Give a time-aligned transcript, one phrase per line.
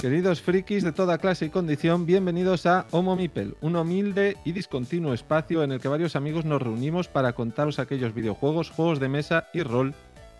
[0.00, 5.12] Queridos frikis de toda clase y condición, bienvenidos a Homo Mipel, un humilde y discontinuo
[5.12, 9.48] espacio en el que varios amigos nos reunimos para contaros aquellos videojuegos, juegos de mesa
[9.52, 9.92] y rol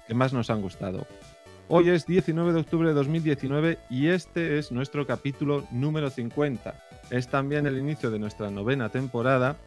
[0.08, 1.06] que más nos han gustado.
[1.68, 6.74] Hoy es 19 de octubre de 2019 y este es nuestro capítulo número 50.
[7.10, 9.58] Es también el inicio de nuestra novena temporada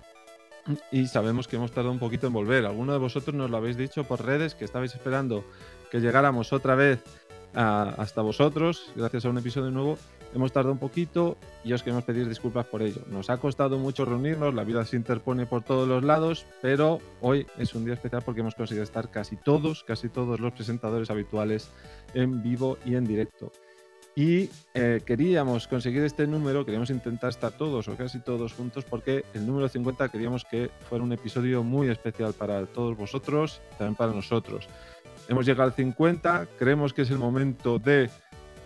[0.92, 2.66] y sabemos que hemos tardado un poquito en volver.
[2.66, 5.46] Alguno de vosotros nos lo habéis dicho por redes que estabais esperando
[5.92, 7.04] que llegáramos otra vez
[7.54, 9.98] hasta vosotros, gracias a un episodio nuevo.
[10.34, 13.02] Hemos tardado un poquito y os queremos pedir disculpas por ello.
[13.12, 17.46] Nos ha costado mucho reunirnos, la vida se interpone por todos los lados, pero hoy
[17.60, 21.70] es un día especial porque hemos conseguido estar casi todos, casi todos los presentadores habituales
[22.16, 23.52] en vivo y en directo.
[24.16, 29.26] Y eh, queríamos conseguir este número, queríamos intentar estar todos o casi todos juntos porque
[29.34, 34.14] el número 50 queríamos que fuera un episodio muy especial para todos vosotros, también para
[34.14, 34.68] nosotros.
[35.28, 38.10] Hemos llegado al 50, creemos que es el momento de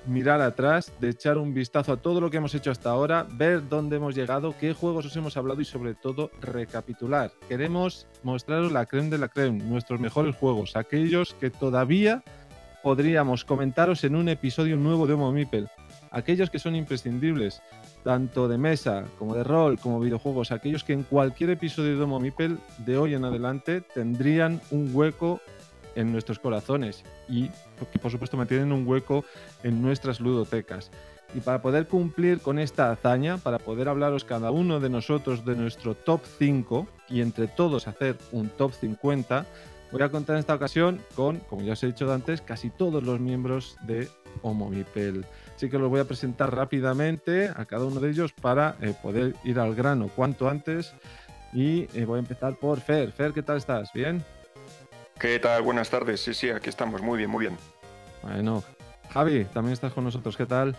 [0.07, 3.67] mirar atrás, de echar un vistazo a todo lo que hemos hecho hasta ahora, ver
[3.67, 7.31] dónde hemos llegado, qué juegos os hemos hablado y sobre todo recapitular.
[7.47, 12.23] Queremos mostraros la creme de la creme, nuestros mejores juegos, aquellos que todavía
[12.81, 15.67] podríamos comentaros en un episodio nuevo de Homo Mipel,
[16.11, 17.61] aquellos que son imprescindibles,
[18.03, 22.19] tanto de mesa como de rol, como videojuegos, aquellos que en cualquier episodio de Homo
[22.19, 25.41] Mipel de hoy en adelante tendrían un hueco
[25.97, 27.49] en nuestros corazones y
[27.91, 29.25] que por supuesto mantienen un hueco
[29.63, 30.91] en nuestras ludotecas.
[31.35, 35.55] Y para poder cumplir con esta hazaña, para poder hablaros cada uno de nosotros de
[35.55, 39.45] nuestro top 5 y entre todos hacer un top 50,
[39.91, 43.03] voy a contar en esta ocasión con, como ya os he dicho antes, casi todos
[43.03, 44.07] los miembros de
[44.41, 45.25] Homo Mipel.
[45.55, 49.35] Así que los voy a presentar rápidamente a cada uno de ellos para eh, poder
[49.43, 50.93] ir al grano cuanto antes.
[51.51, 53.11] Y eh, voy a empezar por Fer.
[53.11, 53.91] Fer, ¿qué tal estás?
[53.91, 54.23] ¿Bien?
[55.19, 55.63] ¿Qué tal?
[55.63, 56.21] Buenas tardes.
[56.21, 57.01] Sí, sí, aquí estamos.
[57.01, 57.57] Muy bien, muy bien.
[58.21, 58.63] Bueno,
[59.09, 60.37] Javi, también estás con nosotros.
[60.37, 60.75] ¿Qué tal?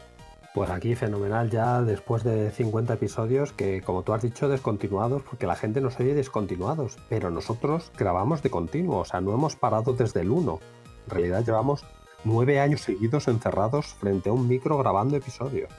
[0.55, 5.47] Pues aquí fenomenal ya después de 50 episodios que, como tú has dicho, descontinuados, porque
[5.47, 9.93] la gente nos oye descontinuados, pero nosotros grabamos de continuo, o sea, no hemos parado
[9.93, 10.61] desde el 1.
[11.07, 11.85] En realidad llevamos
[12.23, 15.71] nueve años seguidos encerrados frente a un micro grabando episodios.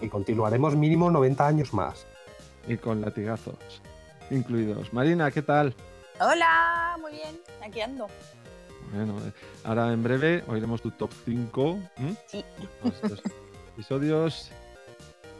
[0.00, 2.06] Y continuaremos mínimo 90 años más.
[2.66, 3.82] Y con latigazos
[4.30, 4.92] incluidos.
[4.92, 5.74] Marina, ¿qué tal?
[6.20, 8.08] Hola, muy bien, aquí ando.
[8.92, 9.16] Bueno,
[9.62, 11.78] ahora en breve oiremos tu top 5.
[12.26, 12.44] Sí.
[13.74, 14.50] Episodios.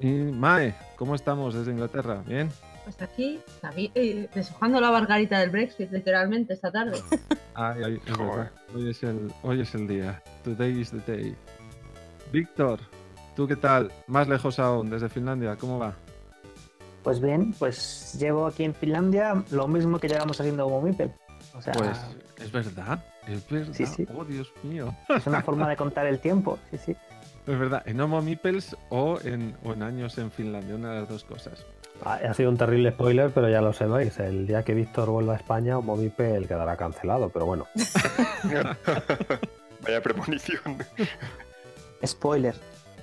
[0.01, 2.23] Y Mae, ¿cómo estamos desde Inglaterra?
[2.25, 2.49] ¿Bien?
[2.85, 3.41] Pues aquí,
[3.95, 7.03] eh, deshojando la bargarita del Brexit, literalmente, esta tarde.
[7.55, 8.53] Ay, ay, es verdad.
[8.73, 10.23] Hoy es, el, hoy es el día.
[10.45, 11.37] Today is the day.
[12.31, 12.79] Víctor,
[13.35, 13.91] ¿tú qué tal?
[14.07, 15.97] Más lejos aún, desde Finlandia, ¿cómo va?
[17.03, 21.11] Pues bien, pues llevo aquí en Finlandia lo mismo que llevamos haciendo como Mipel.
[21.57, 21.99] O sea, Pues
[22.43, 23.73] es verdad, es verdad.
[23.75, 24.07] Sí, sí.
[24.15, 24.95] Oh, Dios mío.
[25.09, 26.59] es una forma de contar el tiempo.
[26.71, 26.97] Sí, sí.
[27.47, 31.09] Es verdad, en Homo Mipels o en, o en años en Finlandia, una de las
[31.09, 31.65] dos cosas.
[32.05, 34.19] Ah, Ha sido un terrible spoiler, pero ya lo sabéis.
[34.19, 37.67] El día que Víctor vuelva a España, Momipel quedará cancelado, pero bueno.
[39.83, 40.79] Vaya premonición.
[42.05, 42.55] Spoiler.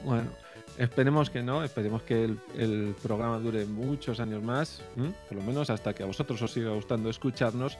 [0.03, 0.29] Bueno,
[0.77, 4.81] esperemos que no, esperemos que el, programa dure muchos años más,
[5.27, 7.77] por lo menos hasta que a vosotros os siga gustando escucharnos.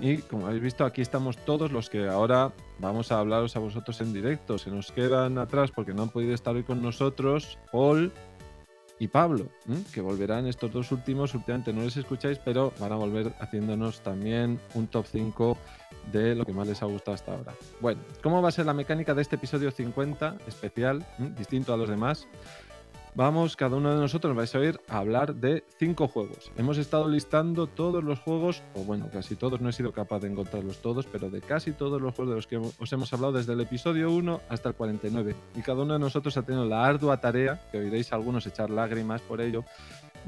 [0.00, 4.00] Y como habéis visto, aquí estamos todos los que ahora vamos a hablaros a vosotros
[4.00, 4.58] en directo.
[4.58, 8.12] Se nos quedan atrás porque no han podido estar hoy con nosotros Paul
[8.98, 9.82] y Pablo, ¿m?
[9.92, 11.34] que volverán estos dos últimos.
[11.34, 15.56] Últimamente no les escucháis, pero van a volver haciéndonos también un top 5
[16.12, 17.54] de lo que más les ha gustado hasta ahora.
[17.80, 21.06] Bueno, ¿cómo va a ser la mecánica de este episodio 50 especial,
[21.36, 22.26] distinto a los demás?
[23.14, 26.52] Vamos, cada uno de nosotros vais a oír a hablar de cinco juegos.
[26.56, 30.28] Hemos estado listando todos los juegos, o bueno, casi todos, no he sido capaz de
[30.28, 33.54] encontrarlos todos, pero de casi todos los juegos de los que os hemos hablado desde
[33.54, 35.34] el episodio 1 hasta el 49.
[35.56, 38.70] Y cada uno de nosotros ha tenido la ardua tarea, que oiréis a algunos echar
[38.70, 39.64] lágrimas por ello,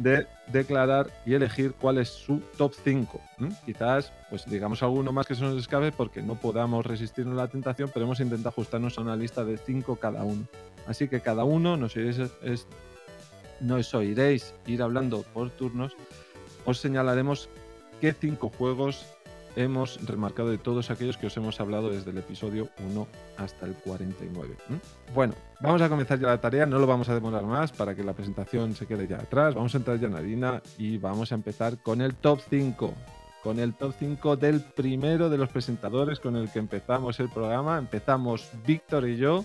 [0.02, 3.20] de declarar y elegir cuál es su top 5.
[3.38, 3.50] ¿m?
[3.66, 7.48] Quizás, pues digamos alguno más que se nos escape porque no podamos resistirnos a la
[7.48, 10.46] tentación, pero hemos intentado ajustarnos a una lista de 5 cada uno.
[10.86, 12.66] Así que cada uno nos oiréis, es-
[13.60, 15.94] nos oiréis ir hablando por turnos.
[16.64, 17.48] Os señalaremos
[18.00, 19.04] qué cinco juegos
[19.56, 23.06] hemos remarcado de todos aquellos que os hemos hablado desde el episodio 1
[23.36, 24.56] hasta el 49.
[24.68, 24.80] ¿m?
[25.14, 28.04] Bueno, vamos a comenzar ya la tarea, no lo vamos a demorar más para que
[28.04, 29.54] la presentación se quede ya atrás.
[29.54, 32.94] Vamos a entrar ya en harina y vamos a empezar con el top 5.
[33.42, 37.78] Con el top 5 del primero de los presentadores con el que empezamos el programa.
[37.78, 39.44] Empezamos Víctor y yo.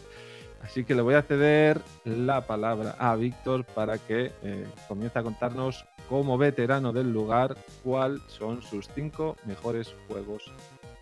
[0.62, 5.24] Así que le voy a ceder la palabra a Víctor para que eh, comience a
[5.24, 10.52] contarnos como veterano del lugar cuáles son sus cinco mejores juegos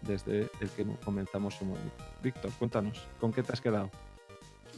[0.02, 2.04] desde el que comenzamos su movimiento.
[2.22, 3.90] Víctor, cuéntanos, ¿con qué te has quedado?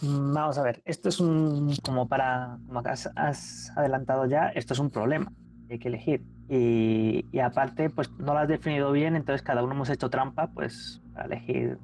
[0.02, 4.74] mm, vamos a ver, esto es un, como para, como has, has adelantado ya, esto
[4.74, 5.32] es un problema,
[5.70, 6.24] hay que elegir.
[6.48, 10.48] Y, y aparte, pues no lo has definido bien, entonces cada uno hemos hecho trampa,
[10.48, 11.80] pues para elegir,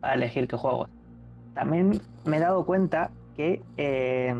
[0.00, 0.90] para elegir qué juegos.
[1.54, 4.34] También me he dado cuenta que eh,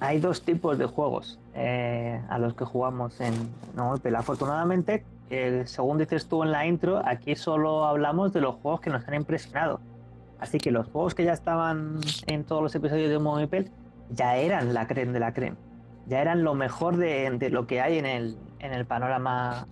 [0.00, 3.34] hay dos tipos de juegos eh, a los que jugamos en
[3.74, 4.14] Noopel.
[4.16, 8.90] Afortunadamente, eh, según dices tú en la intro, aquí solo hablamos de los juegos que
[8.90, 9.80] nos han impresionado.
[10.38, 13.70] Así que los juegos que ya estaban en todos los episodios de Momipel
[14.10, 15.56] ya eran la creme de la creme.
[16.06, 19.66] Ya eran lo mejor de, de lo que hay en el, en el panorama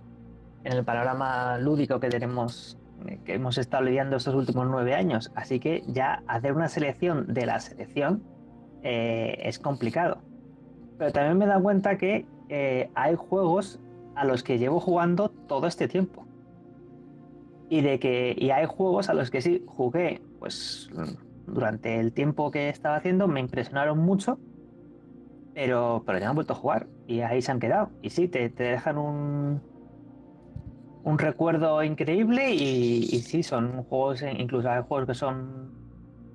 [0.63, 2.77] en el panorama lúdico que tenemos
[3.25, 5.31] que hemos estado lidiando estos últimos nueve años.
[5.35, 8.23] Así que ya hacer una selección de la selección
[8.89, 10.19] eh, es complicado.
[10.97, 13.81] Pero también me he dado cuenta que eh, hay juegos
[14.15, 16.25] a los que llevo jugando todo este tiempo.
[17.69, 20.89] Y de que y hay juegos a los que sí jugué, pues
[21.47, 24.39] durante el tiempo que estaba haciendo me impresionaron mucho,
[25.53, 27.89] pero, pero ya han vuelto a jugar y ahí se han quedado.
[28.01, 29.61] Y sí, te, te dejan un,
[31.03, 35.73] un recuerdo increíble y, y, sí, son juegos, incluso hay juegos que son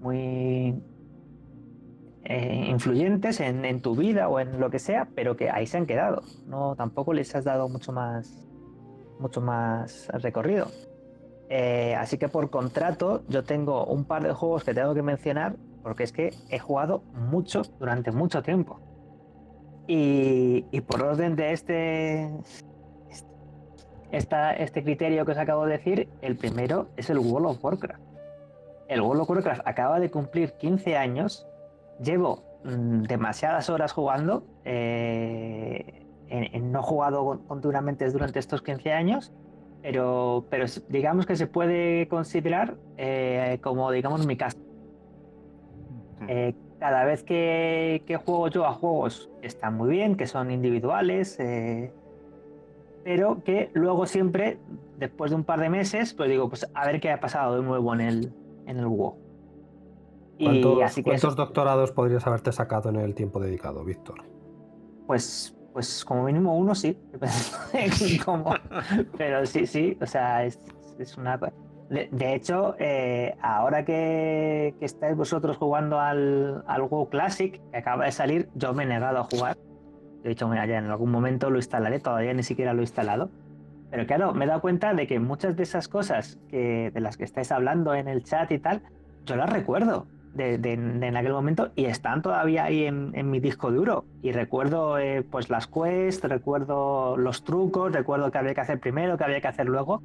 [0.03, 0.75] muy
[2.25, 5.87] eh, influyentes en, tu vida o en lo que sea, pero que ahí se han
[5.87, 6.23] quedado.
[6.47, 8.47] No, tampoco les has dado mucho más,
[9.19, 10.69] mucho más recorrido.
[11.49, 15.57] Eh, así que por contrato yo tengo un par de juegos que tengo que mencionar
[15.83, 18.81] porque es que he jugado mucho durante mucho tiempo.
[19.87, 22.31] Y, y por orden de este,
[24.13, 28.03] esta, este criterio que os acabo de decir, el primero es el World of Warcraft.
[28.89, 31.47] El World of Warcraft acaba de cumplir 15 años,
[32.01, 38.93] llevo mmm, demasiadas horas jugando, eh, en, en no he jugado continuamente durante estos 15
[38.93, 39.33] años,
[39.83, 44.57] pero, pero digamos que se puede considerar eh, como, digamos, mi casa.
[46.29, 51.39] Eh, cada vez que, que, juego yo a juegos están muy bien, que son individuales,
[51.41, 51.93] eh,
[53.05, 54.59] pero que luego siempre,
[54.99, 57.63] después de un par de meses, pues digo, pues a ver qué ha pasado de
[57.63, 58.33] nuevo en el,
[58.67, 59.22] en el WoW.
[60.43, 64.23] ¿Cuántos, así que ¿cuántos eso, doctorados podrías haberte sacado en el tiempo dedicado, Víctor?
[65.07, 66.99] Pues, pues como mínimo uno sí.
[68.25, 68.55] como,
[69.17, 70.59] pero sí, sí, o sea, es,
[70.99, 71.39] es una...
[71.91, 77.77] De, de hecho, eh, ahora que, que, estáis vosotros jugando al, al WoW Classic, que
[77.77, 79.59] acaba de salir, yo me he negado a jugar
[80.23, 83.31] de hecho, mira, ya en algún momento lo instalaré, todavía ni siquiera lo he instalado.
[83.91, 87.17] Pero claro, me he dado cuenta de que muchas de esas cosas que, de las
[87.17, 88.83] que estáis hablando en el chat y tal,
[89.27, 93.31] yo las recuerdo de, de, de en aquel momento y están todavía ahí en, en
[93.31, 94.05] mi disco duro.
[94.23, 99.17] Y recuerdo eh, pues las quests, recuerdo los trucos, recuerdo que había que hacer primero,
[99.17, 100.03] que había que hacer luego.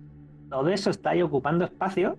[0.49, 2.17] Todo eso está ahí ocupando espacio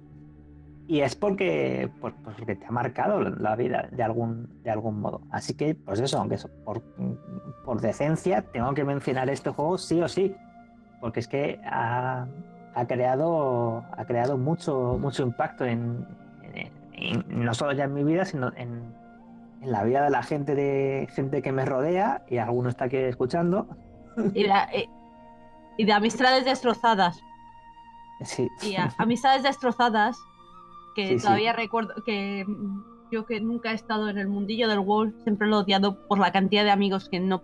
[0.86, 5.00] y es porque, pues, pues porque te ha marcado la vida de algún, de algún
[5.00, 5.20] modo.
[5.30, 6.82] Así que, pues eso, aunque eso, por,
[7.64, 10.34] por decencia, tengo que mencionar este juego sí o sí,
[11.02, 12.26] porque es que ha,
[12.74, 16.06] ha creado, ha creado mucho, mucho impacto en,
[16.98, 18.94] en, no solo ya en mi vida, sino en,
[19.62, 22.96] en, la vida de la gente, de gente que me rodea, y alguno está aquí
[22.96, 23.68] escuchando.
[24.34, 24.88] Y, la, y,
[25.76, 27.20] y de amistades destrozadas.
[28.24, 28.48] Sí.
[28.62, 30.18] Y a, amistades destrozadas
[30.94, 31.56] que sí, todavía sí.
[31.56, 32.44] recuerdo que
[33.10, 36.18] yo que nunca he estado en el mundillo del WoW siempre lo he odiado por
[36.18, 37.42] la cantidad de amigos que no,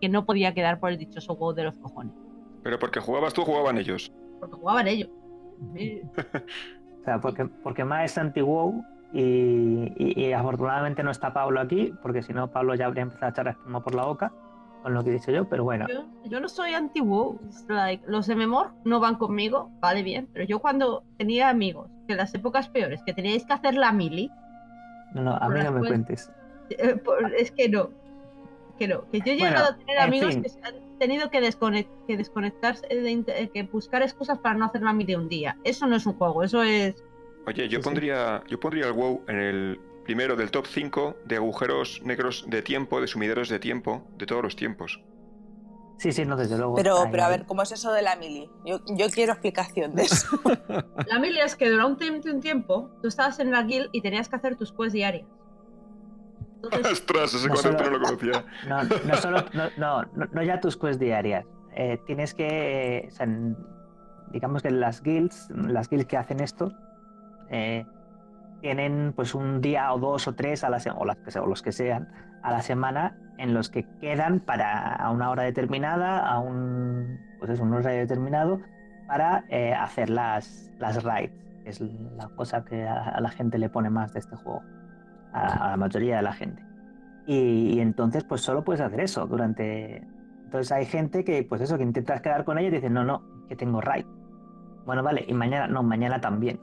[0.00, 2.14] que no podía quedar por el dichoso WoW de los cojones.
[2.62, 4.12] Pero porque jugabas tú, jugaban ellos.
[4.38, 5.08] Porque jugaban ellos.
[7.02, 11.92] o sea, porque, porque más es anti-WoW y, y, y, afortunadamente no está Pablo aquí,
[12.00, 14.32] porque si no Pablo ya habría empezado a echar espuma por la boca
[14.82, 15.86] con lo que he dicho yo, pero bueno.
[15.88, 17.40] Yo, yo no soy anti-WoW.
[17.68, 22.18] Like, los MMOR no van conmigo, vale bien, pero yo cuando tenía amigos, que en
[22.18, 24.30] las épocas peores, que teníais que hacer la mili.
[25.14, 26.30] No, no, a mí no me cuentes.
[26.70, 27.90] Eh, por, es que no.
[28.78, 29.08] Que no.
[29.10, 30.42] Que yo he llegado bueno, a tener amigos fin.
[30.42, 34.82] que se han tenido que, desconect, que desconectarse, de, que buscar excusas para no hacer
[34.82, 35.58] la mili un día.
[35.64, 36.94] Eso no es un juego, eso es.
[37.44, 38.52] Oye, yo sí, pondría, sí.
[38.52, 43.00] yo pondría el WoW en el primero del top 5 de agujeros negros de tiempo,
[43.00, 45.02] de sumideros de tiempo, de todos los tiempos.
[45.98, 46.76] Sí, sí, no, desde luego.
[46.76, 48.48] Pero, pero a ver, ¿cómo es eso de la mili?
[48.64, 50.40] Yo, yo quiero explicación de eso.
[51.08, 54.28] la mili es que durante un, un, tiempo tú estabas en la guild y tenías
[54.28, 55.26] que hacer tus quests diarias.
[56.62, 56.92] Entonces...
[56.92, 57.34] ¡Ostras!
[57.34, 58.44] Ese no solo, no lo conocía.
[58.68, 61.44] No, no, solo, no, no, no ya tus quests diarias.
[61.74, 63.08] Eh, tienes que.
[63.10, 63.26] O sea,
[64.30, 66.72] digamos que las guilds, las guilds que hacen esto,
[67.50, 67.86] eh,
[68.60, 71.62] tienen pues un día o dos o tres a la o, las que, o los
[71.62, 72.08] que sean
[72.42, 77.50] a la semana en los que quedan para a una hora determinada, a un pues
[77.50, 78.60] es un horario determinado
[79.06, 81.34] para eh, hacer las, las raids.
[81.64, 84.62] Es la cosa que a, la gente le pone más de este juego.
[85.32, 86.62] A, la mayoría de la gente.
[87.26, 90.06] Y, entonces, pues solo puedes hacer eso durante.
[90.44, 93.22] Entonces hay gente que, pues eso, que intentas quedar con ella y dicen, no, no,
[93.48, 94.04] que tengo raid.
[94.84, 96.60] Bueno, vale, y mañana, no, mañana también.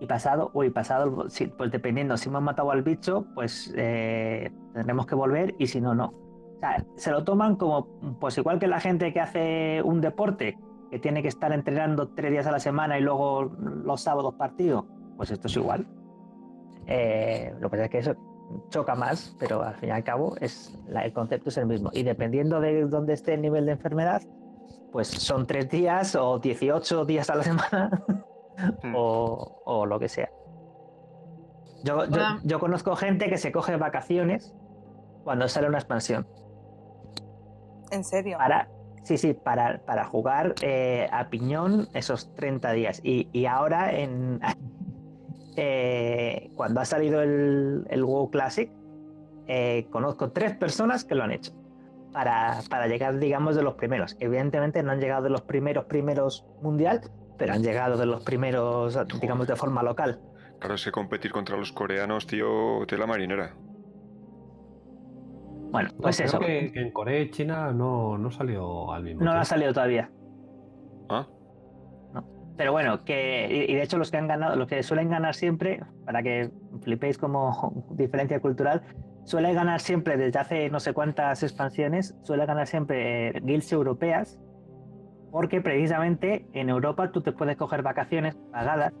[0.00, 5.06] Y pasado, uy, pasado, sí, pues dependiendo, si hemos matado al bicho, pues eh, tendremos
[5.06, 6.06] que volver y si no, no.
[6.06, 10.58] O sea, se lo toman como, pues igual que la gente que hace un deporte,
[10.90, 13.44] que tiene que estar entrenando tres días a la semana y luego
[13.84, 15.86] los sábados partido, pues esto es igual.
[16.86, 18.16] Eh, lo que pasa es que eso
[18.70, 21.90] choca más, pero al fin y al cabo es, el concepto es el mismo.
[21.92, 24.22] Y dependiendo de dónde esté el nivel de enfermedad,
[24.90, 28.04] pues son tres días o 18 días a la semana
[28.82, 28.94] Hmm.
[28.94, 30.30] o, lo que sea.
[31.84, 32.04] Yo,
[32.44, 34.54] yo, conozco gente que se coge vacaciones
[35.24, 36.26] cuando sale una expansión.
[37.90, 38.38] ¿En serio?
[38.38, 38.68] Para,
[39.02, 43.00] sí, sí, para, para jugar eh, a piñón esos 30 días.
[43.02, 44.40] Y, ahora, en,
[45.56, 48.70] eh, cuando ha salido el, el WoW Classic,
[49.46, 51.52] eh, conozco tres personas que lo han hecho.
[52.12, 54.16] Para, para, llegar, digamos, de los primeros.
[54.20, 57.00] Evidentemente no han llegado de los primeros primeros mundial,
[57.38, 60.20] pero han llegado de los primeros, digamos, de forma local.
[60.58, 63.54] Claro, es que competir contra los coreanos, tío, la marinera.
[65.72, 66.38] Bueno, pues eso.
[66.38, 70.10] que, en Corea y China no, no salió al mismo No ha salido todavía.
[71.08, 71.26] ¿Ah?
[72.56, 73.66] Pero bueno, que.
[73.68, 76.50] Y de hecho, los que han ganado, los que suelen ganar siempre, para que
[76.82, 78.82] flipéis como diferencia cultural,
[79.24, 84.38] suele ganar siempre desde hace no sé cuántas expansiones, suele ganar siempre eh, guilds europeas
[85.32, 88.92] porque precisamente en Europa tú te puedes coger vacaciones pagadas,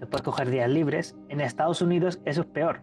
[0.00, 1.16] te puedes coger días libres.
[1.28, 2.80] En Estados Unidos eso es peor.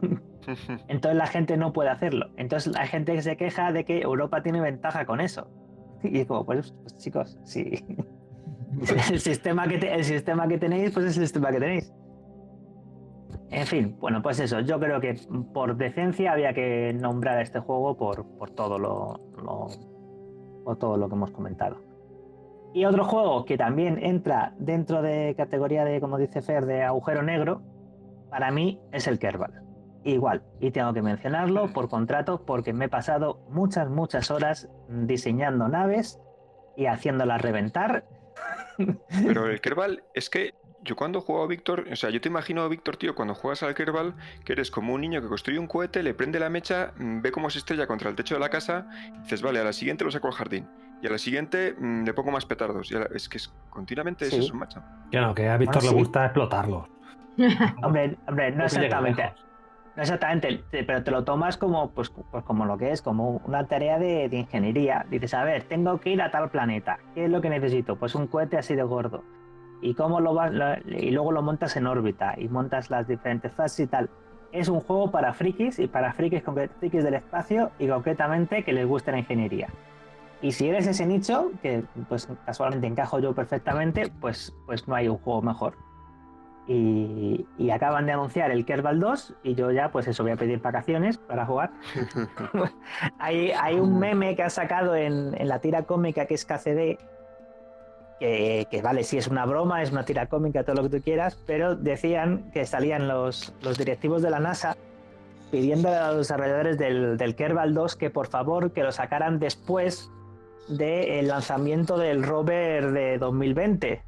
[0.88, 2.30] Entonces la gente no puede hacerlo.
[2.38, 5.48] Entonces la gente se queja de que Europa tiene ventaja con eso.
[6.02, 7.84] Y es como, pues, pues chicos, sí.
[9.10, 11.92] el, sistema que el sistema que tenéis, pues es el sistema que tenéis.
[13.50, 15.14] En fin, bueno, pues eso, yo creo que
[15.52, 19.20] por decencia había que nombrar a este juego por, por todo lo,
[20.64, 21.76] o todo lo que hemos comentado.
[22.72, 27.22] Y otro juego que también entra dentro de categoría de, como dice Fer, de agujero
[27.22, 27.60] negro,
[28.30, 29.62] para mí es el Kerbal.
[30.04, 35.68] Igual, y tengo que mencionarlo por contrato porque me he pasado muchas, muchas horas diseñando
[35.68, 36.18] naves
[36.76, 38.04] y haciéndolas reventar.
[39.24, 42.68] Pero el Kerbal es que yo cuando juego a Víctor, o sea, yo te imagino,
[42.68, 46.02] Víctor, tío, cuando juegas al Kerbal, que eres como un niño que construye un cohete,
[46.02, 48.86] le prende la mecha, mm, ve cómo se estrella contra el techo de la casa,
[49.14, 50.68] y dices, vale, a la siguiente lo saco al jardín.
[51.00, 52.90] Y a la siguiente mm, le pongo más petardos.
[52.90, 54.82] Y es que es, continuamente es eso, macho.
[55.10, 56.88] Que no, que a Víctor le gusta explotarlos.
[57.82, 59.32] hombre, hombre, no exactamente.
[59.94, 63.66] No exactamente, pero te lo tomas como, pues, pues como lo que es, como una
[63.66, 65.04] tarea de, ingeniería.
[65.10, 66.98] Dices, a ver, tengo que ir a tal planeta.
[67.14, 67.96] ¿Qué es lo que necesito?
[67.96, 69.22] Pues un cohete así de gordo
[69.82, 70.52] y cómo lo vas
[70.86, 74.08] y luego lo montas en órbita y montas las diferentes fases y tal.
[74.50, 76.42] Es un juego para frikis y para frikis,
[76.78, 79.68] frikis del espacio y concretamente que les guste la ingeniería.
[80.40, 85.08] Y si eres ese nicho, que pues casualmente encajo yo perfectamente, pues, pues no hay
[85.08, 85.74] un juego mejor.
[86.68, 90.60] Y, acaban de anunciar el Kerbal 2 y yo ya pues eso voy a pedir
[90.60, 91.70] vacaciones para jugar.
[93.18, 96.98] hay, hay, un meme que ha sacado en, en la tira cómica que es KCD
[98.22, 101.36] que, vale, sí es una broma, es una tira cómica, todo lo que tú quieras,
[101.44, 104.76] pero decían que salían los, los directivos de la NASA
[105.50, 110.08] pidiendo a los desarrolladores del, del Kerbal 2 que por favor que lo sacaran después
[110.68, 114.02] del lanzamiento del rover de 2020.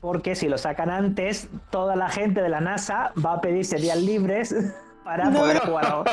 [0.00, 4.00] Porque si lo sacan antes, toda la gente de la NASA va a pedirse días
[4.00, 4.54] libres
[5.04, 6.04] para poder jugar,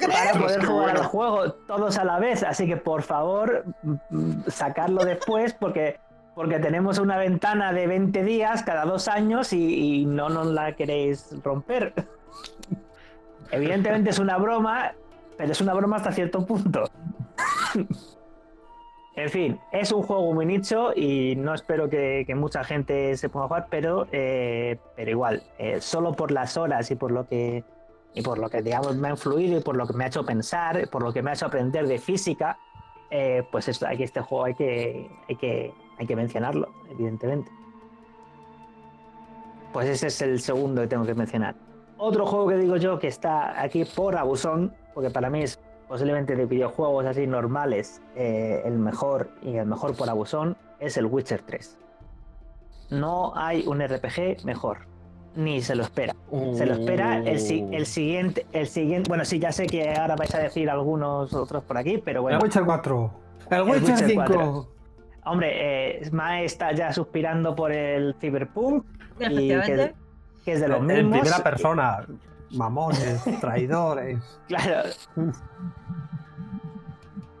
[0.00, 2.42] para poder jugar al juego todos a la vez.
[2.42, 5.98] Así que por favor, mm, sacarlo después porque
[6.34, 11.34] porque tenemos una ventana de 20 días cada dos años y, no nos la queréis
[11.42, 11.92] romper.
[13.50, 14.92] Evidentemente es una broma,
[15.36, 16.84] pero es una broma hasta cierto punto.
[19.16, 23.44] En fin, es un juego muy nicho y no espero que, mucha gente se ponga
[23.44, 27.64] a jugar, pero, eh, pero igual, eh, solo por las horas y por lo que
[28.12, 30.24] y por lo que digamos me ha influido y por lo que me ha hecho
[30.24, 32.58] pensar, por lo que me ha hecho aprender de física,
[33.10, 37.50] eh, pues esto, aquí este juego hay que, hay que hay que mencionarlo, evidentemente.
[39.70, 41.54] Pues ese es el segundo que tengo que mencionar.
[41.98, 45.60] Otro juego que digo yo que está aquí por abusón, porque para mí es
[45.90, 51.06] posiblemente de videojuegos así normales eh, el mejor y el mejor por abusón, es el
[51.06, 51.76] Witcher 3.
[52.90, 54.86] No hay un RPG mejor,
[55.34, 56.14] ni se lo espera.
[56.54, 59.08] Se lo espera el, el, siguiente, el siguiente.
[59.08, 62.38] Bueno, sí, ya sé que ahora vais a decir algunos otros por aquí, pero bueno.
[62.38, 63.12] El Witcher 4.
[63.50, 64.68] El Witcher, 5.
[65.24, 68.86] Hombre, eh, Mae está ya suspirando por el Cyberpunk.
[69.18, 69.92] y que,
[70.44, 71.18] que es de los En mismos.
[71.18, 72.06] primera persona,
[72.52, 74.40] mamones, traidores.
[74.48, 74.90] Claro.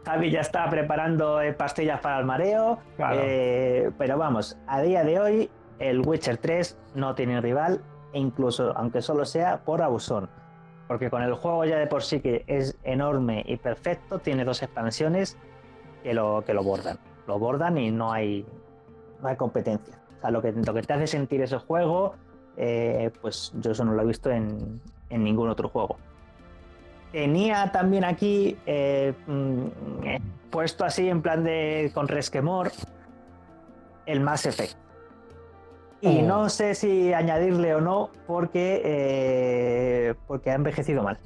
[0.04, 2.78] Javi ya está preparando eh, pastillas para el mareo.
[2.96, 3.20] Claro.
[3.22, 8.76] eh, pero vamos, a día de hoy, el Witcher 3 no tiene rival, e incluso
[8.76, 10.28] aunque solo sea por abusón.
[10.88, 14.62] Porque con el juego ya de por sí que es enorme y perfecto, tiene dos
[14.62, 15.38] expansiones
[16.02, 16.98] que lo, que lo bordan.
[17.28, 18.44] Lo bordan y no hay,
[19.22, 20.00] no hay competencia.
[20.18, 22.14] O sea, lo que, lo que te hace sentir ese juego,
[22.56, 25.98] eh, pues yo eso no lo he visto en, en ningún otro juego.
[27.12, 29.64] Tenía también aquí eh, mm,
[30.04, 32.70] eh, puesto así en plan de con resquemor
[34.06, 34.76] el Mass Effect.
[36.02, 36.22] Y Oh.
[36.22, 41.18] no sé si añadirle o no porque, eh, porque ha envejecido mal.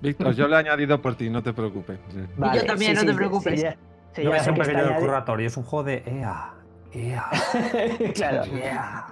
[0.00, 1.98] Víctor, yo lo he añadido por ti, no te preocupes.
[2.14, 3.60] Yo también, no te preocupes.
[3.60, 3.76] ya-
[4.12, 5.46] sí, Yo voy ya a hacer sé un que pequeño curratorio.
[5.46, 6.54] Es un juego de EA.
[6.92, 7.24] EA.
[8.14, 8.44] claro.
[8.52, 9.06] EA.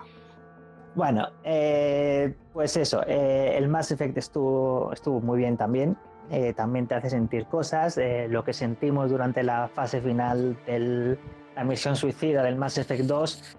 [0.97, 5.97] Bueno, eh, pues eso, eh, el Mass Effect estuvo, estuvo muy bien también.
[6.31, 7.99] Eh, también te hace sentir cosas.
[7.99, 11.19] eh, lo que sentimos durante la fase final de
[11.55, 13.59] la misión suicida del Mass Effect 2,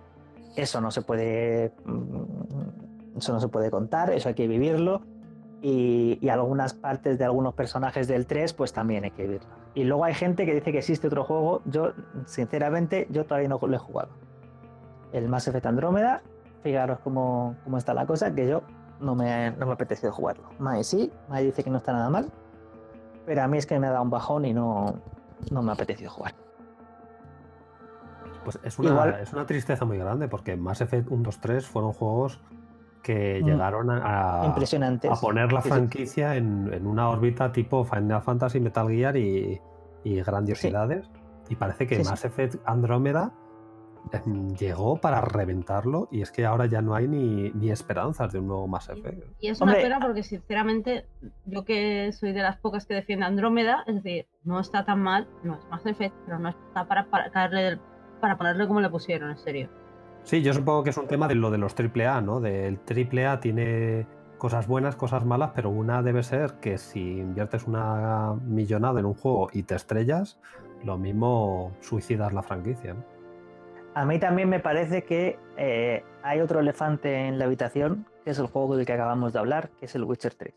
[0.58, 1.72] eso no se puede.
[1.86, 5.01] mm, Eso no se puede contar, eso hay que vivirlo.
[5.62, 9.48] Y, y algunas partes de algunos personajes del 3, pues también hay que vivirlo.
[9.75, 11.62] Y luego hay gente que dice que existe otro juego.
[11.65, 11.94] Yo,
[12.25, 14.10] sinceramente, yo todavía no lo he jugado.
[15.13, 16.22] El Mass Effect Andrómeda
[16.67, 18.62] fijaros cómo, cómo está la cosa, que yo
[19.00, 20.50] no me, no me ha apetecido jugarlo.
[20.59, 22.31] Mae sí, Mae dice que no está nada mal,
[23.25, 24.95] pero a mí es que me ha dado un bajón y no,
[25.51, 26.33] no me ha apetecido jugar.
[28.43, 31.65] Pues es una, Igual- es una tristeza muy grande porque Mass Effect 1, 2, 3
[31.67, 32.39] fueron juegos
[33.03, 33.45] que Mm.
[33.45, 35.12] llegaron a, Impresionantes.
[35.12, 35.74] a poner la Sí, sí.
[35.75, 39.59] franquicia en, en una órbita tipo Final Fantasy, Metal Gear y,
[40.03, 41.09] y grandiosidades.
[41.50, 42.09] Y parece que Sí, sí.
[42.09, 43.31] Mass Effect Andrómeda
[44.58, 48.48] llegó para reventarlo y es que ahora ya no hay ni, ni esperanzas de un
[48.48, 49.24] nuevo Mass Effect.
[49.40, 51.05] Y es una pena porque, sinceramente,
[51.46, 55.27] yo que soy de las pocas que defiende Andrómeda, es decir, no está tan mal,
[55.44, 57.79] no es más Effect, pero no está para, para caerle del-
[58.22, 59.70] para ponerle como le pusieron, en serio.
[60.24, 62.40] Sí, yo supongo que es un tema de lo de los AAA, ¿no?
[62.40, 64.07] Del AAA tiene
[64.40, 69.14] cosas buenas, cosas malas, pero una debe ser que si inviertes una millonada en un
[69.14, 70.40] juego y te estrellas,
[70.83, 73.03] lo mismo suicidas la franquicia, ¿no?
[73.98, 78.38] A mí también me parece que eh, hay otro elefante en la habitación, que es
[78.38, 80.53] el juego del que acabamos de hablar, que es el Witcher 3.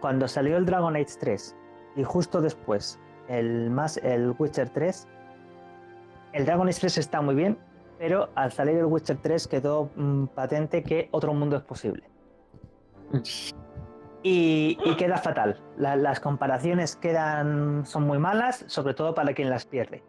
[0.00, 1.56] Cuando salió el Dragon Age 3
[1.96, 5.08] y justo después el, más, el Witcher 3,
[6.32, 7.58] el Dragon Age 3 está muy bien,
[7.98, 12.08] pero al salir el Witcher 3 quedó mm, patente que otro mundo es posible.
[14.22, 15.60] Y, queda fatal.
[15.76, 20.04] La- las comparaciones quedan, son muy malas, sobre todo para quien las pierde.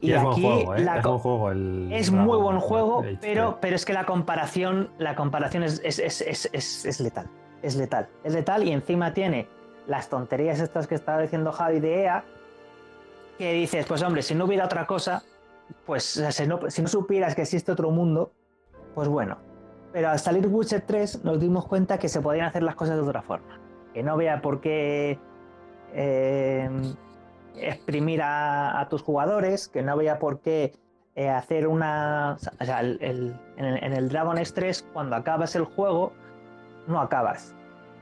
[0.00, 0.80] Y, es buen aquí juego, ¿eh?
[0.84, 3.58] la Es co- buen juego el es Dragon muy buen juego, pero, 3.
[3.60, 7.28] pero es que la comparación, la comparación es, es, es, es, es- es letal.
[7.62, 8.08] Es letal.
[8.22, 9.48] Es letal y encima tiene
[9.86, 12.24] las tonterías estas que estaba diciendo Javi de EA,
[13.38, 15.22] que dices, pues hombre, si no hubiera otra cosa,
[15.86, 18.32] pues o sea, si, no, si no supieras que existe otro mundo,
[18.94, 19.38] pues bueno.
[19.92, 23.02] Pero al salir Witcher 3 nos dimos cuenta que se podían hacer las cosas de
[23.02, 23.58] otra forma.
[23.94, 25.18] Que no vea por qué
[25.94, 26.68] eh,
[27.56, 30.72] exprimir a, tus jugadores, que no había por qué
[31.14, 32.36] eh, hacer una...
[32.60, 36.12] En, el, en Dragon Age 3, cuando acabas el juego,
[36.86, 37.54] no acabas.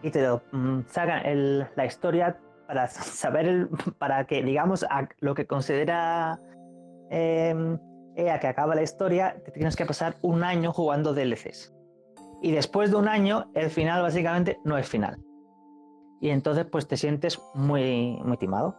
[0.02, 5.34] Y te lo, mm, sacan el- la historia para saber, para que, digamos, a lo
[5.34, 6.38] que considera
[7.10, 7.78] eh,
[8.16, 11.74] que acaba la historia, te tienes que pasar un año jugando DLCs.
[12.42, 15.18] Y después de un año, el final básicamente no es final.
[16.20, 18.76] Y entonces pues te sientes muy, muy timado,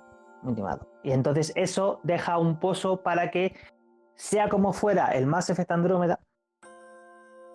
[1.04, 3.56] Y entonces eso deja un pozo para que,
[4.16, 6.20] sea como fuera el Mass Effect Andrómeda,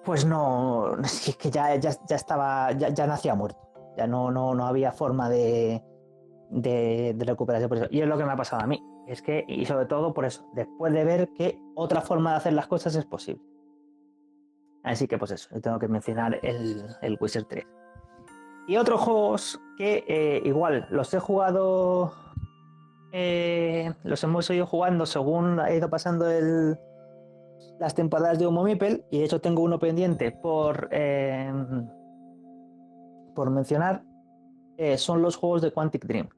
[0.05, 3.59] pues no, es que ya, ya, ya estaba, ya, ya nacía muerto.
[3.97, 5.83] Ya no, no, no había forma de,
[6.51, 7.87] de, recuperarse por eso.
[7.91, 8.83] Y es lo que me ha pasado a mí.
[9.07, 12.53] Es que, y sobre todo por eso, después de ver que otra forma de hacer
[12.53, 13.43] las cosas es posible.
[14.85, 17.67] Así que pues eso, tengo que mencionar el, el Witcher 3.
[18.69, 22.13] Y otros juegos que eh, igual los he jugado,
[23.13, 26.27] eh, los hemos ido jugando según ha ido pasando
[27.79, 31.53] las temporadas de Homo Mipel, y de hecho tengo uno pendiente por, eh,
[33.35, 34.03] por mencionar,
[34.77, 36.29] eh, son los juegos de Quantic Dream.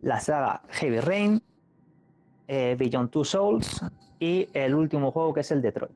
[0.00, 1.42] La saga Heavy Rain,
[2.46, 3.80] Beyond Two Souls
[4.20, 5.92] y el último juego que es el Detroit.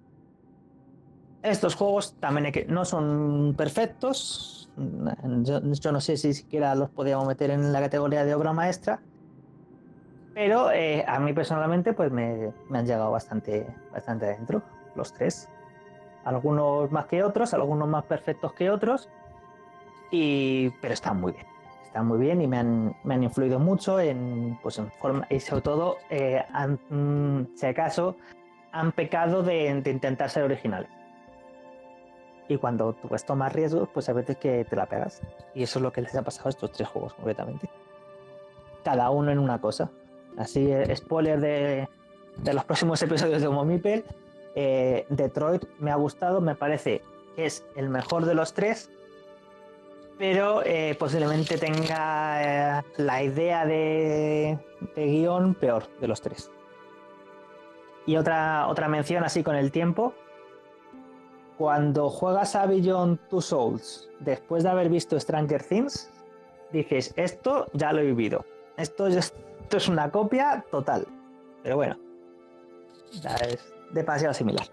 [1.43, 4.71] Estos juegos también no son perfectos.
[5.43, 9.01] Yo, yo no sé si siquiera los podíamos meter en la categoría de obra maestra.
[10.39, 14.63] Pero eh, a mí personalmente pues me, me han llegado bastante, bastante adentro,
[14.95, 15.49] los tres.
[16.25, 19.09] Algunos más que otros, algunos más perfectos que otros.
[20.13, 21.45] Y, pero están muy bien.
[21.83, 25.27] Están muy bien y me han, me han influido mucho en, pues en forma.
[25.29, 28.15] Y sobre todo, eh, han, mm, si acaso,
[28.71, 30.89] han pecado de, de intentar ser originales.
[32.47, 35.21] Y cuando tú pues, tomas riesgos, pues a veces que te la pegas.
[35.53, 37.69] Y eso es lo que les ha pasado a estos tres juegos concretamente.
[38.85, 39.91] Cada uno en una cosa.
[40.39, 41.89] Así, eh, spoiler de,
[42.39, 44.05] de los próximos episodios de Homo Mipel.
[44.55, 47.03] eh, Detroit me ha gustado, me parece
[47.37, 48.91] que es el mejor de los tres,
[50.19, 54.59] pero eh, posiblemente tenga eh, la idea de,
[54.97, 56.51] de guion peor de los tres.
[58.07, 60.15] Y otra, otra mención así con el tiempo.
[61.59, 66.11] Cuando juegas a Beyond Two Souls, después de haber visto Stranger Things,
[66.73, 68.45] dices, esto ya lo he vivido.
[68.77, 69.21] Esto, ya-
[69.69, 71.07] esto es una copia total.
[71.63, 71.99] Pero bueno,
[73.13, 74.67] es demasiado similar.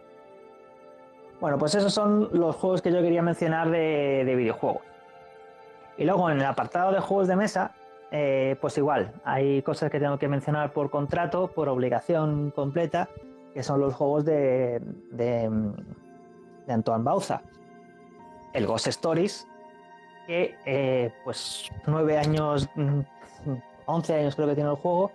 [1.41, 4.83] Bueno, pues esos son los juegos que yo quería mencionar de, de videojuegos.
[5.97, 7.75] Y luego en el apartado de juegos de mesa,
[8.09, 13.09] eh, pues igual, hay cosas que tengo que mencionar por contrato, por obligación completa,
[13.53, 14.79] que son los juegos de,
[15.11, 15.49] de,
[16.67, 17.41] de Antoine Bauza.
[18.53, 19.45] El Ghost Stories,
[20.25, 23.01] que eh, pues nueve años, mm,
[23.85, 25.11] 11 años creo que tiene el juego,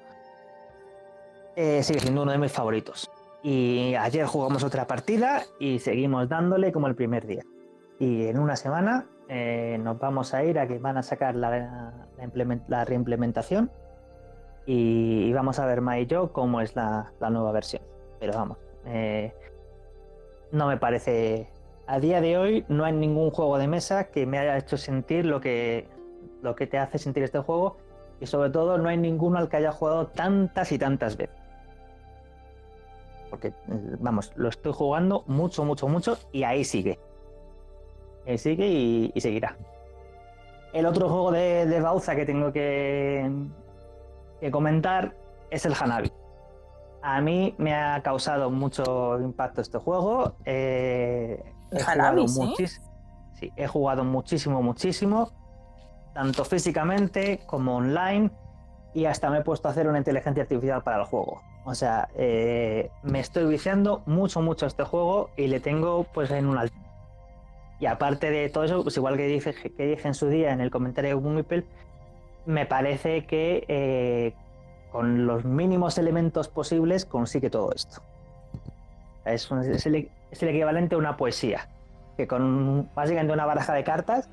[1.56, 3.10] eh, sigue siendo uno de mis favoritos.
[3.42, 7.42] Y ayer jugamos otra partida y seguimos dándole como el primer día.
[7.98, 11.50] Y en una semana eh, nos vamos a ir a que van a sacar la,
[12.16, 13.70] la la reimplementación
[14.66, 17.82] y, vamos a ver Ma y yo cómo es la, la nueva versión.
[18.18, 19.32] Pero vamos, eh,
[20.52, 21.48] no me parece...
[21.86, 25.26] A día de hoy no hay ningún juego de mesa que me haya hecho sentir
[25.26, 25.88] lo que,
[26.40, 27.78] lo que te hace sentir este juego
[28.20, 31.36] y sobre todo no hay ninguno al que haya jugado tantas y tantas veces.
[33.30, 33.52] Porque, eh,
[34.00, 36.98] vamos, lo estoy jugando mucho, mucho, mucho y ahí sigue.
[38.26, 39.56] Ahí sigue y, y seguirá.
[40.72, 43.30] El otro juego de, de Bauza que tengo que,
[44.40, 45.14] que comentar
[45.50, 46.12] es el Hanabi.
[47.02, 50.34] A mí me ha causado mucho impacto este juego.
[50.44, 52.40] eh, ¿El he Hanabi, jugado sí?
[52.64, 52.80] muchis-
[53.34, 55.32] sí, he jugado muchísimo, muchísimo.
[56.20, 58.30] Tanto físicamente como online.
[58.92, 61.40] Y hasta me he puesto a hacer una inteligencia artificial para el juego.
[61.64, 66.30] O sea, eh, me estoy viciando mucho, mucho a este juego y le tengo pues
[66.30, 66.76] en un alto.
[67.78, 70.60] Y aparte de todo eso, pues igual que dije, que dije en su día en
[70.60, 71.64] el comentario de Mumipel,
[72.44, 74.34] me parece que eh,
[74.92, 78.02] con los mínimos elementos posibles consigue todo esto.
[79.24, 81.66] Es, un- es el, es el equivalente a una poesía,
[82.18, 84.28] que con básicamente una baraja de cartas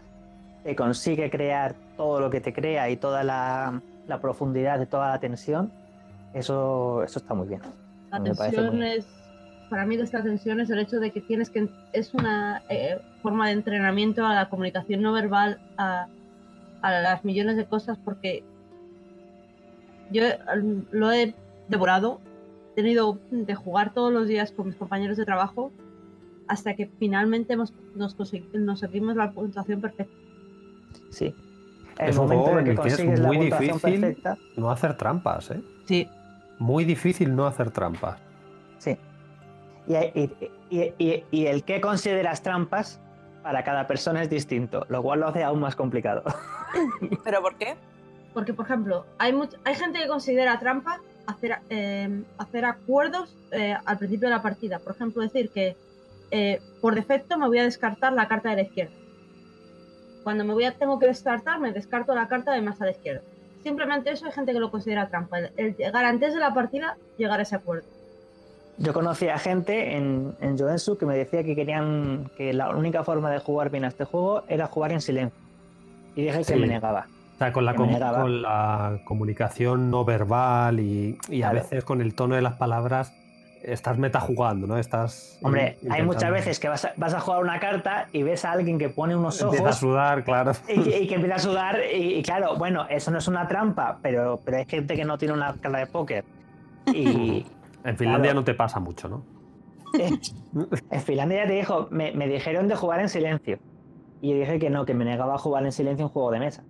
[0.68, 5.08] te consigue crear todo lo que te crea y toda la, la profundidad de toda
[5.12, 5.72] la tensión.
[6.34, 7.62] Eso, eso está muy bien.
[8.12, 9.08] La Me tensión muy- es,
[9.70, 13.00] para mí de esta tensión es el hecho de que tienes que, es una eh,
[13.22, 16.08] forma de entrenamiento a la comunicación no verbal, a,
[16.82, 18.44] a las millones de cosas, porque
[20.12, 20.24] yo
[20.92, 21.34] lo he
[21.70, 22.20] devorado,
[22.74, 25.72] he tenido de jugar todos los días con mis compañeros de trabajo,
[26.50, 30.12] hasta que finalmente hemos, nos, consegui- nos seguimos la puntuación perfecta.
[31.10, 31.36] Sí.
[31.98, 34.02] El Es un momento juego en el que es muy difícil.
[34.02, 35.62] perfecta, No hacer trampas, ¿eh?
[35.86, 36.08] Sí,
[36.60, 38.20] Muy difícil no hacer trampas.
[38.80, 38.98] Sí.
[39.88, 40.32] Y, y-
[40.70, 43.00] y- y- y el que consideras trampas
[43.44, 46.24] para cada persona es distinto, lo cual lo hace aún más complicado.
[47.24, 47.76] ¿Pero por qué?
[48.34, 53.76] Porque, por ejemplo, hay, much- hay gente que considera trampa hacer, eh, hacer acuerdos eh,
[53.86, 54.80] al principio de la partida.
[54.80, 55.76] Por ejemplo, decir que
[56.32, 58.94] eh, por defecto me voy a descartar la carta de la izquierda.
[60.28, 62.92] Cuando me voy a, tengo que descartar, me descarto la carta de más a la
[62.92, 63.22] izquierda.
[63.63, 65.40] Simplemente eso hay gente que lo considera trampa.
[65.40, 67.86] El, el llegar antes de la partida, llegar a ese acuerdo.
[68.78, 73.06] Yo conocí a gente en, en Joensu que me decía que querían que la única
[73.06, 75.40] forma de jugar bien a este juego era jugar en silencio.
[76.18, 77.08] Y dije que me negaba.
[77.36, 82.02] O sea, con la, com- con la comunicación no verbal y, y a veces con
[82.02, 83.13] el tono de las palabras
[83.72, 84.78] estás metajugando, ¿no?
[84.78, 85.38] Estás.
[85.44, 88.52] Hombre, hay muchas veces que vas a, vas a jugar una carta y ves a
[88.54, 90.52] alguien que pone unos Empieza a ojos sudar, claro.
[90.68, 93.48] y, que- y que empieza a sudar y, y claro, bueno, eso no es una
[93.48, 96.24] trampa, pero, pero hay gente que no tiene una cara de póker.
[96.94, 97.46] Y
[97.84, 98.40] En Finlandia Claro.
[98.42, 99.24] no te pasa mucho, ¿no?
[99.94, 103.60] en Finlandia ya te dijo, me, me dijeron de jugar en silencio.
[104.22, 106.40] Y yo dije que no, que me negaba a jugar en silencio un juego de
[106.40, 106.64] mesa.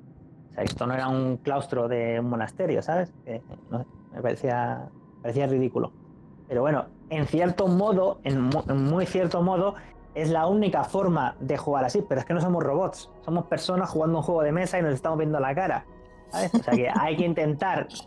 [0.52, 3.12] O sea, esto no era un claustro de un monasterio, ¿sabes?
[3.26, 4.88] Que, no sé, me parecía,
[5.22, 5.92] parecía ridículo.
[6.48, 9.76] Pero bueno, en cierto modo, en, mu- en muy cierto modo,
[10.16, 12.04] es la única forma de jugar así.
[12.08, 14.94] Pero es que no somos robots, somos personas jugando un juego de mesa y nos
[14.94, 15.86] estamos viendo la cara.
[16.34, 17.88] O sea que hay que intentar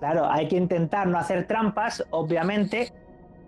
[0.00, 2.92] Claro, hay que intentar no hacer trampas, obviamente,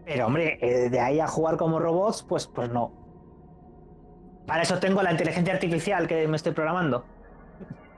[0.07, 2.93] pero hombre, eh, de ahí a jugar como robots, pues, pues no.
[4.47, 7.05] Para eso tengo la inteligencia artificial que me estoy programando.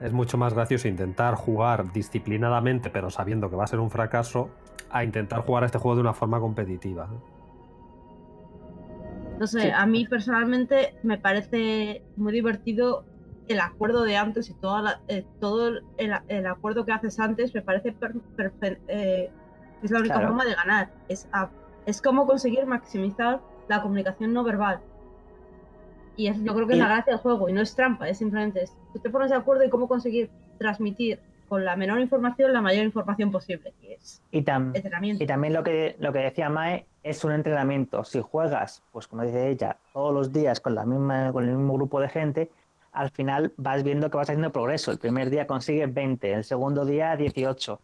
[0.01, 4.49] Es mucho más gracioso intentar jugar disciplinadamente, pero sabiendo que va a ser un fracaso,
[4.91, 7.09] a intentar jugar a este juego de una forma competitiva.
[9.39, 9.69] No sé, Sí.
[9.73, 13.05] a mí personalmente me parece muy divertido
[13.47, 15.83] el acuerdo de antes y toda la- eh, todo el,
[16.27, 19.31] el acuerdo que haces antes me parece per- perfe- eh,
[19.81, 20.29] es la única Claro.
[20.29, 20.91] forma de ganar.
[21.07, 21.49] Es, a-
[21.85, 24.81] es como conseguir maximizar la comunicación no verbal.
[26.17, 28.17] Y es, yo creo que es la gracia del juego y no es trampa, es
[28.17, 32.53] simplemente es, tú te pones de acuerdo y cómo conseguir transmitir con la menor información
[32.53, 35.23] la mayor información posible, es Y, tam- entrenamiento.
[35.23, 38.03] y también lo que, lo que decía Mae es un entrenamiento.
[38.03, 41.73] Si juegas, pues como dice ella, todos los días con, la misma, con el mismo
[41.73, 42.51] grupo de gente,
[42.91, 44.91] al final vas viendo que vas haciendo progreso.
[44.91, 47.79] El primer día consigues 20, el segundo día 18.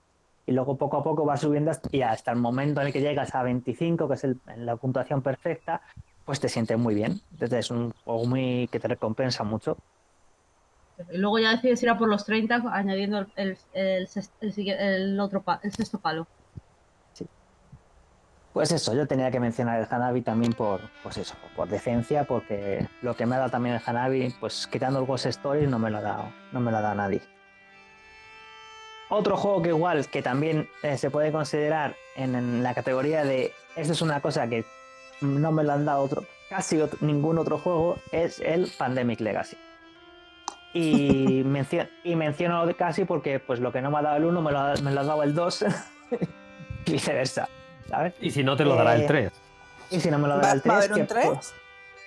[0.47, 3.01] Y luego poco a poco vas subiendo hasta, y hasta el momento en el que
[3.01, 5.81] llegas a 25, que es el- la puntuación perfecta,
[6.23, 7.19] pues te sientes muy bien.
[7.31, 9.77] Entonces es un juego muy que te recompensa mucho.
[11.11, 14.07] Y luego ya decides ir a por los 30 añadiendo el, el,
[14.41, 16.27] el el otro el sexto palo.
[18.55, 22.87] Pues eso, yo tenía que mencionar el Hanabi también por, pues eso, por decencia, porque
[23.01, 25.89] lo que me ha dado también el Hanabi, pues quitando el Ghost Story no me
[25.89, 27.21] lo ha dado, no me lo ha dado nadie.
[29.09, 33.91] Otro juego que igual, que también eh, se puede considerar en, la categoría de esto
[33.91, 34.63] es una cosa que
[35.19, 39.57] no me lo han dado otro, casi ningún otro juego, es el Pandemic Legacy.
[40.75, 44.41] Y, mencio- y menciono casi porque pues lo que no me ha dado el 1
[44.41, 45.65] me lo ha, me lo ha dado el 2
[46.85, 47.47] y viceversa.
[47.87, 48.13] ¿sabes?
[48.19, 49.31] Y si no, te lo dará Eh, el 3.
[49.91, 51.25] Y si no me lo ¿Va, da el 3, va a haber un 3?
[51.27, 51.53] pues,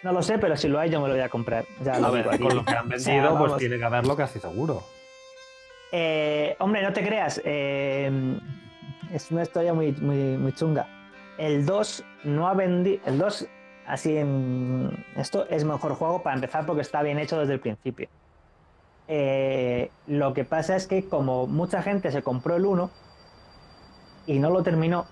[0.02, 1.64] no lo sé, pero si lo hay yo me lo voy a comprar.
[1.82, 2.42] Ya lo A ver, digo aquí.
[2.44, 4.82] con lo que han O sea, vendido, pues tiene que haberlo casi seguro.
[5.92, 7.40] Eh, hombre, no te creas.
[7.44, 8.38] eh,
[9.12, 10.86] es una historia muy, muy, muy chunga.
[11.38, 13.00] El 2 no ha vendido.
[13.06, 13.46] El 2,
[13.86, 15.04] así en.
[15.16, 18.08] Esto es mejor juego para empezar porque está bien hecho desde el principio.
[19.08, 22.90] Eh, lo que pasa es que, como mucha gente se compró el 1
[24.26, 25.06] y no lo terminó,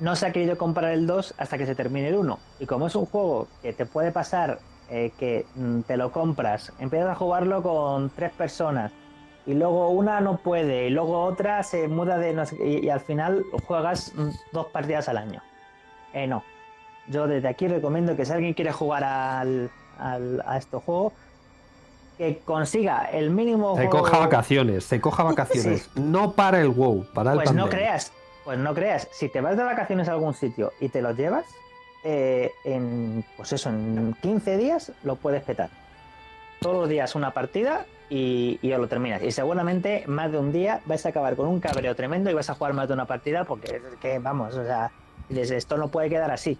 [0.00, 2.38] no se ha querido comprar el 2 hasta que se termine el 1.
[2.60, 4.58] Y como es un juego que te puede pasar
[4.90, 8.92] eh, que mm, te lo compras, empiezas a jugarlo con tres personas
[9.46, 13.00] y luego una no puede y luego otra se muda de no sé y al
[13.00, 15.40] final juegas mm, dos partidas al año.
[16.12, 16.42] Eh, no.
[17.08, 21.12] Yo desde aquí recomiendo que si alguien quiere jugar al, al- a este juego,
[22.18, 25.90] que consiga el mínimo Se juego- coja vacaciones, se coja vacaciones.
[25.96, 28.12] No para el WoW, para el pues no creas,
[28.44, 29.08] pues no creas.
[29.12, 31.44] Si te vas de vacaciones a algún sitio y te lo llevas,
[32.04, 35.70] eh, en, pues eso, en 15 días lo puedes petar.
[36.60, 39.22] Todos los días una partida y, y ya lo terminas.
[39.22, 42.50] Y seguramente más de un día vais a acabar con un cabreo tremendo y vas
[42.50, 44.90] a jugar más de una partida porque que, vamos, o sea,
[45.28, 46.58] dices, esto no puede quedar así.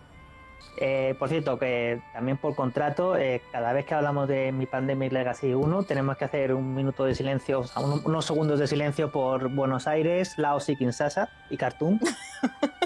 [0.78, 5.12] Eh, por cierto, que también por contrato, eh, cada vez que hablamos de mi Pandemic
[5.12, 8.66] Legacy 1, tenemos que hacer un minuto de silencio, o sea, un- unos segundos de
[8.66, 12.00] silencio por Buenos Aires, Laos y Kinshasa y Khartoum.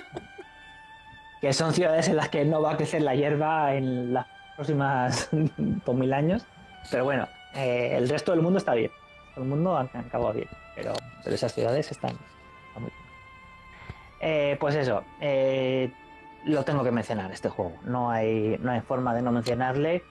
[1.40, 5.28] que son ciudades en las que no va a crecer la hierba en las próximas
[5.32, 6.44] 2000 años.
[6.90, 8.90] Pero bueno, eh, el resto del mundo está bien.
[9.34, 10.48] Todo el mundo ha acabado bien.
[10.74, 12.90] Pero, pero esas ciudades están, están muy
[14.20, 14.58] bien.
[14.58, 15.90] Pues eso, eh,
[16.46, 17.72] lo tengo que mencionar este juego.
[17.84, 20.02] No hay, no hay forma de no mencionarle.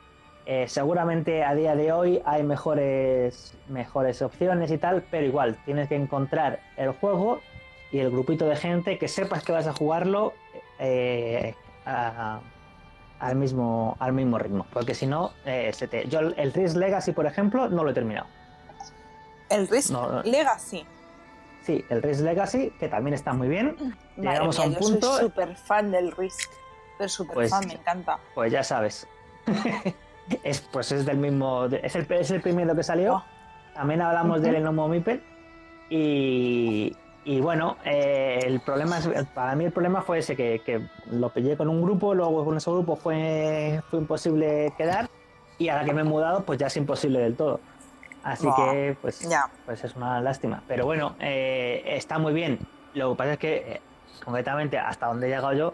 [0.46, 5.90] Eh, seguramente a día de hoy hay mejores, mejores opciones y tal, pero igual tienes
[5.90, 7.42] que encontrar el juego
[7.92, 10.34] y el grupito de gente que sepas que vas a jugarlo
[10.78, 12.42] eh, a-
[13.20, 14.68] al, mismo, al mismo ritmo.
[14.72, 17.94] Porque si no, eh, se te- yo el Risk Legacy, por ejemplo, no lo he
[17.94, 18.28] terminado.
[19.50, 20.22] El Risk No, no.
[20.24, 20.86] Legacy.
[21.64, 23.76] Sí, el Risk Legacy, que también está muy bien,
[24.18, 26.50] Madre Llegamos a un yo punto- soy súper fan del Risk.
[26.98, 28.20] Pero súper Pues- fan, me encanta.
[28.34, 29.08] pues ya sabes.
[30.44, 31.66] es, pues es del mismo.
[31.66, 33.16] Es el, es el primero que salió.
[33.16, 33.24] Oh.
[33.74, 34.46] También hablamos Ujú.
[34.48, 35.22] del Enomo Mipel.
[35.90, 40.82] Y, y bueno, eh, el problema es, para mí el problema fue ese, que, que
[41.12, 45.10] lo pillé con un grupo, luego con ese grupo fue, fue imposible quedar.
[45.58, 47.60] Y ahora que me he mudado, pues ya es imposible del todo.
[48.24, 49.50] Así que, pues, Ya.
[49.66, 50.64] pues es una lástima.
[50.68, 52.60] Pero bueno, eh, está muy bien.
[52.96, 53.82] Lo que pasa es que, eh,
[54.24, 55.74] concretamente, hasta donde he llegado yo,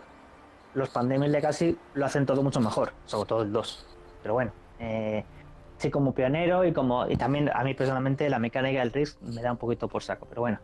[0.74, 3.86] los Pandemic Legacy lo hacen todo mucho mejor, sobre todo el 2.
[4.22, 5.24] Pero bueno, eh,
[5.78, 9.42] sí como pionero y como y también a mí personalmente la mecánica del Risk me
[9.42, 10.26] da un poquito por saco.
[10.30, 10.60] Pero bueno,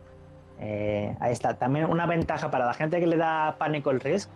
[0.60, 1.54] eh, ahí está.
[1.54, 4.30] También una ventaja para la gente que le da pánico el Risk.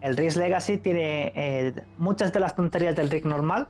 [0.00, 3.68] El Risk Legacy tiene eh, muchas de las tonterías del Risk normal,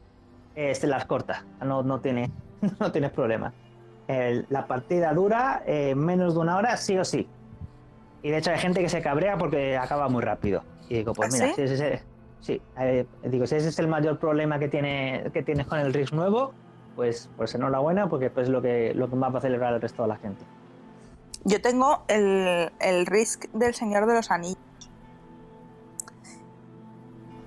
[0.54, 1.44] eh, se las corta.
[1.64, 2.30] No, no tiene,
[2.80, 3.52] no tienes problema.
[4.06, 7.28] el- la partida dura eh, menos de una hora sí o sí.
[8.22, 10.64] Y de hecho hay gente que se cabrea porque acaba muy rápido.
[10.88, 11.54] Y digo, pues ¿Ah, mira, sí?
[11.54, 12.02] si ese, es-
[12.40, 15.92] sí, eh, digo, si ese es el mayor problema que, tiene, que tienes con el
[15.94, 16.52] Risk nuevo,
[16.96, 19.81] pues, pues enhorabuena porque pues, es lo que, lo que más va a celebrar el
[19.81, 20.44] resto de la gente.
[21.44, 24.59] Yo tengo el, el Risk del Señor de los Anillos.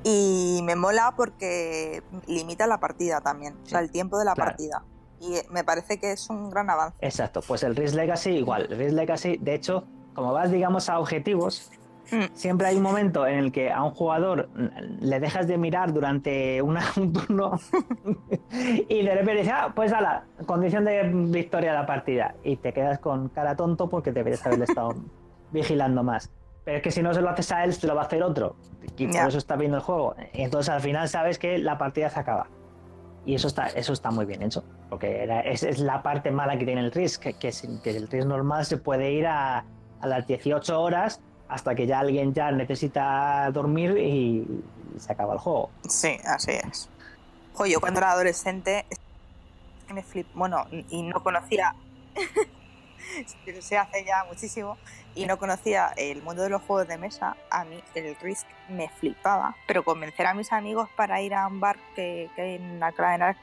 [0.03, 4.51] Y me mola porque limita la partida también, o sea, el tiempo de la claro.
[4.51, 4.83] partida.
[5.19, 6.97] Y me parece que es un gran avance.
[7.01, 8.67] Exacto, pues el Risk Legacy igual.
[8.71, 11.71] El Risk Legacy, de hecho, como vas, digamos, a objetivos,
[12.11, 12.25] Mm.
[12.33, 14.49] siempre hay un momento en el que a un jugador
[14.99, 17.57] le dejas de mirar durante una- un turno
[18.89, 22.35] y de repente dices, ah, pues ala, condición de victoria de la partida.
[22.43, 24.93] Y te quedas con cara tonto porque deberías haberle estado
[25.51, 26.29] vigilando más.
[26.65, 28.21] Pero es que si no se lo haces a él, se lo va a hacer
[28.23, 28.55] otro.
[28.97, 29.27] Y por Ya.
[29.27, 30.15] eso está viendo el juego.
[30.33, 32.47] Entonces al final sabes que la partida se acaba.
[33.25, 34.63] Y eso está, eso está muy bien hecho.
[34.89, 37.51] Porque era- es, es la parte mala que tiene el Risk, que, que,
[37.83, 39.63] que el Risk normal se puede ir a,
[40.01, 41.19] a las 18 horas
[41.51, 44.47] hasta que ya alguien ya necesita dormir y,
[44.97, 45.69] se acaba el juego.
[45.87, 46.89] Sí, así es.
[47.53, 48.85] Jo, yo cuando era adolescente,
[49.93, 51.75] me flip, bueno, y no conocía,
[53.61, 54.77] se hace ya muchísimo,
[55.15, 58.89] y no conocía el mundo de los juegos de mesa, a mí el Risk me
[58.89, 59.55] flipaba.
[59.67, 63.35] Pero convencer a mis amigos para ir a un bar que, que en la cadena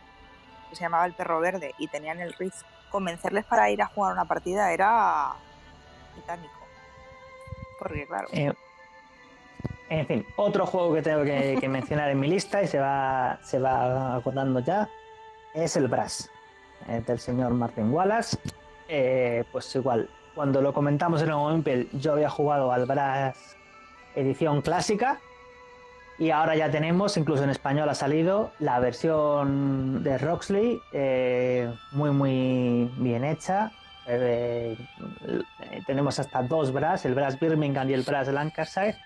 [0.71, 4.12] que se llamaba El Perro Verde y tenían el Risk, convencerles para ir a jugar
[4.12, 5.35] una partida era
[6.21, 6.55] titánico.
[7.79, 8.53] Porque claro, Eh,
[9.91, 13.39] en fin, otro juego que tengo que, que mencionar en mi lista y se va,
[13.43, 14.89] se va acordando ya
[15.55, 16.31] es el Brass,
[16.89, 18.37] eh, del señor Martin Wallace.
[18.89, 23.57] Eh, pues igual, cuando lo comentamos en el Olympia, yo había jugado al Brass
[24.15, 25.21] edición clásica
[26.19, 32.11] y ahora ya tenemos, incluso en español ha salido, la versión de Roxley, eh, muy
[32.11, 33.71] muy bien hecha.
[34.09, 34.77] Eh,
[35.27, 38.97] eh, tenemos hasta dos Brass, el Brass Birmingham y el Brass Lancashire.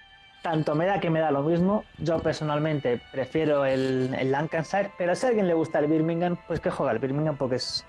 [0.42, 1.84] Tanto me da que me da lo mismo.
[1.98, 6.60] Yo personalmente prefiero el, el Lancashire, pero si a alguien le gusta el Birmingham, pues
[6.60, 7.84] que juega el Birmingham porque es-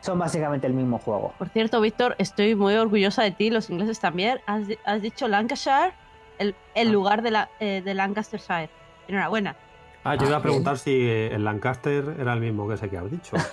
[0.00, 1.32] son básicamente el mismo juego.
[1.38, 4.40] Por cierto, Víctor, estoy muy orgullosa de ti, los ingleses también.
[4.46, 5.92] Has, di- has dicho Lancashire,
[6.38, 6.92] el, el Ah.
[6.92, 8.70] lugar de, la, eh, de Lancastershire.
[9.08, 9.56] Enhorabuena.
[10.04, 12.98] Ah, yo iba a Ah, preguntar si el Lancaster era el mismo que ese que
[12.98, 13.36] has dicho.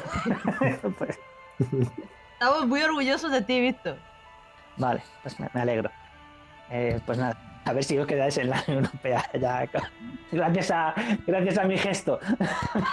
[1.00, 1.20] Pues,
[2.44, 3.96] Estamos muy orgullosos de ti, Víctor.
[4.76, 5.90] vale, pues me, me alegro.
[6.70, 9.66] Eh, pues nada, a ver si os quedáis en la Unión Europea ya.
[10.30, 10.94] Gracias a,
[11.26, 12.20] gracias a mi gesto.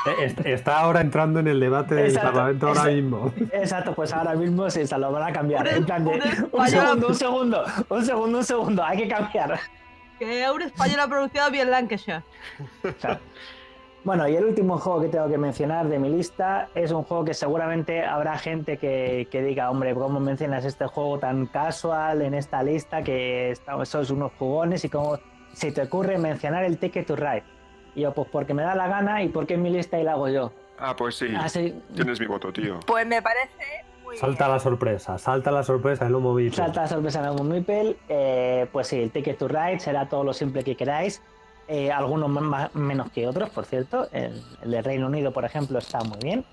[0.07, 3.33] Eh, est- Está ahora entrando en el debate del Exacto, Parlamento ahora mismo.
[3.53, 5.67] Exacto, pues ahora mismo se se lo van a cambiar.
[5.67, 6.13] Un- En plan de,
[6.53, 9.59] un segundo, un segundo, un segundo, un segundo, hay que cambiar.
[10.21, 12.23] Que un español ha pronunciado bien Lancashire.
[13.01, 13.19] Claro.
[14.03, 17.25] Bueno, y el último juego que tengo que mencionar de mi lista es un juego
[17.25, 22.33] que seguramente habrá gente que, que diga, hombre, ¿cómo mencionas este juego tan casual en
[22.33, 25.19] esta lista que estamos, sois unos jugones y cómo
[25.53, 27.45] se te ocurre mencionar el Ticket to Ride?
[27.95, 30.13] Y yo, pues porque me da la gana y porque es mi lista y la
[30.13, 30.51] hago yo.
[30.79, 31.27] Ah, pues sí.
[31.37, 32.81] Así, Tienes mi voto, tío.
[32.87, 33.85] pues me parece
[34.15, 36.53] Salta la sorpresa, salta la sorpresa en móvil.
[36.53, 40.33] salta la sorpresa en Mipel, eh, pues sí, el Ticket to Ride será todo lo
[40.33, 41.23] simple que queráis.
[41.73, 44.09] Eh, algunos más- menos que otros, por cierto.
[44.11, 46.45] El, el de Reino Unido, por ejemplo, está muy bien.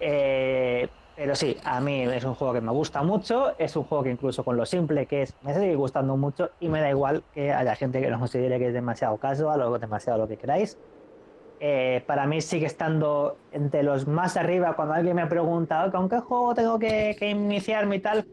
[0.00, 3.56] Eh, pero sí, a mí es un juego que me gusta mucho.
[3.58, 6.68] Es un juego que incluso con lo simple que es, me sigue gustando mucho y
[6.70, 10.18] me da igual que haya gente que lo considere que es demasiado casual o demasiado
[10.20, 10.78] lo que queráis.
[11.60, 14.74] Eh, para mí sigue estando entre los más arriba.
[14.76, 18.26] Cuando alguien me pregunta, ¿con qué juego tengo que, que iniciarme y tal?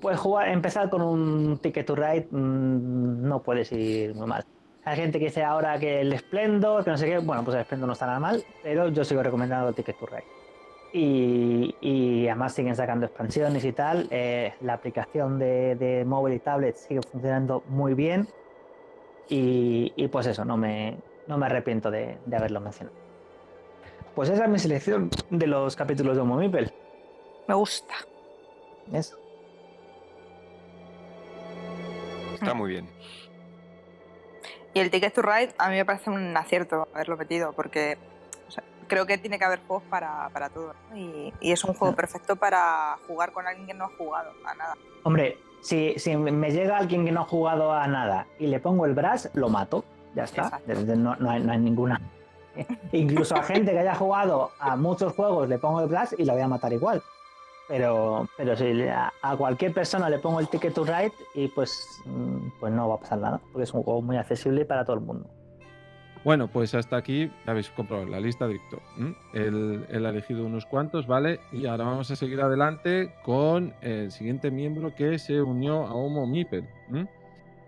[0.00, 4.44] Pues jugar, empezar con un Ticket to Ride mm, no puedes ir muy mal.
[4.84, 7.18] Hay gente que dice ahora que el Splendor, que no sé qué.
[7.18, 10.06] Bueno, pues el Splendor no está nada mal, pero yo sigo recomendando el Ticket to
[10.06, 10.24] Ride.
[10.92, 14.08] Y, y además siguen sacando expansiones y tal.
[14.10, 18.28] Eh, la aplicación de, de móvil y tablet sigue funcionando muy bien.
[19.28, 22.96] Y, y pues eso, no me, no me arrepiento de, de haberlo mencionado.
[24.14, 26.70] Pues esa es mi selección de los capítulos de Homo Mipel.
[27.48, 27.94] Me gusta.
[28.88, 29.16] ¿Ves?
[32.34, 32.88] Está muy bien.
[34.74, 37.98] Y el Ticket to Ride a mí me parece un acierto haberlo metido, porque
[38.48, 40.74] o sea, creo que tiene que haber juegos para, para todo.
[40.90, 40.96] ¿no?
[40.96, 44.54] Y, y es un juego perfecto para jugar con alguien que no ha jugado a
[44.54, 44.74] nada.
[45.02, 48.84] Hombre, si, si me llega alguien que no ha jugado a nada y le pongo
[48.84, 49.84] el brass, lo mato.
[50.14, 50.60] Ya está.
[50.66, 52.00] No, no hay, no hay ninguna.
[52.92, 56.34] Incluso a gente que haya jugado a muchos juegos le pongo el brass y la
[56.34, 57.02] voy a matar igual.
[57.72, 62.48] Pero, pero si a, cualquier persona le pongo el Ticket to Ride y pues, mm,
[62.60, 65.00] pues no va a pasar nada, porque es un juego muy accesible para todo el
[65.00, 65.26] mundo.
[66.22, 68.82] Bueno, pues hasta aquí habéis comprobado la lista de Víctor.
[69.32, 71.40] Él, él, ha elegido unos cuantos, ¿vale?
[71.50, 76.26] Y ahora vamos a seguir adelante con el siguiente miembro que se unió a Homo
[76.26, 76.68] Mipel.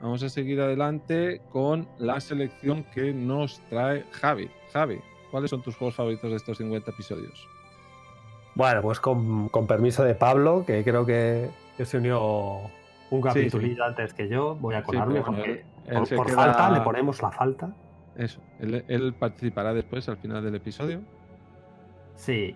[0.02, 4.50] Vamos a seguir adelante con la selección que nos trae Javi.
[4.70, 5.00] Javi,
[5.30, 7.53] ¿cuáles son tus juegos favoritos de estos 50 episodios?
[8.54, 11.50] Bueno, pues con, permiso de Pablo, que creo que,
[11.82, 12.60] se unió
[13.10, 15.64] un capítulo antes que yo, voy a colarme porque
[16.16, 17.74] por, falta le ponemos la falta.
[18.16, 21.00] Eso, él, participará después al final del episodio.
[22.14, 22.54] Sí,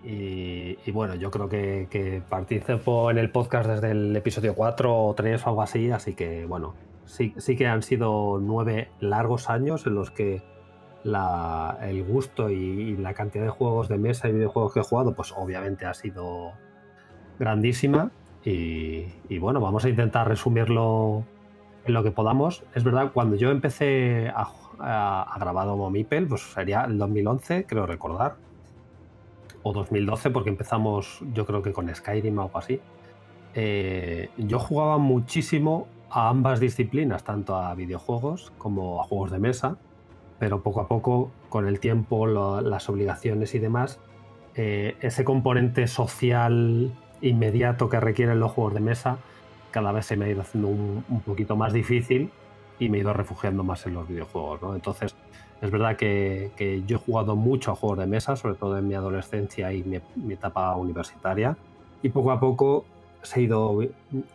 [0.85, 5.13] y, bueno, yo creo que, que, participo en el podcast desde el episodio 4 o
[5.13, 6.75] 3 o algo así, así que bueno,
[7.05, 10.41] sí, sí que han sido nueve largos años en los que
[11.03, 15.33] el gusto y, la cantidad de juegos de mesa y videojuegos que he jugado, pues
[15.35, 16.53] obviamente ha sido
[17.37, 18.11] grandísima.
[18.43, 21.23] Y, bueno, vamos a intentar resumirlo
[21.85, 22.63] en lo que podamos.
[22.73, 24.47] Es verdad, cuando yo empecé a,
[24.79, 28.37] a, a grabar Homo Mipel, pues sería el 2011, creo recordar.
[29.61, 32.79] O 2012, porque empezamos, yo creo que con Skyrim o algo así.
[33.53, 39.77] Eh, yo jugaba muchísimo a ambas disciplinas, tanto a videojuegos como a juegos de mesa
[40.39, 43.99] pero poco a poco, con el tiempo, las obligaciones y demás,
[44.55, 49.19] eh, ese componente social inmediato que requieren los juegos de mesa
[49.71, 52.31] cada vez se me ha ido haciendo un, poquito más difícil
[52.79, 54.61] y me he ido refugiando más en los videojuegos.
[54.61, 54.75] ¿no?
[54.75, 55.15] Entonces,
[55.61, 58.95] es verdad que, yo he jugado mucho a juegos de mesa, sobre todo en mi
[58.95, 61.57] adolescencia y mi, etapa universitaria,
[62.01, 62.85] y poco a poco
[63.21, 63.79] se ha, ido,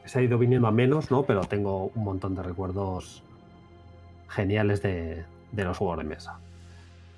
[0.04, 1.22] se ha ido viniendo a menos, ¿no?
[1.22, 3.22] pero tengo un montón de recuerdos
[4.28, 5.24] geniales de,
[5.54, 6.38] de los juegos de mesa.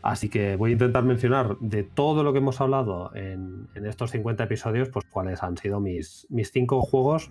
[0.02, 4.44] Así que voy a intentar mencionar de todo lo que hemos hablado en, estos 50
[4.44, 7.30] episodios, pues cuáles han sido mis, mis cinco juegos.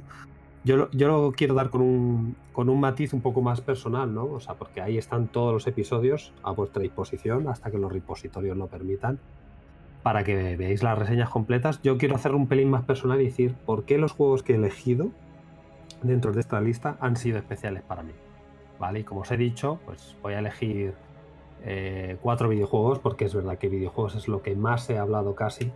[0.65, 4.25] Yo, yo lo quiero dar con un, con un matiz un poco más personal, ¿no?
[4.25, 8.57] O sea, porque ahí están todos los episodios a vuestra disposición hasta que los repositorios
[8.57, 9.19] lo permitan
[10.03, 11.81] para que veáis las reseñas completas.
[11.81, 14.55] Yo quiero hacer un pelín más personal y decir por qué los juegos que he
[14.55, 15.11] elegido
[16.03, 18.11] dentro de esta lista han sido especiales para mí.
[18.79, 18.99] ¿Vale?
[18.99, 20.93] Y como os he dicho, pues voy a elegir
[21.63, 25.71] eh, cuatro videojuegos porque es verdad que videojuegos es lo que más he hablado casi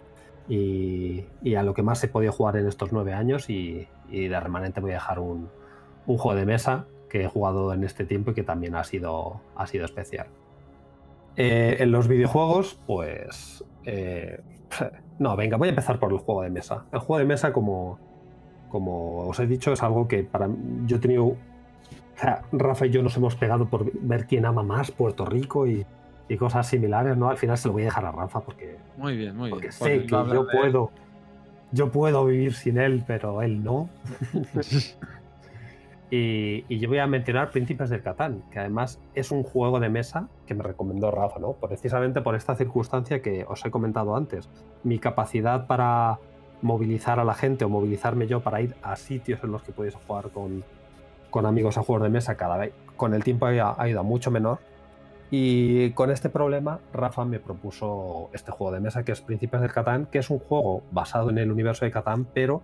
[0.48, 1.26] y,
[1.56, 4.92] a lo que más he podido jugar en estos nueve años y, de remanente voy
[4.92, 5.50] a dejar un,
[6.06, 9.68] juego de mesa que he jugado en este tiempo y que también ha sido, ha
[9.68, 10.28] sido especial.
[11.36, 13.64] Eh, en los videojuegos, pues...
[13.86, 14.42] Eh,
[15.20, 16.86] no, venga, voy a empezar por el juego de mesa.
[16.92, 18.00] El juego de mesa, como,
[18.70, 20.50] como os he dicho, es algo que para
[20.86, 21.36] yo he tenido
[22.52, 25.86] Rafa y yo nos hemos pegado por ver quién ama más Puerto Rico y,
[26.38, 27.30] cosas similares, ¿no?
[27.30, 28.78] Al final se lo voy a dejar a Rafa porque.
[28.98, 30.92] Muy bien, muy porque sé que yo puedo.
[31.72, 33.90] Yo puedo vivir sin él, pero él no.
[36.12, 40.28] y, yo voy a mencionar Príncipes del Catán, que además es un juego de mesa
[40.46, 41.54] que me recomendó Rafa, ¿no?
[41.54, 44.50] Precisamente por esta circunstancia que os he comentado antes.
[44.84, 46.20] Mi capacidad para
[46.62, 49.96] movilizar a la gente o movilizarme yo para ir a sitios en los que puedes
[49.96, 50.64] jugar con,
[51.30, 54.30] con amigos a juegos de mesa cada vez con el tiempo ha, ido a mucho
[54.30, 54.60] menor.
[55.32, 59.72] Y con este problema, Rafa me propuso este juego de mesa que es Príncipes del
[59.72, 62.62] Catán, que es un juego basado en el universo de Catán, pero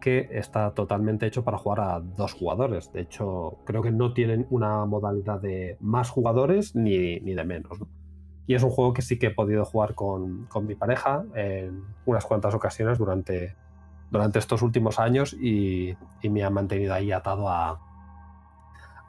[0.00, 2.92] que está totalmente hecho para jugar a dos jugadores.
[2.92, 7.78] De hecho, creo que no tienen una modalidad de más jugadores ni, ni de menos.
[8.46, 11.82] Y es un juego que sí que he podido jugar con, con, mi pareja en
[12.04, 13.56] unas cuantas ocasiones durante,
[14.10, 17.80] durante estos últimos años y, y me ha mantenido ahí atado a,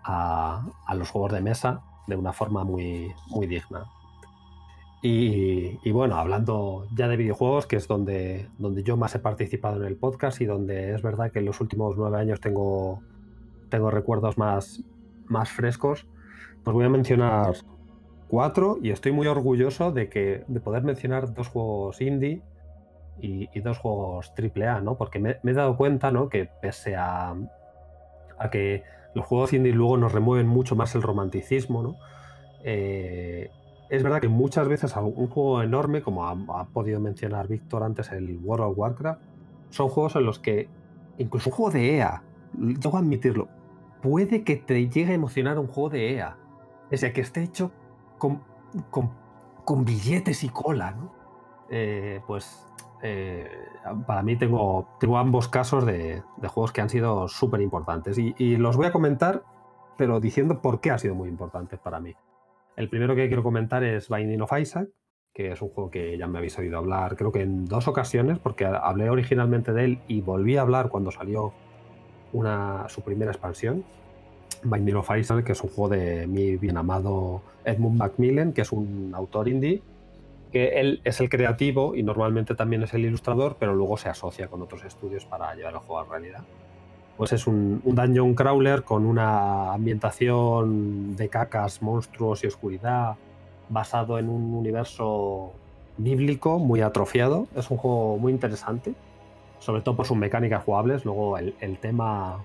[0.05, 3.85] a, los juegos de mesa de una forma muy, muy digna.
[5.07, 9.85] Y, bueno, hablando ya de videojuegos, que es donde, donde yo más he participado en
[9.85, 13.03] el podcast y donde es verdad que en los últimos nueve años tengo,
[13.69, 14.83] tengo recuerdos más,
[15.27, 16.07] más frescos,
[16.63, 17.53] pues voy a mencionar
[18.27, 22.41] cuatro y estoy muy orgulloso de, que, de poder mencionar dos juegos indie
[23.21, 24.97] y, dos juegos AAA, ¿no?
[24.97, 26.29] Porque me, me, he dado cuenta, ¿no?
[26.29, 27.35] Que pese a,
[28.39, 28.83] a que
[29.15, 31.95] los juegos indie luego nos remueven mucho más el romanticismo, ¿no?
[32.63, 33.49] Eh,
[33.89, 38.39] es verdad que muchas veces un juego enorme, como ha, podido mencionar Víctor antes, el
[38.43, 39.21] World of Warcraft,
[39.69, 40.67] son juegos en los que,
[41.17, 42.23] incluso un juego de EA,
[42.97, 43.47] a admitirlo,
[44.01, 46.37] puede que te llegue a emocionar un juego de EA.
[46.91, 47.71] Es que esté hecho
[48.17, 48.41] con,
[48.89, 51.13] con, billetes y cola, ¿no?
[51.69, 52.67] Eh, pues
[53.07, 53.47] eh,
[54.07, 58.77] para mí tengo, tengo ambos casos de, juegos que han sido súper importantes y, los
[58.77, 59.43] voy a comentar,
[59.95, 62.15] pero diciendo por qué ha sido muy importante para mí.
[62.75, 64.89] El primero que quiero comentar es Binding of Isaac,
[65.33, 68.39] que es un juego que ya me habéis oído hablar, creo que en dos ocasiones,
[68.39, 71.53] porque hablé originalmente de él y volví a hablar cuando salió
[72.33, 73.83] una, su primera expansión.
[74.63, 78.71] Binding of Isaac, que es un juego de mi bien amado Edmund Macmillan, que es
[78.71, 79.83] un autor indie,
[80.51, 84.47] que él es el creativo y normalmente también es el ilustrador, pero luego se asocia
[84.47, 86.43] con otros estudios para llevar el juego a realidad.
[87.17, 93.15] Pues es un, un dungeon crawler con una ambientación de cacas, monstruos y oscuridad,
[93.69, 95.53] basado en un universo
[95.97, 97.47] bíblico muy atrofiado.
[97.55, 98.93] Es un juego muy interesante,
[99.59, 101.05] sobre todo por sus mecánicas jugables.
[101.05, 102.43] Luego el, el tema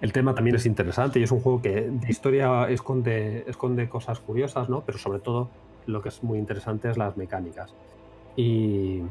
[0.00, 4.20] el tema también es interesante y es un juego que de historia esconde, esconde cosas
[4.20, 4.82] curiosas, ¿no?
[4.82, 5.48] Pero sobre todo
[5.86, 7.74] lo que es muy interesante es las mecánicas.
[8.36, 9.02] Y,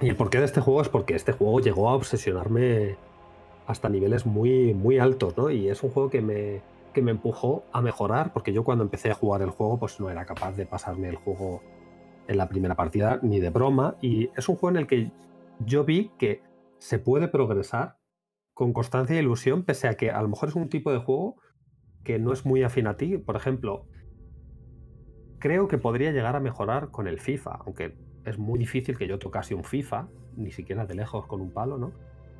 [0.00, 2.96] y el porqué de este juego es porque este juego llegó a obsesionarme
[3.66, 5.50] hasta niveles muy, muy altos, ¿no?
[5.50, 6.62] Y es un juego que me,
[6.92, 10.10] que me empujó a mejorar, porque yo cuando empecé a jugar el juego, pues no
[10.10, 11.62] era capaz de pasarme el juego
[12.26, 13.96] en la primera partida ni de broma.
[14.00, 15.10] Y es un juego en el que
[15.64, 16.42] yo vi que
[16.78, 17.98] se puede progresar
[18.54, 21.36] con constancia e ilusión, pese a que a lo mejor es un tipo de juego
[22.04, 23.18] que no es muy afín a ti.
[23.18, 23.86] Por ejemplo,
[25.40, 29.18] creo que podría llegar a mejorar con el FIFA, aunque es muy difícil que yo
[29.18, 31.90] tocase un FIFA, ni siquiera de lejos con un palo, ¿no?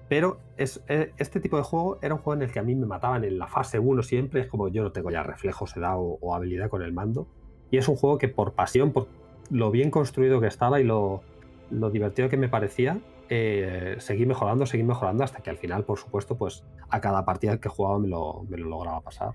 [0.09, 2.77] Pero es, e, este tipo de juego era un juego en el que a mí
[2.77, 5.97] me mataban en la fase 1 siempre, es como yo no tengo ya reflejos, edad
[5.99, 7.27] o, o habilidad con el mando.
[7.71, 9.09] Y es un juego que por pasión, por
[9.51, 11.23] lo bien construido que estaba y lo,
[11.71, 15.99] lo divertido que me parecía, eh, seguí mejorando, seguí mejorando hasta que al final, por
[15.99, 19.35] supuesto, pues a cada partida que jugaba me lo, me lo lograba pasar.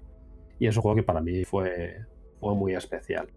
[0.59, 2.01] Y es un juego que para mí fue,
[2.39, 3.29] fue muy especial.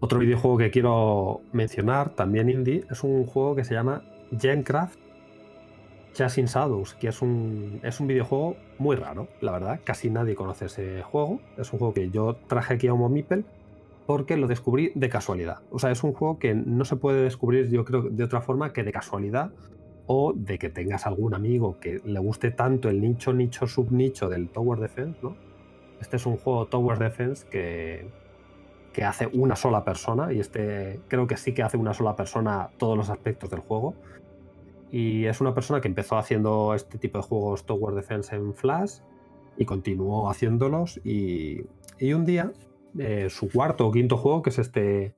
[0.00, 4.04] Otro videojuego que quiero mencionar, también indie, es un juego que se llama
[4.38, 4.98] Gencraft
[6.12, 9.80] Chasing Shadows, que es un, es un videojuego muy raro, la verdad.
[9.84, 11.40] Casi nadie conoce ese juego.
[11.56, 13.44] Es un juego que yo traje aquí a Homo Mipel
[14.06, 15.58] porque lo descubrí de casualidad.
[15.70, 18.72] O sea, es un juego que no se puede descubrir, yo creo, de otra forma
[18.72, 19.52] que de casualidad
[20.06, 24.48] o de que tengas algún amigo que le guste tanto el nicho, nicho, subnicho del
[24.48, 25.36] Tower Defense, ¿no?
[26.00, 28.08] Este es un juego Tower Defense que,
[28.92, 32.70] que hace una sola persona y este creo que sí que hace una sola persona
[32.78, 33.94] todos los aspectos del juego.
[34.90, 39.00] Y es una persona que empezó haciendo este tipo de juegos Tower Defense en Flash
[39.58, 41.66] y continuó haciéndolos y,
[41.98, 42.52] y un día
[42.98, 45.14] eh, su cuarto o quinto juego, que es este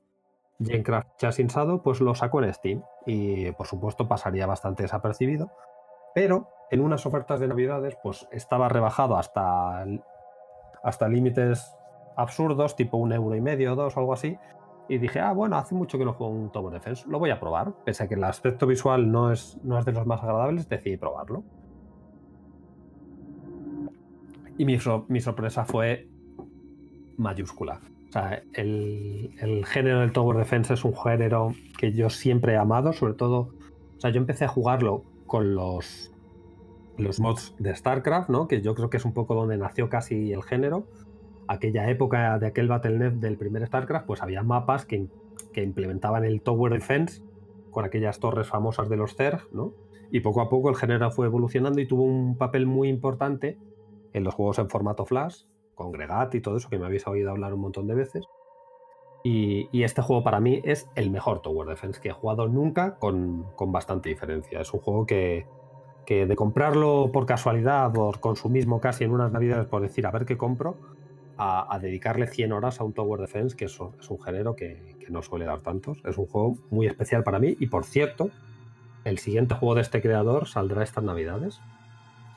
[0.58, 5.50] Genecraft Chasing Shadow, pues lo sacó en Steam y por supuesto pasaría bastante desapercibido,
[6.14, 9.84] pero en unas ofertas de navidades pues estaba rebajado hasta,
[10.82, 11.74] hasta límites
[12.20, 14.36] absurdos, tipo un euro y medio, dos o algo así,
[14.88, 17.38] y dije, ah, bueno, hace mucho que no juego un Tower Defense, lo voy a
[17.38, 20.68] probar, pese a que el aspecto visual no es, no es de los más agradables,
[20.68, 21.44] decidí probarlo.
[24.58, 26.08] Y mi, mi sorpresa fue
[27.16, 27.80] mayúscula.
[28.08, 32.56] O sea, el, el, género del Tower Defense es un género que yo siempre he
[32.56, 33.50] amado, sobre todo.
[33.96, 36.12] O sea, yo empecé a jugarlo con los,
[36.98, 38.48] los mods de StarCraft, ¿no?
[38.48, 40.88] Que yo creo que es un poco donde nació casi el género.
[41.50, 45.08] Aquella época de aquel Battle.net del primer StarCraft, pues había mapas que,
[45.52, 47.24] que implementaban el Tower Defense
[47.72, 49.72] con aquellas torres famosas de los Zerg, ¿no?
[50.12, 53.58] Y poco a poco el género fue evolucionando y tuvo un papel muy importante
[54.12, 55.42] en los juegos en formato Flash,
[55.74, 58.28] Congregat y todo eso, que me habéis oído hablar un montón de veces.
[59.24, 62.94] Y, y, este juego para mí es el mejor Tower Defense que he jugado nunca
[63.00, 64.60] con, con bastante diferencia.
[64.60, 65.48] Es un juego que,
[66.06, 70.26] que, de comprarlo por casualidad o consumismo casi en unas navidades por decir a ver
[70.26, 70.76] qué compro,
[71.40, 74.96] a, a dedicarle 100 horas a un Tower Defense, que es, es un género que,
[75.00, 76.02] que, no suele dar tantos.
[76.04, 78.30] Es un juego muy especial para mí y por cierto,
[79.04, 81.62] el siguiente juego de este creador saldrá estas navidades,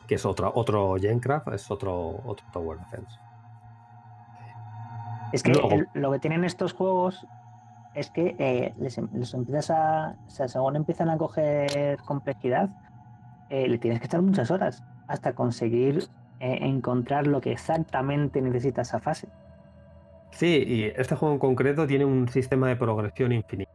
[0.07, 3.19] que es otro, otro Gencraft, es otro, otro Tower Defense.
[5.33, 7.27] Es que el, lo que tienen estos juegos
[7.95, 10.15] es que eh, les, les, empiezas a.
[10.27, 12.69] O sea, según empiezan a coger complejidad,
[13.49, 16.07] eh, le tienes que echar muchas horas hasta conseguir
[16.45, 19.29] eh, encontrar lo que exactamente necesita esa fase.
[20.31, 23.71] Sí, y este juego en concreto tiene un sistema de progresión infinito.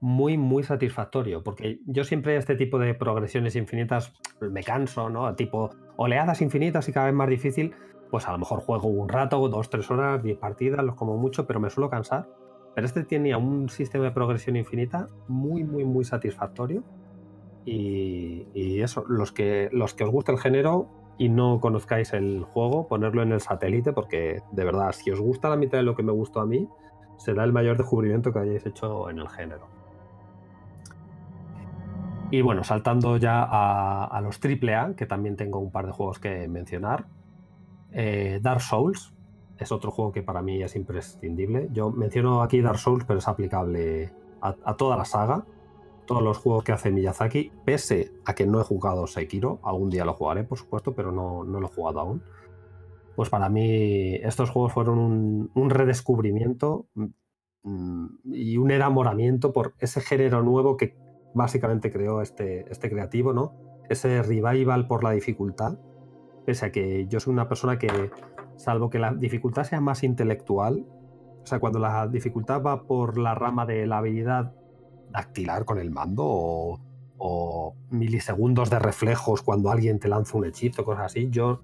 [0.00, 5.34] Muy, muy satisfactorio, porque yo siempre este tipo de progresiones infinitas me canso, ¿no?
[5.34, 7.74] Tipo oleadas infinitas y cada vez más difícil,
[8.08, 11.44] pues a lo mejor juego un rato, dos, tres horas, diez partidas, los como mucho,
[11.44, 12.28] pero me suelo cansar.
[12.76, 16.84] Pero este tenía un sistema de progresión infinita muy, muy, muy satisfactorio.
[17.64, 22.42] Y, y, eso, los que, los que os gusta el género y no conozcáis el
[22.44, 25.94] juego, ponerlo en el satélite, porque de verdad, si os gusta la mitad de lo
[25.94, 26.68] que me gustó a mí,
[27.16, 29.66] será el mayor descubrimiento que hayáis hecho en el género.
[32.30, 36.18] Y bueno, saltando ya a, a los AAA, que también tengo un par de juegos
[36.18, 37.06] que mencionar.
[37.92, 39.14] Eh, Dark Souls
[39.56, 41.68] es otro juego que para mí es imprescindible.
[41.72, 45.44] Yo menciono aquí Dark Souls, pero es aplicable a, a, toda la saga.
[46.06, 50.04] Todos los juegos que hace Miyazaki, pese a que no he jugado Sekiro, algún día
[50.04, 52.22] lo jugaré, por supuesto, pero no, no lo he jugado aún.
[53.16, 56.86] pues para mí estos juegos fueron un, un redescubrimiento
[57.62, 60.96] mm, y un enamoramiento por ese género nuevo que
[61.34, 63.54] básicamente creó este, este creativo, ¿no?
[63.88, 65.78] Ese revival por la dificultad,
[66.46, 68.10] pese a que yo soy una persona que,
[68.56, 70.86] salvo que la dificultad sea más intelectual,
[71.42, 74.54] o sea, cuando la dificultad va por la rama de la habilidad
[75.14, 76.80] dactilar con el mando
[77.16, 81.62] o, milisegundos de reflejos cuando alguien te lanza un hechizo, cosas así, yo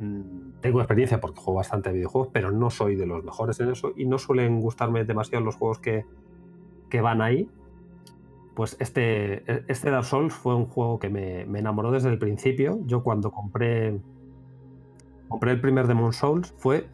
[0.00, 3.92] mm, tengo experiencia porque juego bastante videojuegos, pero no soy de los mejores en eso
[3.96, 6.04] y no suelen gustarme demasiado los juegos que,
[6.90, 7.48] que van ahí.
[8.54, 12.80] Pues este, este Dark Souls fue un juego que me, me, enamoró desde el principio.
[12.84, 14.00] Yo cuando compré,
[15.28, 16.88] compré el primer Demon Souls fue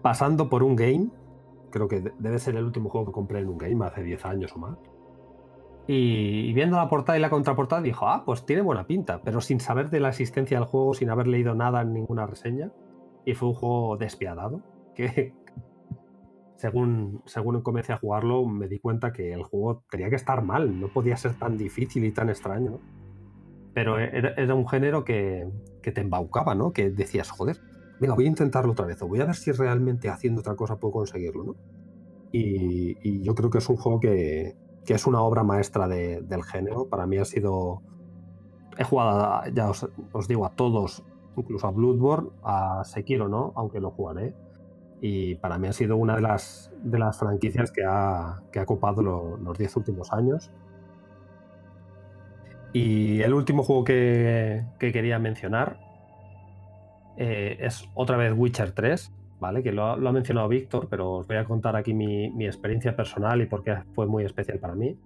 [0.00, 1.08] pasando por un game.
[1.70, 4.52] Creo que debe ser el último juego que compré en un game hace 10 años
[4.54, 4.78] o más.
[5.86, 9.58] Y, viendo la portada y la contraportada dijo, ah, pues tiene buena pinta, pero sin
[9.58, 12.70] saber de la existencia del juego, sin haber leído nada en ninguna reseña.
[13.24, 14.62] Y fue un juego despiadado,
[14.94, 15.34] que
[16.56, 20.80] según, según comencé a jugarlo me di cuenta que el juego tenía que estar mal,
[20.80, 22.80] no podía ser tan difícil y tan extraño.
[23.74, 25.48] Pero e, era, un género que,
[25.82, 26.72] que, te embaucaba, ¿no?
[26.72, 27.58] Que decías, joder,
[28.00, 30.78] venga, voy a intentarlo otra vez, o voy a ver si realmente haciendo otra cosa
[30.78, 31.56] puedo conseguirlo, ¿no?
[32.30, 36.44] Y, y yo creo que es un juego que, que es una obra maestra del
[36.44, 36.88] género.
[36.88, 37.82] Para mí ha sido.
[38.78, 41.04] He jugado, ya os, digo, a todos,
[41.36, 43.52] incluso a Bloodborne, a Sekiro, ¿no?
[43.54, 44.34] Aunque lo jugaré.
[45.00, 48.66] Y para mí ha sido una de las, de las franquicias que ha, que ha
[48.66, 50.50] copado los 10 últimos años.
[52.72, 55.78] Y el último juego que, quería mencionar
[57.18, 59.12] eh, es otra vez Witcher 3.
[59.42, 59.60] ¿Vale?
[59.60, 63.46] Que lo ha, mencionado Víctor, pero os voy a contar aquí mi, experiencia personal y
[63.46, 64.96] por qué fue muy especial para mí.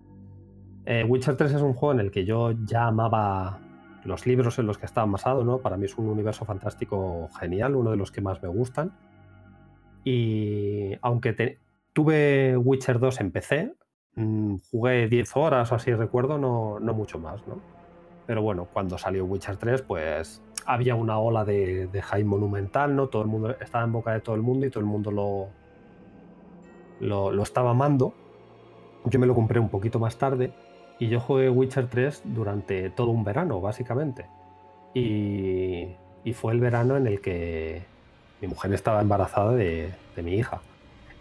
[0.85, 3.59] Eh, Witcher 3 es un juego en el que yo ya amaba
[4.05, 5.59] los libros en los que estaba basado, ¿no?
[5.59, 8.93] Para mí es un universo fantástico genial, uno de los que más me gustan.
[10.05, 11.59] Y aunque
[11.95, 13.73] tuve Witcher 2 en PC,
[14.17, 17.59] mm, jugué 10 horas o así recuerdo, no, no mucho más, ¿no?
[18.27, 23.09] Pero bueno, cuando salió Witcher 3, pues había una ola de, de hype monumental, ¿no?
[23.09, 25.49] Todo el mundo estaba en boca de todo el mundo y todo el mundo lo,
[27.01, 28.13] lo, estaba amando.
[29.05, 30.53] Yo me lo compré un poquito más tarde
[30.99, 34.27] y yo jugué Witcher 3 durante todo un verano, básicamente.
[34.93, 35.87] Y,
[36.25, 37.85] y fue el verano en el que
[38.41, 40.61] mi mujer estaba embarazada de, de, mi hija.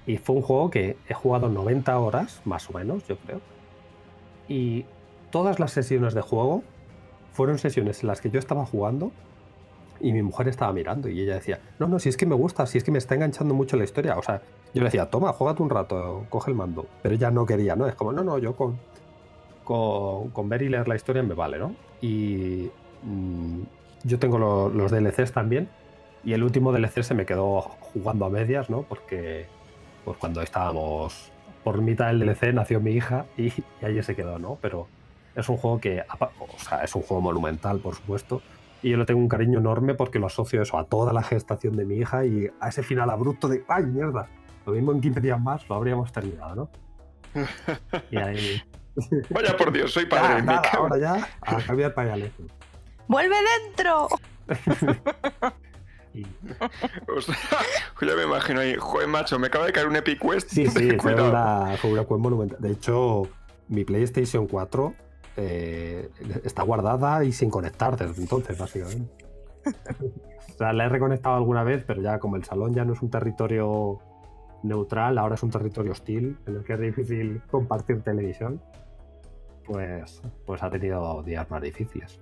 [0.07, 3.41] Y fue un juego que he jugado 90 horas, más o menos, yo creo.
[4.47, 4.85] Y
[5.29, 6.63] todas las sesiones de juego
[7.33, 9.11] fueron sesiones en las que yo estaba jugando
[9.99, 12.65] y mi mujer estaba mirando y ella decía, no, no, si es que me gusta,
[12.65, 14.17] si es que me está enganchando mucho la historia.
[14.17, 14.41] O sea,
[14.73, 16.85] yo le decía, toma, juégate un rato, coge el mando.
[17.01, 17.87] Pero ella no quería, ¿no?
[17.87, 18.77] Es como, no, no, yo con,
[19.63, 21.75] con, ver y leer la historia me vale, ¿no?
[22.01, 22.69] Y
[23.03, 23.61] mm,
[24.03, 25.69] yo tengo los DLCs también.
[26.23, 28.81] Y el último DLC se me quedó jugando a medias, ¿no?
[28.81, 29.45] Porque
[30.03, 31.31] pues cuando estábamos
[31.63, 34.57] por mitad del DLC nació mi hija y, y ahí se quedó, ¿no?
[34.61, 34.87] Pero
[35.35, 36.03] es un juego que,
[36.39, 38.41] o sea, es un juego monumental, por supuesto
[38.85, 41.75] y yo le tengo un cariño enorme porque lo asocio eso a toda la gestación
[41.75, 44.29] de mi hija y a ese final abrupto de ¡ay, mierda!
[44.63, 46.69] Lo mismo en 15 días más lo habríamos terminado, ¿no?
[48.11, 48.61] Y ahí...
[49.31, 50.43] Vaya por Dios, soy padre.
[50.43, 52.31] nada, ahora ya a cambiar pañales.
[53.07, 54.07] ¡Vuelve dentro!
[56.13, 56.31] ya
[58.15, 60.51] me imagino ahí, joder, macho, me acaba de caer un Epic Quest.
[60.51, 62.61] Sí, sí, fue una, fue una monumental.
[62.61, 63.23] De hecho,
[63.67, 64.93] mi PlayStation 4
[65.37, 66.09] eh,
[66.43, 69.25] está guardada y sin conectar desde entonces, básicamente.
[70.53, 73.01] o sea, la he reconectado alguna vez, pero ya como el salón ya no es
[73.01, 73.99] un territorio
[74.63, 78.61] neutral, ahora es un territorio hostil en el que es difícil compartir televisión,
[79.65, 82.19] pues, pues ha tenido días más difíciles.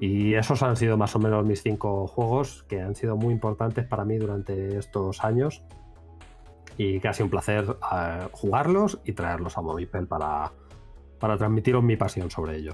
[0.00, 3.86] Y esos han sido más o menos mis cinco juegos que han sido muy importantes
[3.86, 5.62] para mí durante estos años
[6.76, 10.52] y que ha sido un placer eh, jugarlos y traerlos a Movipel para,
[11.22, 12.72] para transmitiros mi pasión sobre ello.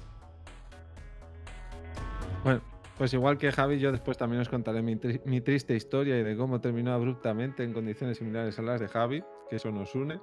[2.43, 2.63] Bueno,
[2.97, 4.97] pues igual que Javi, yo después también os contaré mi,
[5.43, 9.57] triste historia y de cómo terminó abruptamente en condiciones similares a las de Javi, que
[9.57, 10.19] eso nos une.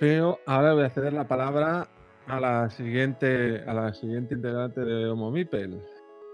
[0.00, 1.86] Pero ahora voy a ceder la palabra
[2.26, 5.80] a la siguiente, a la siguiente integrante de Homo Mipel.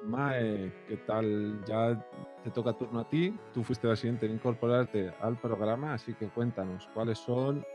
[0.04, 1.62] Mae, ¿qué tal?
[1.66, 2.02] Ya
[2.42, 3.38] te toca turno a ti.
[3.52, 7.66] Tú fuiste la siguiente en incorporarte al programa, así que cuéntanos cuáles son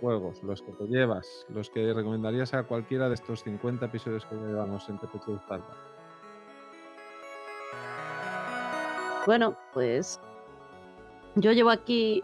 [0.00, 4.36] juegos, los que te llevas, los que recomendarías a cualquiera de estos 50 episodios que
[4.36, 5.38] llevamos en TPC de
[9.26, 10.20] Bueno, pues
[11.36, 12.22] yo llevo aquí.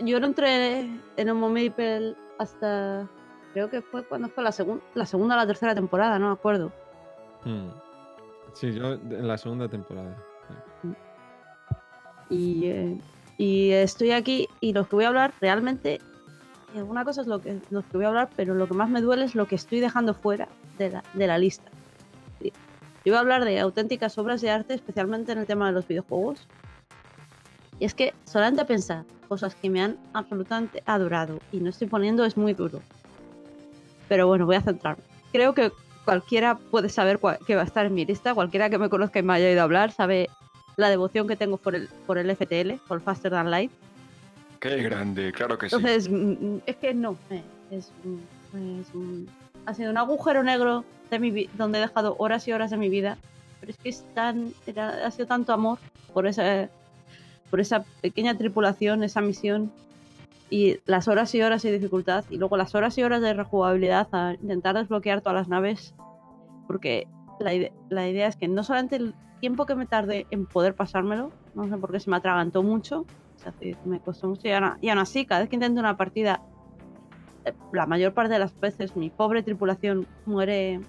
[0.00, 3.08] Yo no entré en Homo Maple hasta.
[3.52, 6.32] Creo que fue cuando fue la, segunda la segunda o la tercera temporada, no me
[6.32, 6.72] acuerdo.
[7.44, 7.68] Hmm.
[8.52, 10.16] Sí, yo en la segunda temporada.
[12.30, 12.98] Y, eh,
[13.36, 16.00] y estoy aquí y lo que voy a hablar realmente,
[16.82, 19.00] una cosa es lo que, lo que voy a hablar, pero lo que más me
[19.00, 20.48] duele es lo que estoy dejando fuera
[20.78, 21.70] de la, lista.
[22.40, 25.86] Yo voy a hablar de auténticas obras de arte, especialmente en el tema de los
[25.86, 26.46] videojuegos.
[27.78, 32.24] Y es que solamente pensar cosas que me han absolutamente adorado y no estoy poniendo
[32.24, 32.80] es muy duro.
[34.08, 35.02] Pero bueno, voy a centrarme.
[35.32, 35.72] Creo que
[36.04, 38.34] cualquiera puede saber cuál- que va a estar en mi lista.
[38.34, 40.28] Cualquiera que me conozca y me haya oído hablar sabe
[40.76, 43.70] la devoción que tengo por el, por el FTL, por Faster Than Light.
[44.64, 45.76] Qué grande, claro que sí.
[45.76, 47.92] Entonces, mm, mm, es que no, eh, es,
[48.54, 48.86] es
[49.66, 52.88] ha sido un agujero negro de mi donde he dejado horas y horas de mi
[52.88, 53.18] vida,
[53.60, 55.78] pero es que es tan, ha sido tanto amor
[56.14, 56.70] por esa,
[57.50, 59.70] por esa pequeña tripulación, esa misión,
[60.48, 64.08] y las horas y horas de dificultad, y luego las horas y horas de rejugabilidad
[64.12, 65.94] a intentar desbloquear todas las naves,
[66.66, 67.06] porque
[67.38, 67.52] la,
[67.90, 71.68] la idea es que no solamente el tiempo que me tardé en poder pasármelo, no
[71.68, 73.04] sé por qué se me atragantó mucho,
[73.84, 76.42] me costó mucho y aún, así, cada vez que intento una partida,
[77.44, 80.80] eh, la mayor parte de las veces mi pobre tripulación muere,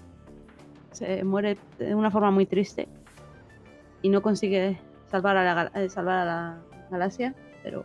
[0.92, 2.88] se muere de una forma muy triste
[4.02, 4.78] y no consigue
[5.10, 6.58] salvar a la, eh, salvar a la
[6.90, 7.84] galaxia, pero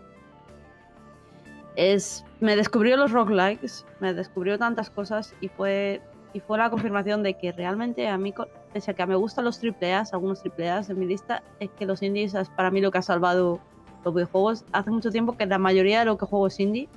[1.75, 6.01] es me descubrió los roguelikes, me descubrió tantas cosas y fue
[6.33, 8.33] y fue la confirmación de que realmente a mí
[8.73, 11.85] pese a que me gustan los triple A's, algunos triple en mi lista, es que
[11.85, 13.59] los indies es para mí lo que ha salvado
[14.03, 14.65] los videojuegos.
[14.71, 16.89] Hace mucho tiempo que la mayoría de lo que juego es indie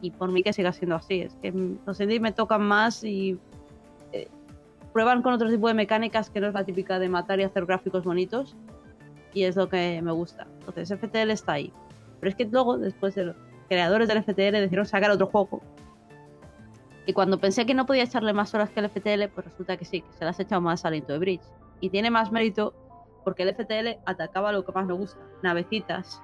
[0.00, 1.20] y por mí que siga siendo así.
[1.20, 1.52] Es que
[1.86, 3.38] los indies me tocan más y
[4.12, 4.28] eh,
[4.92, 7.66] prueban con otro tipo de mecánicas que no es la típica de matar y hacer
[7.66, 8.56] gráficos bonitos
[9.32, 10.46] y es lo que me gusta.
[10.60, 11.72] Entonces FTL está ahí.
[12.18, 13.36] Pero es que luego, después de los
[13.68, 15.62] creadores del FTL decidieron sacar otro juego.
[17.06, 19.84] Y cuando pensé que no podía echarle más horas que el FTL, pues resulta que
[19.84, 21.42] sí, que se las ha echado más al Into the Bridge.
[21.80, 22.74] Y tiene más mérito
[23.24, 26.22] porque el FTL atacaba lo que más me gusta: navecitas,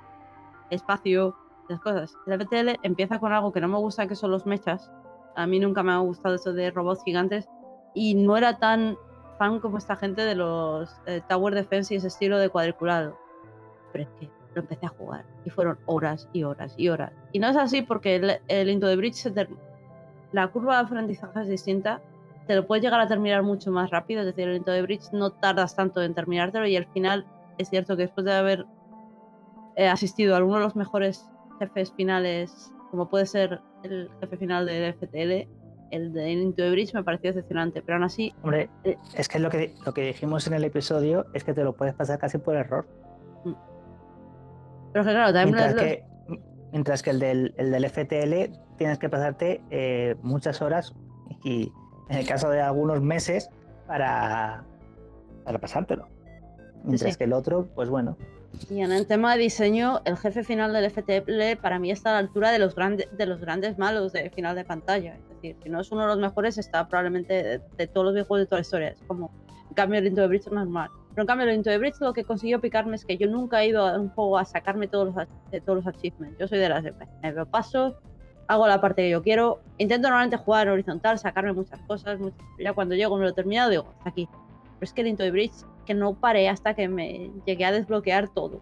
[0.71, 1.37] espacio,
[1.69, 2.17] las cosas.
[2.27, 4.91] El FTL empieza con algo que no me gusta, que son los mechas.
[5.35, 7.49] A mí nunca me ha gustado eso de robots gigantes.
[7.95, 8.97] Y no era tan
[9.39, 13.19] fan como esta gente de los eh, Tower Defense y ese estilo de cuadriculado.
[13.93, 17.12] Pero es que lo empecé a jugar y fueron horas y horas y horas.
[17.33, 19.31] Y no es así porque el, el Into the Bridge se
[20.33, 22.01] la curva de aprendizaje es distinta.
[22.47, 25.12] Te lo puedes llegar a terminar mucho más rápido, es decir, el Into the Bridge
[25.12, 27.27] no tardas tanto en terminártelo y al final
[27.59, 28.67] es cierto que después de haber
[29.77, 34.66] eh, asistido a alguno de los mejores jefes finales, como puede ser el jefe final
[34.66, 35.49] del FTL,
[35.93, 39.39] el de Into the Bridge me pareció decepcionante, pero aún así Hombre, eh, es que
[39.39, 42.39] lo que, lo que dijimos en el episodio es que te lo puedes pasar casi
[42.39, 42.87] por error.
[44.93, 46.05] Pero que claro, también Mientras los- que,
[46.72, 50.95] mientras que el del, el del FTL tienes que pasarte eh, muchas horas
[51.45, 51.72] y
[52.09, 53.49] en el caso de algunos meses
[53.87, 54.64] para,
[55.45, 56.09] para pasártelo.
[56.85, 57.18] Mientras sí.
[57.18, 58.16] que el otro, pues bueno.
[58.71, 62.13] Y en el tema de diseño, el jefe final del FTL para mí está a
[62.15, 65.15] la altura de los, grandes de los grandes malos de final de pantalla.
[65.17, 68.15] Es decir, si no es uno de los mejores, está probablemente de, de todos los
[68.15, 68.89] videojuegos de toda la historia.
[68.89, 69.31] Es como,
[69.69, 70.89] en cambio, el Into the Bridge normal.
[71.11, 73.63] Pero en cambio, el Into the Bridge lo que consiguió picarme es que yo nunca
[73.63, 76.39] he ido a un juego a sacarme todos los, de todos los achievements.
[76.39, 76.93] Yo soy de las de
[77.23, 77.99] me lo paso,
[78.49, 79.61] hago la parte que yo quiero.
[79.79, 82.19] Intento normalmente jugar horizontal, sacarme muchas cosas.
[82.19, 84.29] muchas- Ya cuando llego me lo he terminado, digo, hasta aquí.
[84.79, 85.55] Pero es que el Into the Bridge,
[85.87, 88.61] que no paré hasta que me llegué a desbloquear todo.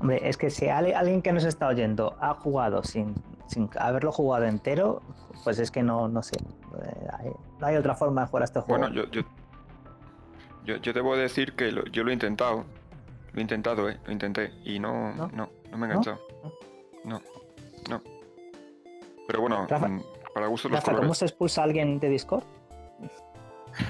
[0.00, 3.14] Hombre, es que si alguien que nos está oyendo ha jugado sin,
[3.46, 5.02] sin haberlo jugado entero,
[5.44, 6.36] pues es que no, no sé.
[6.82, 8.78] eh, no hay otra forma de jugar a este juego.
[8.80, 9.22] Bueno, yo, yo,
[10.64, 12.64] yo, yo debo decir que lo- yo lo he intentado.
[13.32, 13.98] Lo he intentado, ¿eh?
[14.06, 14.52] Lo intenté.
[14.64, 15.28] Y no, ¿No?
[15.28, 16.18] no, no, me he enganchado.
[17.04, 17.20] No,
[17.90, 18.00] no.
[19.26, 20.02] Pero bueno, Rafa- mm,
[20.34, 21.18] para gusto los Rafa, ¿cómo colores.
[21.18, 22.42] se expulsa a alguien de Discord?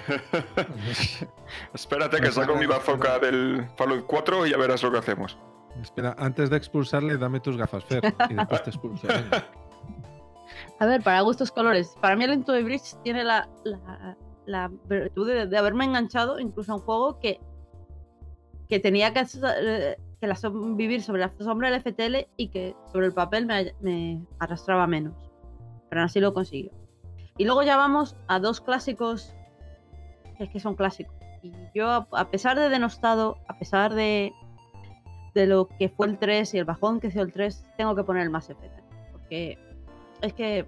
[1.75, 3.19] Espérate que Pues saco mi bazooka espera.
[3.37, 5.39] del Fallout 4 y ya verás lo que hacemos.
[5.83, 8.71] Espera, antes de expulsarle, dame tus gafas, Fer, y después te.
[10.79, 11.95] A ver, para gustos colores.
[12.01, 14.17] Para mí el Into the Bridge tiene la, la,
[14.47, 17.41] la virtud de, de haberme enganchado incluso a un juego que,
[18.69, 22.75] que tenía que, eh, que la som- vivir sobre la sombra del FTL y que
[22.93, 25.15] sobre el papel me, me arrastraba menos.
[25.89, 26.73] Pero aún así lo consiguió.
[27.37, 29.35] Y luego ya vamos a dos clásicos
[30.45, 31.15] es que son clásicos.
[31.43, 34.33] Y yo, a, pesar de denostado, a pesar de,
[35.35, 38.05] de lo que fue el 3 y el bajón que dio el 3, tengo que
[38.05, 38.79] poner el Mass Effect.
[39.13, 39.59] Porque
[40.21, 40.67] es que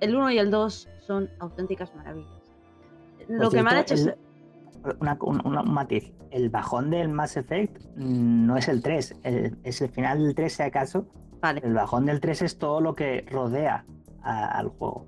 [0.00, 2.30] el 1 y el 2 son auténticas maravillas.
[3.28, 4.10] Lo Por que me han hecho es...
[5.00, 6.12] una- un, un- un matiz.
[6.30, 10.34] El bajón del Mass Effect mm, no es el 3, el- es el final del
[10.34, 11.06] 3 si acaso.
[11.40, 13.84] Vale, El bajón del 3 es todo lo que rodea
[14.22, 15.06] a- al juego.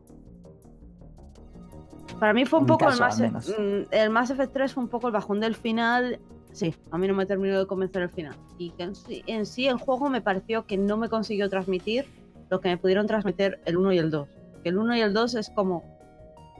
[2.18, 3.48] Para mí fue un poco el al menos.
[3.48, 6.18] mm, el Mass Effect 3 fue un poco el bajón del final.
[6.52, 8.34] Sí, a mí no me terminó de convencer el final.
[8.58, 12.06] Y que en sí, en sí el juego me pareció que no me consiguió transmitir
[12.48, 14.28] lo que me pudieron transmitir el 1 y el 2.
[14.62, 15.82] Que el 1 y el 2 es como...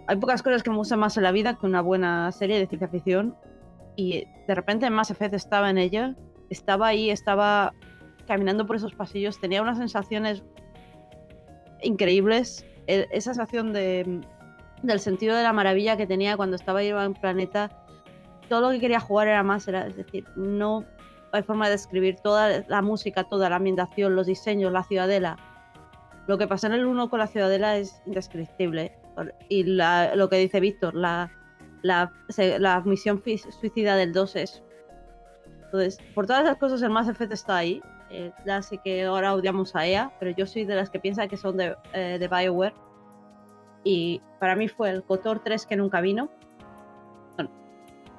[0.08, 2.66] Hay pocas cosas que me gustan más en la vida que una buena serie de
[2.66, 3.34] ciencia ficción.
[3.96, 6.14] Y de repente Mass Effect estaba en ella.
[6.50, 7.72] Estaba ahí, estaba
[8.26, 9.40] caminando por esos pasillos.
[9.40, 10.42] Tenía unas sensaciones
[11.82, 12.66] increíbles.
[12.86, 14.20] El- esa sensación de,
[14.86, 17.70] del sentido de la maravilla que tenía cuando estaba ahí en planeta.
[18.48, 20.84] Todo lo que quería jugar era más, era, es decir, no
[21.32, 25.36] hay forma de describir toda la música, toda la ambientación, los diseños, la ciudadela.
[26.26, 28.96] Lo que pasó en el 1 con la ciudadela es indescriptible.
[29.48, 31.30] Y lo que dice Víctor, la,
[31.82, 32.12] la,
[32.58, 33.22] la misión
[33.60, 34.62] suicida del 2 es.
[35.64, 37.80] Entonces, por todas esas cosas, el Mass Effect está ahí.
[38.08, 41.36] Eh, ya que ahora odiamos a EA, pero yo soy de las que piensa que
[41.36, 42.74] son de, eh, de BioWare.
[43.86, 46.28] Y para mí fue el Cotor 3 que nunca vino.
[47.36, 47.50] Bueno,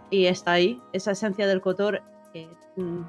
[0.09, 2.01] y está ahí, esa esencia del Cotor
[2.31, 2.47] que,
[2.77, 3.01] mm,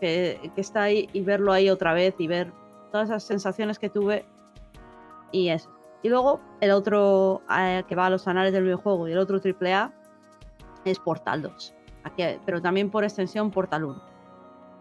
[0.00, 2.50] que, que está ahí y verlo ahí otra vez y ver
[2.90, 4.24] todas esas sensaciones que tuve
[5.32, 5.70] y eso.
[6.02, 9.38] Y luego el otro eh, que va a los anales del videojuego y el otro
[9.38, 9.92] AAA
[10.86, 11.74] es Portal 2.
[12.04, 14.02] Aquí, pero también por extensión Portal 1.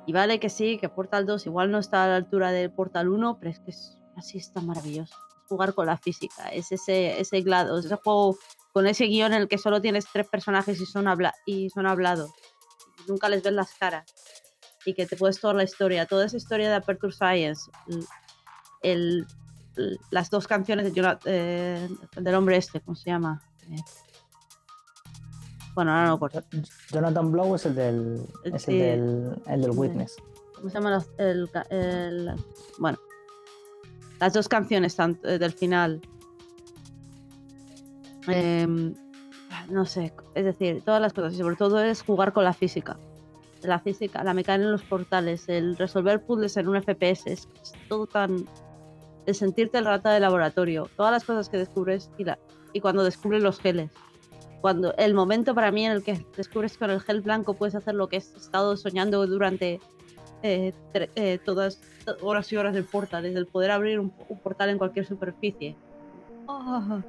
[0.06, 3.10] Y vale que sí, que Portal 2 igual no está a la altura del Portal
[3.10, 5.18] 1, pero es que es, así está maravilloso.
[5.48, 8.38] Jugar con la física, es ese, ese GLaDOS, ese juego
[8.74, 11.86] con ese guion en el que solo tienes tres personajes y son, habla y son
[11.86, 12.32] hablados.
[13.08, 14.06] Nunca les ves las caras.
[14.86, 17.70] Y que te puedes toda la historia, toda esa historia de Aperture Science,
[18.82, 19.26] el,
[19.76, 23.42] el- las dos canciones de eh, del hombre este, ¿cómo se llama?
[23.70, 23.76] Eh,
[25.74, 26.44] bueno, ahora no acuerdo.
[26.92, 28.72] Jonathan Blow es el del, es Sí.
[28.72, 29.72] el del, el del.
[29.72, 30.16] Witness.
[30.56, 31.04] ¿Cómo se llama?
[31.18, 32.34] el, el-
[32.78, 32.95] bueno,
[34.26, 36.02] las dos canciones eh, del final.
[38.28, 38.96] Em,
[39.70, 42.98] no sé, es decir, todas las cosas y sobre todo es jugar con la física.
[43.62, 47.48] La física, la mecánica en los portales, el resolver puzzles en un FPS, es,
[47.88, 48.48] todo tan.
[49.28, 52.10] el sentirte el rata de laboratorio, todas las cosas que descubres
[52.74, 53.92] y, cuando descubres los geles.
[54.62, 57.94] Cuando el momento para mí en el que descubres con el gel blanco puedes hacer
[57.94, 59.80] lo que has estado soñando durante
[60.46, 60.74] eh,
[61.16, 61.82] eh, todas
[62.22, 64.12] horas y horas del portal, desde el poder abrir un,
[64.44, 65.76] portal en cualquier superficie.
[66.48, 67.02] Oh,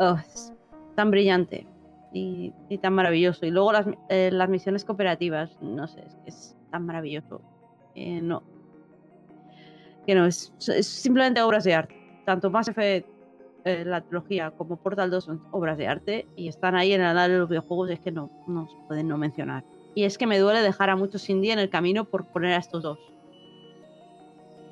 [0.00, 0.52] Oh, es
[0.94, 1.66] tan brillante
[2.12, 3.46] y, tan maravilloso.
[3.46, 7.40] Y luego las, eh, las misiones cooperativas, no sé, es, es tan maravilloso.
[7.96, 8.44] No.
[10.06, 10.52] Que no, es,
[10.82, 11.96] simplemente obras de arte.
[12.24, 13.08] Tanto Effect,
[13.64, 17.08] eh, la trilogía, como Portal 2 son obras de arte y están ahí en el
[17.08, 19.64] análisis de los videojuegos es que no, no se pueden no mencionar.
[19.94, 22.58] Y es que me duele dejar a muchos indie en el camino por poner a
[22.58, 22.98] estos dos.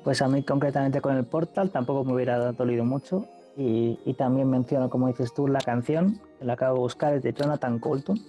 [0.03, 3.27] Pues a mí concretamente con el Portal tampoco me hubiera dolido mucho.
[3.57, 7.23] Y, y también menciono, como dices tú, la canción, que la acabo de buscar, es
[7.23, 8.19] de Jonathan Colton.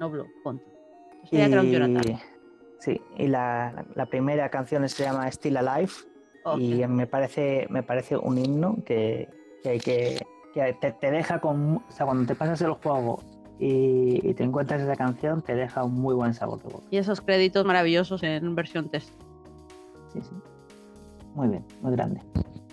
[0.00, 0.64] No Blow, punto.
[1.22, 2.18] Estoy a Crown Jonathan.
[2.80, 5.92] sí, y la, la primera canción se llama Still Alive
[6.58, 9.28] y me parece, me parece un himno que,
[9.62, 10.18] que hay que,
[10.52, 11.76] que te, te deja con...
[11.76, 13.20] O sea, cuando te pasas el juego
[13.62, 16.84] y, y te encuentras esa canción, te deja un muy buen sabor de boca.
[16.90, 19.08] Y esos créditos maravillosos en versión test.
[20.12, 20.30] Sí, sí.
[21.36, 22.20] Muy bien, muy grande.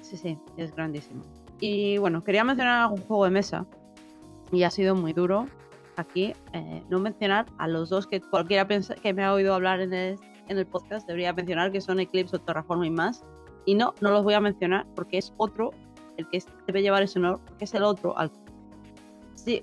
[0.02, 1.22] Sí, sí, es grandísimo.
[1.60, 3.68] Y bueno, quería mencionar algún juego de mesa.
[4.52, 5.46] Y ha sido muy duro
[5.96, 9.94] aquí eh, no mencionar a los dos que cualquiera que me ha oído hablar en
[9.94, 13.24] el, en el podcast debería mencionar, que son Eclipse o Terraform y más.
[13.66, 15.70] Y no, no los voy a mencionar porque es otro
[16.18, 18.32] el que debe llevar ese honor, que es el otro al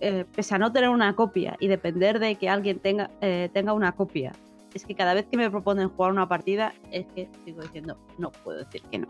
[0.00, 3.72] eh, pese a no tener una copia y depender de que alguien tenga, eh, tenga
[3.72, 4.32] una copia,
[4.74, 8.30] es que cada vez que me proponen jugar una partida, es que sigo diciendo, no
[8.30, 9.08] puedo decir que no.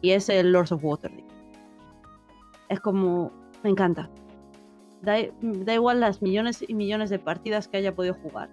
[0.00, 1.24] Y es el Lords of Waterdeep.
[2.68, 3.30] Es como,
[3.62, 4.08] me encanta.
[5.02, 8.48] Da, da igual las millones y millones de partidas que haya podido jugar.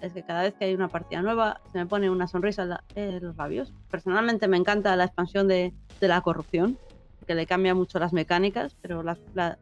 [0.00, 2.68] Es que cada vez que hay una partida nueva, se me pone una sonrisa en,
[2.70, 3.72] la- en los labios.
[3.90, 6.78] Personalmente me encanta la expansión de, de la corrupción,
[7.26, 9.58] que le cambia mucho las mecánicas, pero la, la-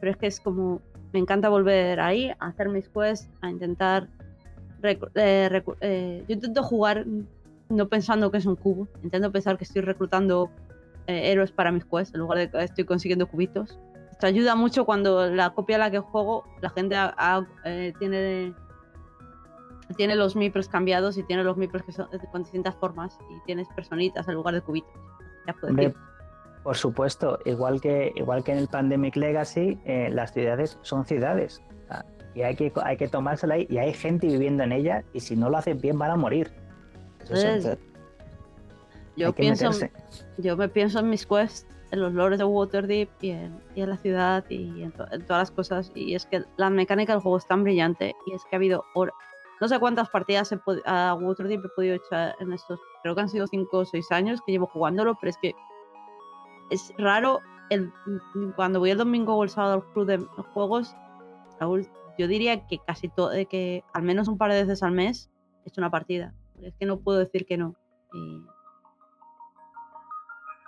[0.00, 0.80] pero es que es como
[1.12, 4.08] me encanta volver ahí a hacer mis quests a intentar
[4.82, 4.98] eh,
[5.80, 7.06] eh, yo intento jugar
[7.68, 10.50] no pensando que es un cubo intento pensar que estoy reclutando
[11.06, 13.78] eh, héroes para mis quests en lugar de que estoy consiguiendo cubitos
[14.12, 17.92] esto ayuda mucho cuando la copia a la que juego la gente ha- ha- eh,
[17.98, 18.54] tiene
[19.96, 23.68] tiene los mipros cambiados y tiene los mipros que son con distintas formas y tienes
[23.74, 24.92] personitas en lugar de cubitos
[25.46, 25.76] ya puedes.
[26.66, 31.62] Por supuesto, igual que, igual que en el Pandemic Legacy, eh, las ciudades son ciudades.
[32.34, 35.36] y hay que, hay que tomársela ahí, y hay gente viviendo en ellas, y si
[35.36, 36.50] no lo hacen bien van a morir.
[37.22, 37.78] Eso Es- es-
[39.16, 39.92] yo pienso meterse.
[40.38, 43.90] yo me pienso en mis quests en los lores de Waterdeep y en, y en
[43.90, 45.92] la ciudad y en, to- en todas las cosas.
[45.94, 48.84] Y es que la mecánica del juego es tan brillante y es que ha habido
[48.94, 49.14] horas.
[49.60, 53.28] No sé cuántas partidas he a Waterdeep he podido echar en estos, creo que han
[53.28, 55.54] sido 5 o 6 años que llevo jugándolo, pero es que
[56.70, 57.40] es raro
[57.70, 57.92] el,
[58.54, 60.18] cuando voy el domingo o el sábado al club de
[60.54, 60.94] juegos,
[62.18, 65.30] yo diría que casi todo, que al menos un par de veces al mes
[65.64, 66.34] he hecho una partida.
[66.62, 67.74] Es que no puedo decir que no.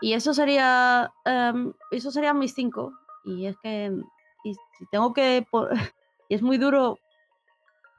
[0.01, 2.93] Y, eso sería, em, eso serían mis cinco.
[3.25, 3.93] Y es que,
[4.45, 4.55] y
[4.91, 5.47] tengo que,
[6.29, 6.99] y es muy duro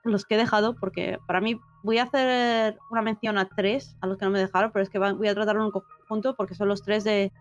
[0.04, 4.08] los que he dejado, porque para mí voy a hacer una mención a tres, a
[4.08, 6.68] los que no me dejaron, pero es que voy a tratarlo en conjunto porque son
[6.68, 7.32] los tres de,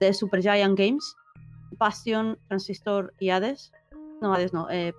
[0.00, 1.16] de Super Giant Games,
[1.72, 3.72] Bastion, Transistor y Hades.
[4.20, 4.92] No, Hades no, eh.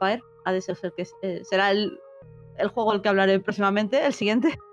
[0.45, 1.99] Hades es el que es- eh, será el,
[2.57, 4.57] el juego del que hablaré próximamente, el siguiente.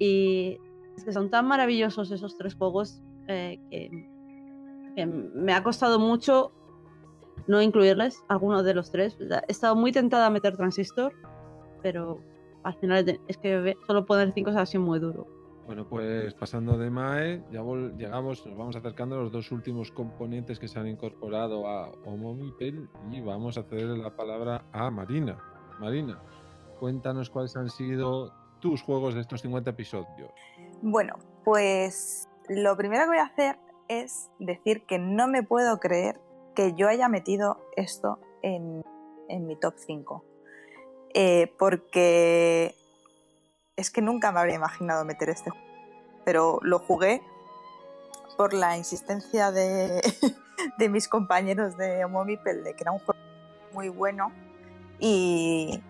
[0.00, 0.60] Y
[0.96, 3.90] es que son tan maravillosos esos tres juegos eh, que,
[5.04, 6.52] me ha costado mucho
[7.46, 9.16] no incluirles, algunos de los tres.
[9.20, 11.12] He estado muy tentada a meter Transistor,
[11.82, 12.20] pero
[12.62, 15.26] al final es que solo poner cinco ha sido muy duro.
[15.68, 17.62] Bueno, pues pasando de MAE, ya
[17.94, 22.88] llegamos, nos vamos acercando a los dos últimos componentes que se han incorporado a Homomipel
[23.10, 25.38] y vamos a ceder la palabra a Marina.
[25.78, 26.22] Marina,
[26.80, 30.32] cuéntanos cuáles han sido tus juegos de estos 50 episodios.
[30.80, 33.58] Bueno, pues lo primero que voy a hacer
[33.88, 36.18] es decir que no me puedo creer
[36.54, 38.82] que yo haya metido esto en,
[39.28, 40.24] en mi top 5.
[41.12, 42.74] Eh, porque
[43.78, 45.66] es que nunca me habría imaginado meter este juego.
[46.24, 47.22] Pero lo jugué
[48.36, 50.02] por la insistencia de,
[50.90, 53.20] mis compañeros de Homomipel de que era un juego
[53.72, 54.32] muy bueno.
[54.98, 55.80] Y,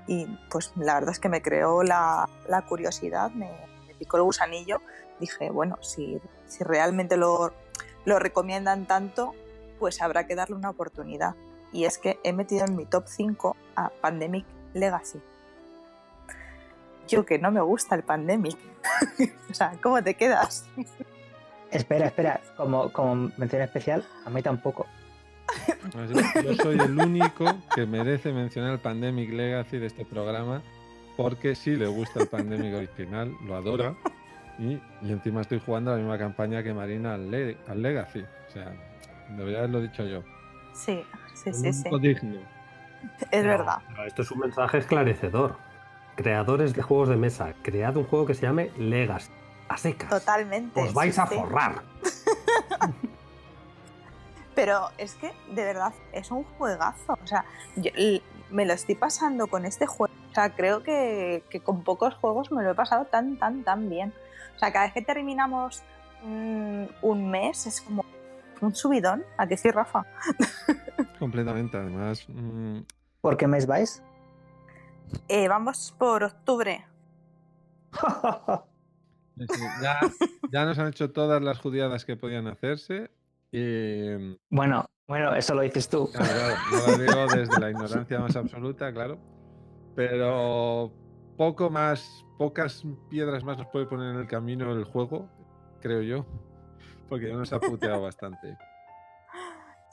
[0.51, 2.29] pues la verdad es que me creó la,
[2.69, 3.51] curiosidad, me,
[3.99, 4.81] picó el gusanillo
[5.19, 7.53] dije, bueno, si, si realmente lo,
[8.05, 9.35] lo recomiendan tanto,
[9.79, 11.35] pues habrá que darle una oportunidad.
[11.73, 15.21] Y es que he metido en mi top 5 a Pandemic Legacy.
[17.09, 18.57] Yo que no me gusta el Pandemic.
[19.51, 20.69] o sea, ¿cómo te quedas?
[21.71, 24.87] Espera, espera, como, como mención especial, a mí tampoco.
[25.95, 27.45] Yo, yo soy el único
[27.75, 30.63] que merece mencionar el Pandemic Legacy de este programa
[31.17, 33.95] porque sí le gusta el Pandemic original, lo adora
[34.59, 38.21] y, y encima estoy jugando la misma campaña que Marina al, Le- al Legacy.
[38.21, 38.73] O sea,
[39.37, 40.23] debería haberlo dicho yo.
[40.75, 41.03] Sí,
[41.35, 41.91] sí, El sí, sí.
[42.01, 42.41] digno.
[43.31, 43.79] Es No, verdad.
[44.07, 45.57] esto es un mensaje esclarecedor.
[46.19, 49.31] Creadores de juegos de mesa, cread un juego que se llame Legacy.
[49.69, 50.11] A secas.
[50.11, 50.81] Totalmente.
[50.81, 51.37] Os vais sí, a sí.
[51.37, 51.85] forrar.
[54.57, 57.17] Pero es que, de verdad, es un juegazo.
[57.23, 57.45] O sea,
[57.77, 57.93] yo
[58.51, 60.13] me lo estoy pasando con este juego.
[60.33, 63.89] O sea, creo que, que con pocos juegos me lo he pasado tan, tan, tan
[63.89, 64.13] bien.
[64.57, 65.85] O sea, cada vez que terminamos
[66.25, 68.05] mm, un mes es como
[68.61, 69.25] un subidón.
[69.37, 70.05] ¿A qué sí, Rafa?
[71.21, 72.25] Completamente, además.
[72.29, 72.81] mm,
[73.21, 74.03] ¿Por qué mes vais?
[75.29, 76.87] Eh, vamos por octubre.
[79.83, 80.01] ya,
[80.53, 83.11] ya nos han hecho todas las judiadas que podían hacerse.
[83.51, 86.11] Y, bueno, bueno, eso lo dices tú.
[86.13, 89.19] Claro, claro, yo lo digo desde la ignorancia más absoluta, claro.
[89.97, 90.93] Pero
[91.37, 95.29] poco más, pocas piedras más nos puede poner en el camino el juego,
[95.81, 96.27] creo yo.
[97.09, 98.59] Porque ya nos ha puteado bastante.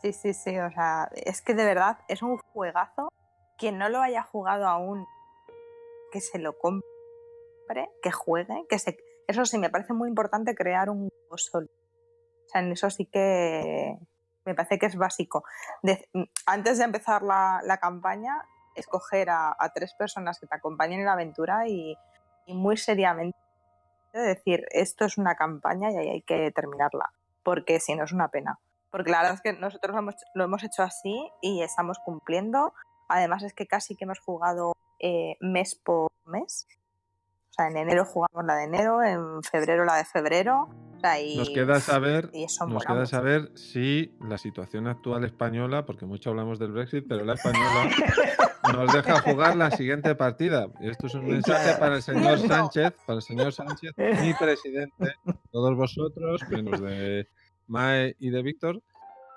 [0.01, 0.59] Sí, sí, sí.
[0.59, 3.11] O sea, es que de verdad es un juegazo.
[3.57, 5.05] Quien no lo haya jugado aún,
[6.11, 8.97] que se lo compre, que juegue, que se.
[9.27, 11.67] Eso sí, me parece muy importante crear un juego solo.
[11.67, 13.97] O sea, en eso sí que
[14.45, 15.43] me parece que es básico.
[16.45, 21.67] Antes de empezar la, campaña, escoger a, tres personas que te acompañen en la aventura
[21.67, 21.97] y,
[22.47, 23.37] muy seriamente
[24.13, 27.11] decir, esto es una campaña y hay que terminarla,
[27.43, 28.59] porque si no es una pena.
[28.91, 32.73] Porque la verdad es que nosotros lo hemos, lo hemos hecho así y estamos cumpliendo.
[33.07, 36.67] Además es que casi que hemos jugado eh, mes por mes.
[37.49, 40.69] O sea, en enero jugamos la de enero, en febrero la de febrero.
[40.97, 42.31] O sea, y, Nos queda saber,
[42.67, 47.35] nos queda saber si la situación actual española, porque mucho hablamos del Brexit, pero la
[47.35, 47.89] española
[48.73, 50.67] nos deja jugar la siguiente partida.
[50.81, 52.39] Esto es un mensaje para el señor.
[52.39, 55.15] Sánchez, para el señor Sánchez, mi presidente,
[55.51, 57.27] todos vosotros, menos de
[57.67, 58.81] Mae y de Víctor.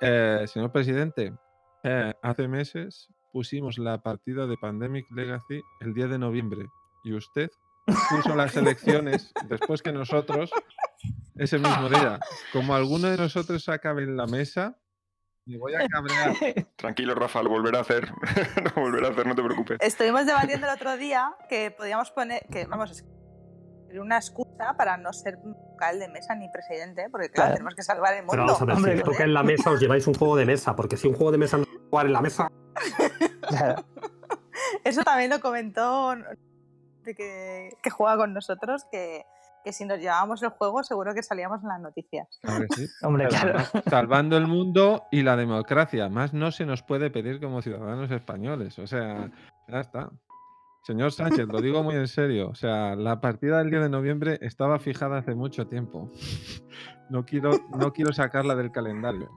[0.01, 1.33] Eh, señor presidente,
[1.83, 6.67] eh, hace meses pusimos la partida de Pandemic Legacy el 10 de noviembre
[7.05, 7.51] y usted
[8.11, 10.51] puso las elecciones después que nosotros
[11.37, 12.19] ese mismo día.
[12.53, 14.77] Como alguno de nosotros acabe en la mesa,
[15.47, 16.35] me voy a cabrear.
[16.77, 18.11] Tranquilo, Rafa, lo volverá a hacer.
[18.77, 19.79] lo volverá a hacer, no te preocupes.
[19.81, 23.05] Estuvimos debatiendo el otro día que podíamos poner, que vamos, es-
[23.99, 27.55] una excusa para no ser vocal de mesa ni presidente, porque claro, Claro.
[27.55, 28.33] tenemos que salvar el mundo.
[28.33, 30.45] Pero vamos a ver, Hombre, si toca en la mesa, os lleváis un juego de
[30.45, 32.51] mesa, porque si un juego de mesa no jugar en la mesa,
[33.49, 33.85] Claro.
[34.85, 36.15] Eso también lo comentó
[37.05, 39.25] de que, que juega con nosotros, que,
[39.65, 42.29] que si nos llevábamos el juego seguro que salíamos en las noticias.
[42.43, 42.87] Claro que sí.
[43.03, 43.59] Hombre, claro.
[43.61, 46.09] Salva- Salvando el mundo y la democracia.
[46.09, 48.79] Más no se nos puede pedir como ciudadanos españoles.
[48.79, 49.31] O sea,
[49.69, 50.11] ya está.
[50.85, 52.49] Señor Sánchez, lo digo muy en serio.
[52.49, 56.11] O sea, la partida del 10 de noviembre estaba fijada hace mucho tiempo.
[57.11, 59.31] No quiero, no quiero sacarla del calendario.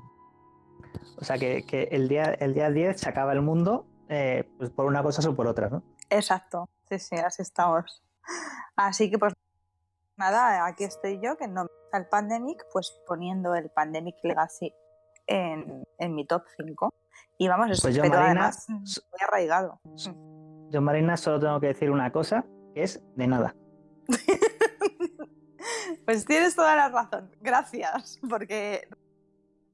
[1.17, 4.69] O sea que, que el, día, el día 10 se acaba el mundo eh, pues
[4.69, 5.83] por una cosa o por otra, ¿no?
[6.09, 8.03] Exacto, sí, sí, así estamos.
[8.75, 9.33] Así que pues
[10.17, 14.73] nada, aquí estoy yo, que no me gusta el Pandemic, pues poniendo el Pandemic Legacy
[15.27, 16.93] en, en mi top 5.
[17.37, 19.79] Y vamos, Pues yo, Marina, además muy arraigado.
[20.69, 23.55] Yo, Marina, solo tengo que decir una cosa, que es de nada.
[26.05, 27.31] Pues tienes toda la razón.
[27.39, 28.87] Gracias, porque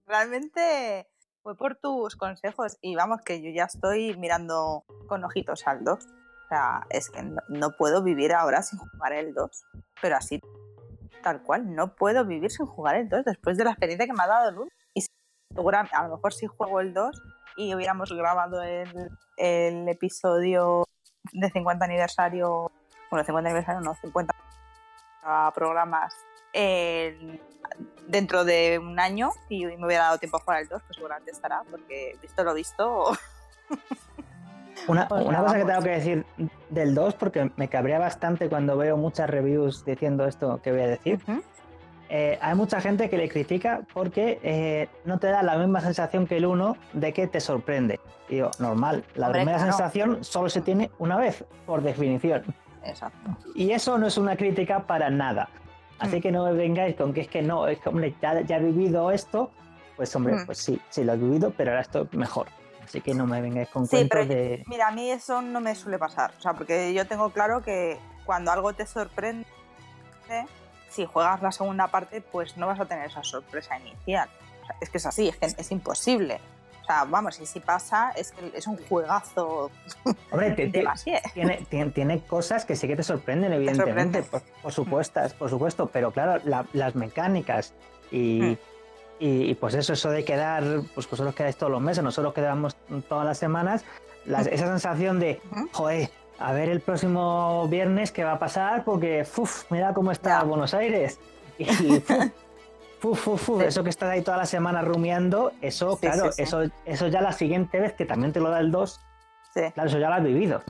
[0.08, 1.08] realmente
[1.43, 5.99] fue por tus consejos y vamos que yo ya estoy mirando con ojitos al 2.
[5.99, 9.66] O sea, es que no, no puedo vivir ahora sin jugar el 2,
[10.01, 10.41] pero así
[11.22, 14.24] tal cual, no puedo vivir sin jugar el 2 después de la experiencia que me
[14.24, 14.72] ha dado el 1.
[14.93, 15.05] Y
[15.91, 17.22] a lo mejor si juego el 2
[17.58, 20.86] y hubiéramos grabado el, el episodio
[21.34, 22.72] de 50 aniversario,
[23.10, 24.34] bueno, 50 aniversario no, 50
[25.24, 26.14] a programas
[26.53, 27.41] eh,
[28.08, 31.32] dentro de un año y me hubiera dado tiempo a jugar el 2, pues seguramente
[31.32, 33.12] estará, porque visto lo visto,
[34.88, 35.74] Una, Pues una cosa que pues.
[35.74, 36.26] tengo que decir
[36.70, 40.88] del 2, porque me cabrea bastante cuando veo muchas reviews diciendo esto que voy a
[40.88, 41.20] decir.
[42.10, 46.26] Eh, hay mucha gente que le critica porque eh, no te da la misma sensación
[46.26, 47.99] que el 1 de que te sorprende.
[48.30, 52.43] Y Digo, normal, la Hombre, primera sensación solo se tiene una vez, por definición.
[52.86, 53.36] exacto.
[53.55, 55.49] Y eso no es una crítica para nada.
[56.00, 56.22] Así Mm.
[56.22, 58.60] que no me vengáis con que es que no, es que, hombre, ya, ya he
[58.64, 59.52] vivido esto.
[59.95, 60.45] Pues, hombre, Mm.
[60.45, 62.48] pues sí, sí lo he vivido, pero ahora estoy mejor.
[62.84, 64.64] Así que no me vengáis con Sí, cuentos pero de.
[64.68, 67.98] Mira, a mí eso no me suele pasar, o sea, porque yo tengo claro que
[68.26, 69.45] cuando algo te sorprende,
[70.89, 74.30] si juegas la segunda parte, pues no vas a tener esa sorpresa inicial.
[74.64, 76.39] O sea, es que es así, es que es imposible.
[76.88, 79.70] Sea, vamos, y si pasa, es que es un juegazo.
[80.32, 80.88] Hombre, te- de
[81.34, 85.88] tiene, tiene, tiene cosas que sí que te sorprenden, evidentemente, por, por supuesto, por supuesto,
[85.92, 87.74] pero claro, la- las mecánicas
[88.10, 88.58] y, Mm.
[89.20, 90.64] y, y, pues eso, eso de quedar,
[90.96, 92.78] pues vosotros quedáis todos los meses, nosotros quedamos
[93.10, 93.84] todas las semanas,
[94.26, 95.42] las- esa sensación de,
[95.74, 96.10] joder,
[96.40, 100.44] a ver el próximo viernes qué va a pasar, porque, uf, mira cómo está Ya.
[100.44, 101.20] Buenos Aires.
[101.60, 102.10] Y, uf,
[103.04, 106.32] uf, uf, uf, eso que estás ahí toda la semana rumiando, eso, Sí, claro, sí,
[106.38, 106.41] sí.
[106.43, 109.00] Eso, eso ya la siguiente vez que también te lo da el 2,
[109.54, 109.62] Sí.
[109.74, 110.62] Claro, eso ya lo has vivido.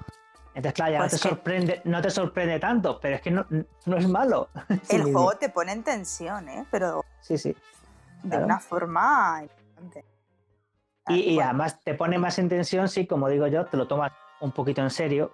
[0.56, 3.32] Entonces, claro, ya Pues no, te que- sorprende, no te sorprende tanto, pero es que
[3.32, 3.46] no,
[3.86, 4.50] no es malo.
[4.90, 6.66] El juego te pone en tensión, ¿eh?
[6.72, 7.54] Pero Sí, sí.
[8.24, 8.46] de Claro.
[8.46, 10.06] una forma importante.
[11.10, 13.88] Y, y Bueno, además te pone más en tensión si, como digo yo, te lo
[13.88, 15.32] tomas un poquito en serio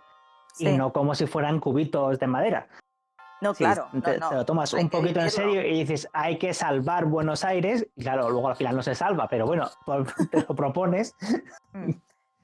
[0.59, 2.67] y no como si fueran cubitos de madera.
[3.43, 3.89] No, claro.
[4.03, 4.29] te, no.
[4.29, 7.85] te lo tomas hay un poquito en serio y dices, hay que salvar Buenos Aires.
[7.95, 9.69] Y claro, luego al final no se salva, pero bueno,
[10.31, 11.15] te lo propones.
[11.73, 11.91] Mm.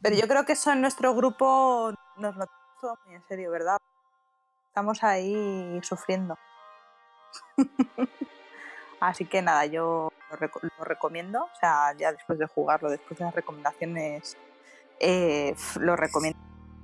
[0.02, 2.46] Pero yo creo que eso en nuestro grupo nos lo
[2.82, 3.78] tomamos muy en serio, ¿verdad?
[4.68, 6.38] Estamos ahí sufriendo.
[9.00, 11.44] Así que nada, yo lo, reco- lo recomiendo.
[11.44, 14.38] O sea, ya después de jugarlo, después de las recomendaciones,
[15.00, 16.40] eh, lo recomiendo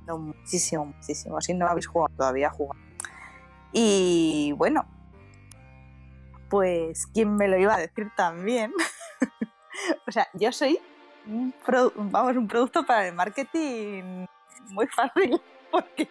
[0.07, 1.41] muchísimo, muchísimo.
[1.41, 2.77] Si no lo habéis jugado todavía, jugad.
[3.77, 4.85] Y bueno,
[6.49, 8.71] pues, ¿quién me lo iba a decir también?
[10.07, 10.79] o sea, yo soy
[11.27, 11.53] un,
[12.09, 14.27] vamos, un producto para el marketing
[14.69, 15.41] muy fácil,
[15.71, 16.07] porque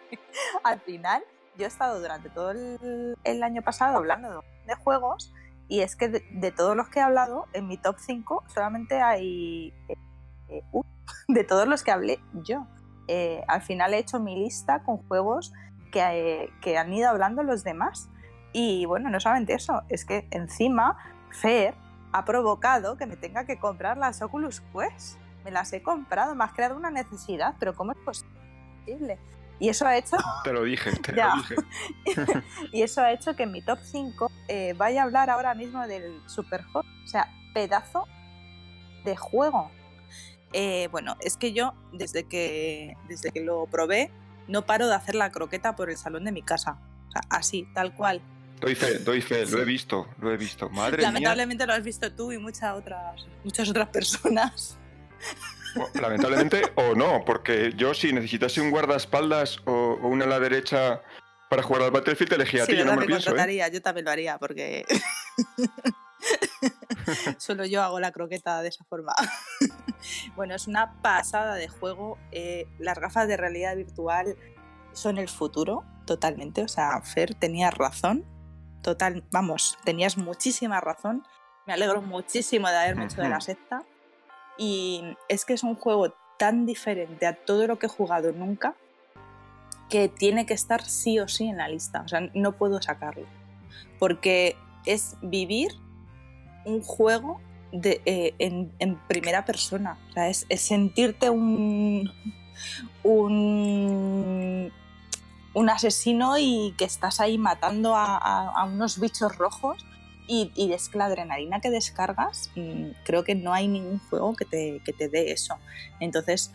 [0.63, 1.23] al final
[1.57, 5.33] yo he estado durante todo el, año pasado hablando de, juegos
[5.67, 9.01] y es que de, de todos los que he hablado, en mi top 5 solamente
[9.01, 9.95] hay eh,
[10.49, 10.87] eh, uno
[11.29, 12.67] de todos los que hablé yo.
[13.07, 15.51] Eh, al final he hecho mi lista con juegos
[15.91, 18.09] que, que han ido hablando los demás.
[18.53, 20.97] Y bueno, no solamente eso, es que encima
[21.31, 21.75] Fer
[22.11, 25.17] ha provocado que me tenga que comprar las Oculus Quest.
[25.43, 29.19] Me las he comprado, me has creado una necesidad, pero ¿cómo es posible?
[29.59, 31.55] Y eso ha hecho, Te lo dije, te lo dije.
[32.71, 35.85] y eso ha hecho que en mi top 5 eh, vaya a hablar ahora mismo
[35.87, 36.85] del Superhot.
[36.85, 38.05] O sea, pedazo
[39.03, 39.71] de juego.
[40.53, 44.11] Eh, bueno, es que yo, desde que, desde que lo probé,
[44.47, 46.77] no paro de hacer la croqueta por el salón de mi casa.
[47.07, 48.21] O sea, así, tal cual.
[48.59, 50.69] Doy fe, doy fe, lo he visto, lo he visto.
[50.69, 51.07] Madre mía.
[51.07, 54.77] Lamentablemente lo has visto tú y muchas otras, muchas otras personas.
[55.93, 61.01] Lamentablemente o no, porque yo si necesitase un guardaespaldas o, o una a la derecha
[61.49, 63.35] para jugar al Battlefield elegía a Sí, ti, yo no me lo pienso.
[63.35, 63.69] ¿eh?
[63.71, 64.85] yo también lo haría porque
[67.37, 69.13] solo yo hago la croqueta de esa forma.
[70.35, 72.17] bueno, es una pasada de juego.
[72.31, 74.35] eh, las gafas de realidad virtual
[74.93, 76.63] son el futuro, totalmente.
[76.63, 78.25] O sea, Fer, tenías razón.
[78.81, 81.23] Total, vamos, tenías muchísima razón.
[81.65, 83.83] Me alegro muchísimo de haberme hecho de la secta.
[84.57, 88.75] Y es que es un juego tan diferente a todo lo que he jugado nunca
[89.89, 92.01] que tiene que estar sí o sí en la lista.
[92.01, 93.27] O sea, no puedo sacarlo.
[93.99, 95.71] Porque es vivir
[96.65, 97.39] un juego
[97.71, 99.97] de, eh, en, primera persona.
[100.15, 102.11] Es, sentirte un,
[103.03, 104.71] un,
[105.69, 109.85] asesino y que estás ahí matando a, unos bichos rojos.
[110.27, 114.43] Y, y que la adrenalina que descargas, mm, creo que no hay ningún juego que
[114.43, 115.55] te, que te dé eso.
[115.99, 116.51] Entonces,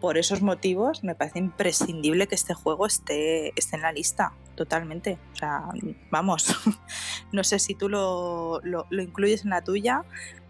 [0.00, 5.18] por esos motivos, me parece imprescindible que este juego esté, esté en la lista, totalmente.
[5.32, 5.62] O sea,
[6.10, 6.54] vamos,
[7.32, 10.04] no sé si tú lo, lo- lo incluyes en la tuya,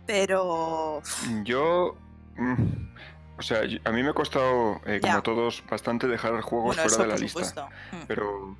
[0.06, 1.02] pero
[1.44, 1.96] Yo.
[2.36, 2.54] mm,
[3.38, 6.82] o sea, a mí me ha costado, eh, como a todos, bastante dejar juegos bueno,
[6.82, 7.38] fuera eso de la por lista.
[7.44, 7.68] supuesto.
[7.92, 8.02] Mm.
[8.06, 8.56] Pero.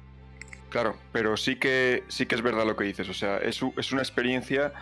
[0.71, 3.07] Claro, pero sí que sí que es verdad lo que dices.
[3.11, 4.73] O sea, es, es una experiencia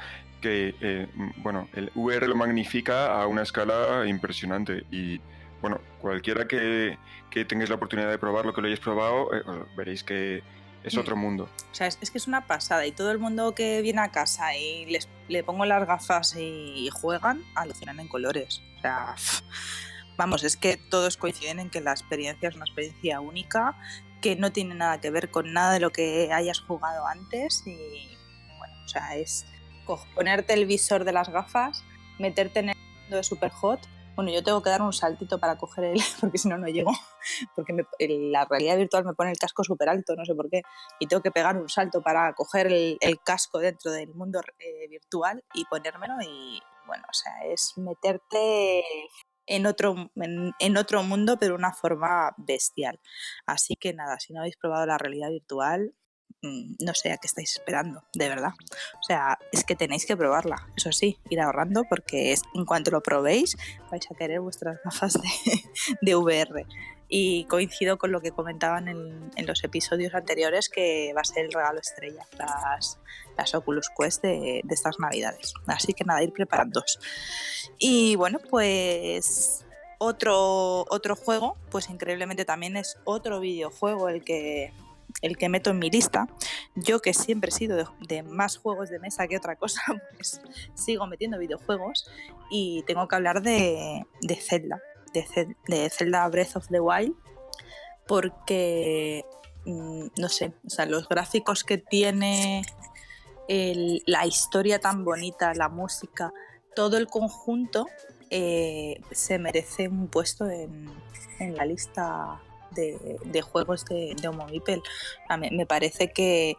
[0.40, 4.84] que, eh, mm, bueno, el VR lo magnifica a una escala impresionante.
[4.92, 5.20] Y,
[5.60, 6.98] bueno, cualquiera que,
[7.30, 9.42] que tengáis la oportunidad de probarlo, que lo hayáis probado, eh,
[9.76, 10.42] veréis que
[10.82, 10.98] es Mm.
[10.98, 11.48] otro mundo.
[11.70, 14.08] O sea, es, es que es una pasada y todo el mundo que viene a
[14.08, 18.62] casa y les, le pongo las gafas y, juegan, alucinan en colores.
[18.78, 19.14] O sea,
[20.16, 23.76] vamos, es que todos coinciden en que la experiencia es una experiencia única,
[24.20, 28.16] que no tiene nada que ver con nada de lo que hayas jugado antes y,
[28.58, 29.46] bueno, o sea, es
[30.14, 31.84] ponerte el visor de las gafas,
[32.18, 33.80] meterte en el mundo de Superhot.
[34.16, 36.92] Bueno, yo tengo que dar un saltito para coger el, porque si no, no llego,
[37.54, 37.86] porque me-
[38.30, 40.62] la realidad virtual me pone el casco súper alto, no sé por qué
[40.98, 45.42] y tengo que pegar un salto para coger el, casco dentro del mundo eh, virtual
[45.54, 48.82] y ponérmelo y bueno, o sea, es meterte
[49.46, 53.00] en otro, en, en otro mundo pero de una forma bestial.
[53.46, 55.94] Así que nada, si no habéis probado la realidad virtual,
[56.42, 58.52] no sé a qué estáis esperando, de verdad.
[58.98, 62.90] O sea, es que tenéis que probarla, eso sí, ir ahorrando porque es, en cuanto
[62.90, 63.56] lo probéis
[63.90, 65.30] vais a querer vuestras gafas de,
[66.00, 66.66] de VR.
[67.12, 71.46] Y coincido con lo que comentaban en, en los episodios anteriores que va a ser
[71.46, 73.00] el regalo estrella, las,
[73.36, 75.54] las Oculus Quest de, de estas navidades.
[75.66, 77.00] Así que nada, ir preparándoos.
[77.80, 79.66] Y bueno, pues
[79.98, 84.72] otro, otro juego, pues increíblemente también es otro videojuego el que,
[85.22, 86.26] el que meto en mi lista.
[86.74, 89.80] Yo que siempre he sido de, más juegos de mesa que otra cosa,
[90.16, 90.40] pues
[90.74, 92.08] sigo metiendo videojuegos
[92.50, 94.80] y tengo que hablar de, de Zelda,
[95.12, 97.14] de, Ze- de Zelda Breath of the Wild,
[98.06, 99.24] porque,
[99.64, 102.62] mm, no sé, o sea, los gráficos que tiene,
[104.06, 106.32] la historia tan bonita, la música,
[106.76, 107.86] todo el conjunto
[108.30, 110.88] eh, se merece un puesto en
[111.56, 112.40] la lista
[112.74, 114.82] de, juegos de, de Homo Mipel.
[115.28, 116.56] A mí- me parece que,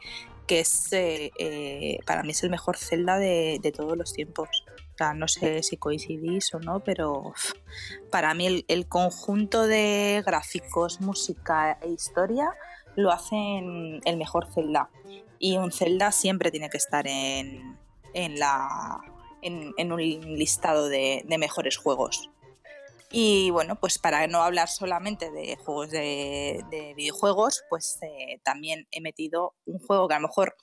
[0.48, 4.50] que es, eh, eh, para mí es el mejor Zelda de, de todos los tiempos.
[4.94, 7.34] O sea, no sé si coincidís o no, pero
[8.12, 12.50] para mí el, el conjunto de gráficos, música e historia
[12.96, 14.90] lo hacen el mejor Zelda.
[15.40, 17.80] Y un Zelda siempre tiene que estar en,
[18.14, 19.00] en, la,
[19.42, 22.30] en, un listado de mejores juegos.
[23.12, 28.88] Y bueno, pues para no hablar solamente de juegos de, de videojuegos, pues eh, también
[28.92, 30.56] he metido un juego que a lo mejor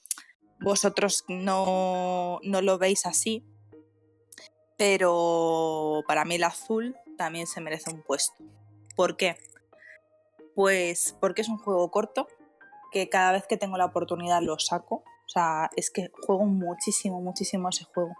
[0.61, 3.45] vosotros no, no lo veis así,
[4.77, 8.45] pero para mí el azul también se merece un puesto.
[8.97, 9.37] ¿Por qué?
[10.55, 12.29] Pues porque es un juego corto,
[12.91, 15.05] que cada vez que tengo la oportunidad lo saco.
[15.29, 18.15] O sea, es que juego muchísimo, muchísimo ese juego.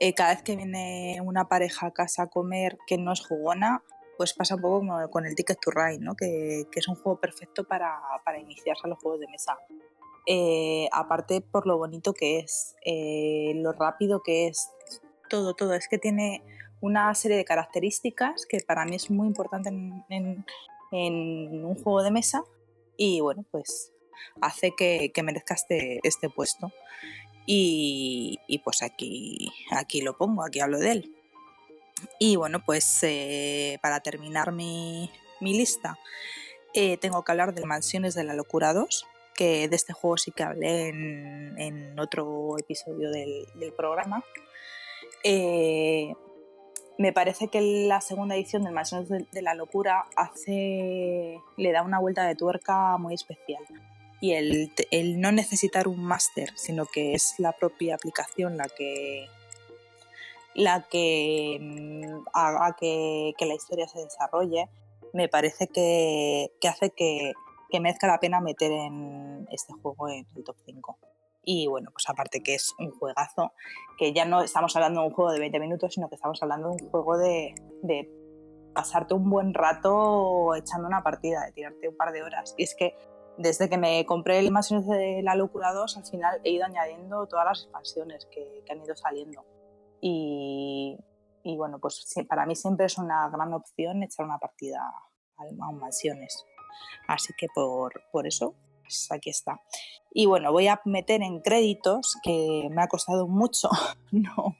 [0.00, 3.84] Eh, cada vez que viene una pareja a casa a comer que no es jugona,
[4.16, 6.16] pues pasa un poco con el Ticket to Ride, ¿no?
[6.16, 9.56] que, que es un juego perfecto para, para iniciarse a los juegos de mesa.
[10.26, 14.72] Eh, aparte por lo bonito que es, eh, lo rápido que es,
[15.30, 15.74] todo, todo.
[15.74, 16.42] Es que tiene
[16.80, 20.44] una serie de características que para mí es muy importante en
[20.90, 22.42] un juego de mesa
[22.96, 23.92] y bueno, pues
[24.40, 26.72] hace que, que merezca este, este puesto.
[27.46, 31.14] Y, y pues aquí, aquí lo pongo, aquí hablo de él.
[32.18, 35.98] Y bueno, pues eh, para terminar mi, mi lista,
[36.74, 40.30] eh, tengo que hablar de Mansiones de la Locura 2, que de este juego sí
[40.32, 44.24] que hablé en, otro episodio del, del programa.
[45.24, 46.12] Eh,
[46.98, 51.82] me parece que la segunda edición del Mansiones de, de la Locura hace, le da
[51.82, 53.64] una vuelta de tuerca muy especial.
[54.20, 59.28] Y el, el no necesitar un máster, sino que es la propia aplicación la que
[60.54, 64.68] la que mm, haga que, que la historia se desarrolle,
[65.12, 67.32] me parece que, que hace que,
[67.70, 70.98] que merezca la pena meter en este juego en el top 5.
[71.44, 73.52] Y bueno, pues aparte que es un juegazo,
[73.98, 76.68] que ya no estamos hablando de un juego de 20 minutos, sino que estamos hablando
[76.70, 78.10] de un juego de, de
[78.74, 82.54] pasarte un buen rato echando una partida, de tirarte un par de horas.
[82.58, 82.94] Y es que
[83.38, 87.26] desde que me compré el Mansiones de la Locura 2, al final he ido añadiendo
[87.26, 89.44] todas las expansiones que, han ido saliendo.
[90.00, 90.98] Y,
[91.56, 96.44] bueno, pues para mí siempre es una gran opción echar una partida a, a Mansiones.
[97.06, 99.60] Así que por, por eso, pues aquí está.
[100.10, 103.68] Y bueno, voy a meter en créditos, que me ha costado mucho
[104.10, 104.56] no,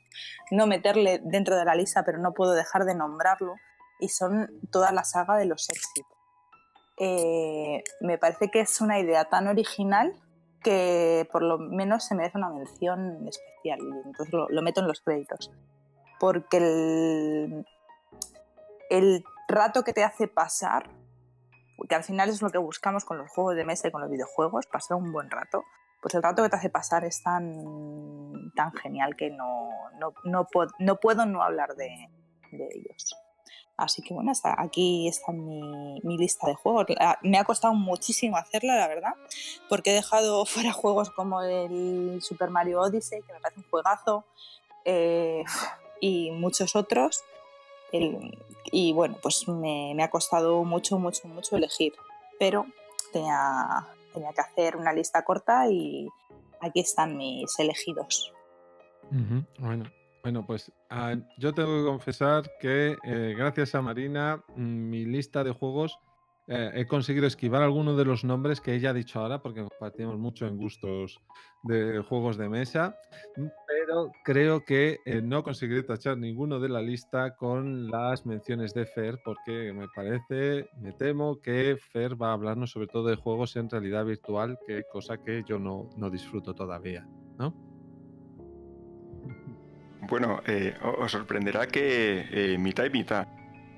[0.51, 3.55] no meterle dentro de la lista, pero no puedo dejar de nombrarlo,
[4.01, 6.07] y son toda la saga de los Exit
[6.99, 10.15] eh, me parece que es una idea tan original
[10.62, 15.01] que por lo menos se merece una mención especial y entonces lo, meto en los
[15.01, 15.53] créditos.
[16.19, 17.66] Porque el,
[18.91, 20.91] el, rato que te hace pasar,
[21.89, 24.11] que al final es lo que buscamos con los juegos de mesa y con los
[24.11, 25.62] videojuegos, pasar un buen rato,
[26.03, 30.47] pues el rato que te hace pasar es tan, tan genial que no, no, no,
[30.81, 32.09] no puedo no hablar de
[32.51, 33.16] ellos.
[33.79, 36.87] Así que bueno, hasta aquí está mi, mi, lista de juegos.
[37.23, 39.15] Me ha costado muchísimo hacerla, la verdad,
[39.69, 44.25] porque he dejado fuera juegos como el Super Mario Odyssey, que me parece un juegazo,
[44.85, 45.45] eh,
[46.01, 47.23] y muchos otros.
[48.73, 51.95] Y bueno, pues me, me, ha costado mucho, mucho, mucho elegir,
[52.39, 52.67] pero
[53.13, 56.09] tenía, tenía que hacer una lista corta y
[56.61, 58.33] aquí están mis elegidos.
[59.59, 59.91] Bueno,
[60.29, 65.53] bueno, pues uh, yo tengo que confesar que eh, gracias a Marina, mi lista de
[65.53, 65.99] juegos
[66.49, 70.19] eh, he conseguido esquivar algunos de los nombres que ella ha dicho ahora, porque compartimos
[70.19, 71.19] mucho en gustos
[71.63, 72.95] de juegos de mesa,
[73.67, 78.85] pero creo que eh, no conseguiré tachar ninguno de la lista con las menciones de
[78.85, 83.57] Fer, porque me parece, me temo que Fer va a hablarnos sobre todo de juegos
[83.57, 87.68] en realidad virtual, que cosa que yo no, no disfruto todavía, ¿no?
[90.09, 93.28] Bueno, eh, os sorprenderá que eh, mitad y mitad.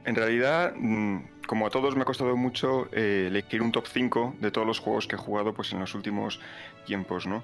[0.04, 4.36] En realidad, mmm, como a todos me ha costado mucho eh, elegir un top 5
[4.38, 6.40] de todos los juegos que he jugado pues, en los últimos
[6.86, 7.42] tiempos, ¿no?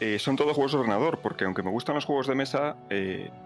[0.00, 2.76] Eh, son todos juegos de ordenador, porque aunque me gustan los juegos de mesa,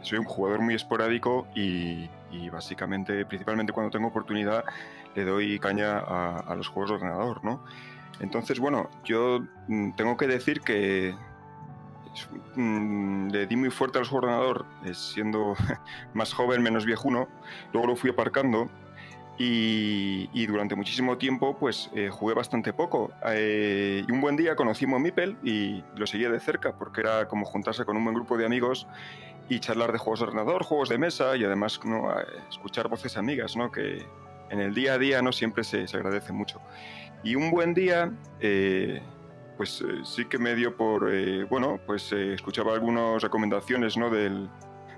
[0.03, 2.09] soy un jugador muy esporádico y,
[2.51, 4.65] básicamente, principalmente cuando tengo oportunidad,
[5.15, 7.63] le doy caña a, a los juegos de ordenador, ¿no?
[8.19, 11.15] Entonces, bueno, yo mmm, tengo que decir que
[12.57, 15.55] le di muy fuerte a juegos de ordenador, eh, siendo
[16.15, 17.29] más joven, menos viejuno,
[17.73, 18.69] luego lo fui aparcando
[19.39, 23.11] y, y, durante muchísimo tiempo pues eh, jugué bastante poco.
[23.27, 27.47] Eh, y un buen día conocí Momipel y lo seguía de cerca porque era como
[27.47, 28.87] juntarse con un buen grupo de amigos
[29.49, 32.15] y charlar de juegos de ordenador, juegos de mesa y además ¿no?
[32.51, 33.71] escuchar voces amigas, ¿no?
[33.73, 34.05] que
[34.51, 36.61] en el día a día no siempre se, se agradece mucho.
[37.23, 38.13] Y un buen día...
[39.61, 44.09] pues eh, sí que me dio por, eh, bueno, pues eh, escuchaba algunas recomendaciones, ¿no?
[44.09, 44.49] Del,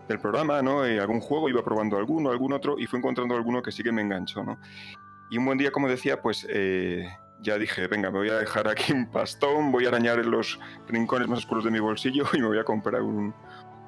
[0.07, 0.83] del programa, ¿no?
[0.83, 4.03] algún juego, iba probando alguno, algún otro, y fui encontrando alguno que sí que me
[4.03, 4.61] enganchó, ¿no?
[5.31, 6.47] Y un buen día, como decía, pues
[7.41, 10.61] ya dije, venga, me voy a dejar aquí un pastón, voy a arañar en los
[10.87, 13.35] rincones más oscuros de mi bolsillo y me voy a comprar un,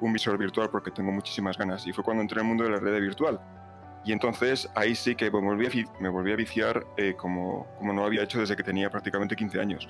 [0.01, 1.87] un visor virtual porque tengo muchísimas ganas.
[1.87, 3.39] Y fue cuando entré en el mundo de la red virtual.
[4.03, 7.93] Y entonces ahí sí que me volví a, me volví a viciar eh, como, como
[7.93, 9.87] no había hecho desde que tenía prácticamente 15 años.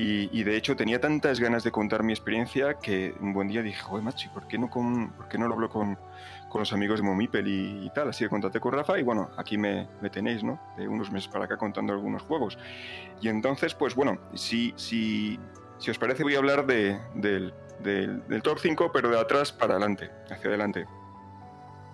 [0.00, 3.62] Y, y, de hecho tenía tantas ganas de contar mi experiencia que un buen día
[3.62, 5.98] dije, joder, machi, ¿por qué no, con, ¿por qué no lo hablo con,
[6.48, 8.08] con los amigos de Momipel y, y, tal?
[8.08, 10.60] Así que contacté con Rafa y bueno, aquí me, me, tenéis, ¿no?
[10.76, 12.56] De unos meses para acá contando algunos juegos.
[13.20, 15.36] Y entonces, pues bueno, si, si,
[15.78, 19.50] si os parece voy a hablar de, del, del, del top 5, pero de atrás
[19.50, 20.86] para adelante, hacia adelante.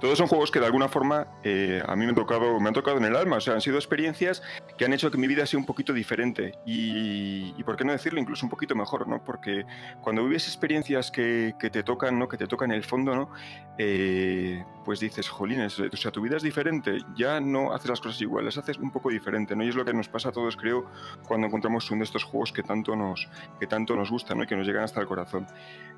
[0.01, 2.75] Todos son juegos que de alguna forma eh, a mí me han, tocado, me han
[2.75, 4.43] tocado en el alma, o sea, han sido experiencias
[4.77, 7.93] que han hecho que mi vida sea un poquito diferente y, y por qué no
[7.93, 9.23] decirlo, incluso un poquito mejor, ¿no?
[9.25, 9.65] Porque
[10.03, 12.29] cuando vives experiencias que, te tocan, ¿no?
[12.29, 13.31] Que te tocan en el fondo, ¿no?
[13.79, 18.21] Eh, pues dices, jolines, o sea, tu vida es diferente, ya no haces las cosas
[18.21, 19.65] igual, las haces un poco diferente, ¿no?
[19.65, 20.87] Y es lo que nos pasa a todos, creo,
[21.27, 24.45] cuando encontramos uno de estos juegos que tanto nos, que tanto nos gustan, ¿no?
[24.45, 25.47] Y que nos llegan hasta el corazón.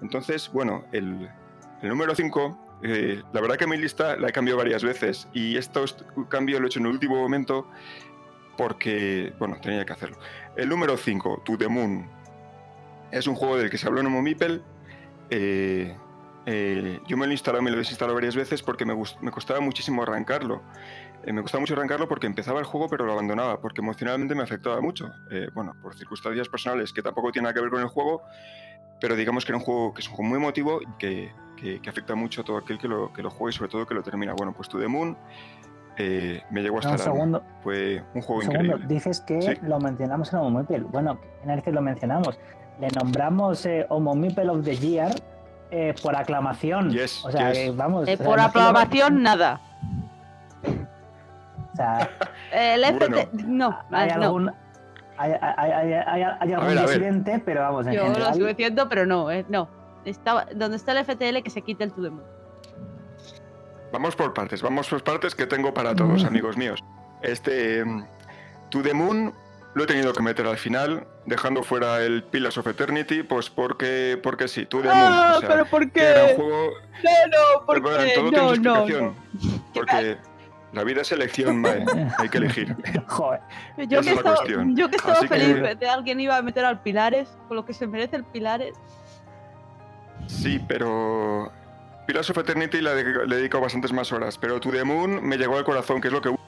[0.02, 1.28] Entonces, bueno, el,
[1.82, 5.56] el número 5 eh, la verdad que mi lista la he cambiado varias veces y
[5.56, 7.68] estos cambios lo he hecho en el último momento
[8.56, 10.18] porque, bueno, tenía que hacerlo.
[10.56, 12.08] El número 5, To The Moon,
[13.10, 14.62] es un juego del que se habló en Momipel.
[15.30, 15.94] Eh,
[16.48, 19.30] eh, yo me lo he instalado, me lo he desinstalado varias veces porque me, me
[19.32, 20.62] costaba muchísimo arrancarlo.
[21.24, 24.44] eh, me gustaba mucho arrancarlo porque empezaba el juego pero lo abandonaba, porque emocionalmente me
[24.44, 25.10] afectaba mucho.
[25.30, 28.22] Eh, bueno, por circunstancias personales que tampoco tienen nada que ver con el juego,
[29.00, 31.80] pero digamos que era un juego que es un juego muy emotivo y que, que,
[31.80, 33.94] que afecta mucho a todo aquel que lo, que lo juega y sobre todo que
[33.94, 34.32] lo termina.
[34.34, 35.16] Bueno, pues To The Moon
[35.98, 37.04] eh, me llegó hasta alma.
[37.04, 37.42] segundo.
[37.62, 38.94] Fue un juego Un segundo, increíble.
[38.94, 39.54] dices que Sí.
[39.62, 40.84] lo mencionamos en Homo Mipel.
[40.84, 42.38] Bueno, en el que lo mencionamos.
[42.80, 45.10] Le nombramos eh, of the Year
[45.70, 46.90] eh, por aclamación.
[46.90, 47.58] Yes, o sea, yes.
[47.58, 48.06] que vamos.
[48.08, 49.60] Eh, sea, por no aclamación, nada.
[51.72, 52.10] O sea,
[52.52, 53.28] El FT.
[53.32, 53.46] Bueno.
[53.46, 54.14] No, hay no.
[54.22, 54.52] algún.
[55.18, 58.34] Hay, hay- hay- hay- hay algún ver, disidente, pero vamos, en Yo lo general.
[58.34, 59.68] sigo diciendo, pero no, eh, no.
[60.04, 62.24] Está, donde está el FTL, que se quite el to the moon.
[63.92, 66.26] Vamos por partes, vamos por partes que tengo para todos, Mm.
[66.26, 66.82] amigos míos.
[67.22, 67.82] Este
[68.70, 69.32] To the Moon
[69.74, 74.18] lo he tenido que meter al final, dejando fuera el Pillars of Eternity, pues porque,
[74.22, 74.96] porque sí, To the Moon.
[74.98, 76.34] Ah, o sea, pero ¿por qué gran qué?
[76.34, 76.70] juego,
[77.04, 77.10] No,
[77.60, 79.14] no, ¿por pero bueno, todo tiene No, no, explicación.
[79.72, 80.16] Porque
[80.72, 81.84] la vida es elección, Mae,
[82.18, 82.76] hay que elegir.
[83.06, 83.40] Joder.
[83.76, 84.76] Yo Esa que, es la estaba, cuestión.
[84.76, 87.56] yo que estaba Así que- feliz de que alguien iba a meter al Pilares, con
[87.56, 88.74] lo que se merece el Pilares.
[90.26, 91.52] Sí, pero
[92.06, 95.24] Pillars of Eternity le, dedico- le he dedicado bastantes más horas, pero To the Moon
[95.26, 96.44] me llegó al corazón, que es lo que busco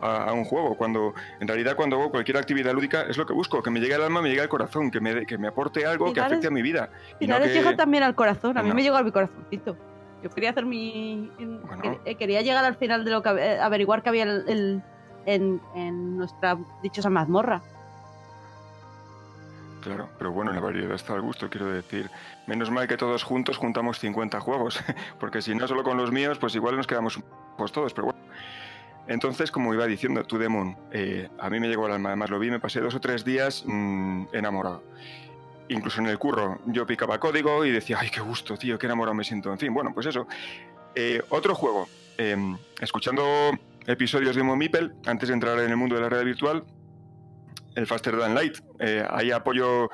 [0.00, 0.74] a, a un juego.
[0.76, 3.94] Cuando en realidad cuando hago cualquier actividad lúdica es lo que busco, que me llegue
[3.94, 6.50] al alma, me llegue al corazón, que me, que me aporte algo que afecte a
[6.50, 6.88] mi vida.
[7.20, 8.74] Y no Pilares que- llega también al corazón, a mí No.
[8.74, 9.76] me llegó a mi corazoncito.
[10.22, 11.30] Yo quería hacer mi.
[11.38, 11.98] en- Bueno.
[12.04, 13.30] eh, Quería llegar al final de lo que.
[13.30, 14.82] eh, averiguar que había el- el-
[15.26, 17.62] en, en nuestra dichosa mazmorra.
[19.82, 22.08] Claro, pero bueno, la variedad está al gusto, quiero decir.
[22.46, 24.78] Menos mal que todos juntos juntamos 50 juegos,
[25.18, 27.20] porque si no solo con los míos, pues igual nos quedamos
[27.58, 28.20] pues todos, pero bueno.
[29.08, 32.30] Entonces, como iba diciendo, To The Moon, eh, a mí me llegó al alma, además
[32.30, 34.84] lo vi, me pasé dos o tres días mm, enamorado.
[35.68, 39.14] Incluso en el curro, yo picaba código y decía, ay, qué gusto, tío, qué enamorado
[39.14, 39.50] me siento.
[39.52, 40.26] En fin, bueno, pues eso.
[40.94, 42.36] Eh, otro juego, eh,
[42.80, 43.52] escuchando
[43.86, 46.64] episodios de Momipel, antes de entrar en el mundo de la red virtual,
[47.74, 48.58] el Faster Than Light.
[48.80, 49.88] Eh, ahí apoyo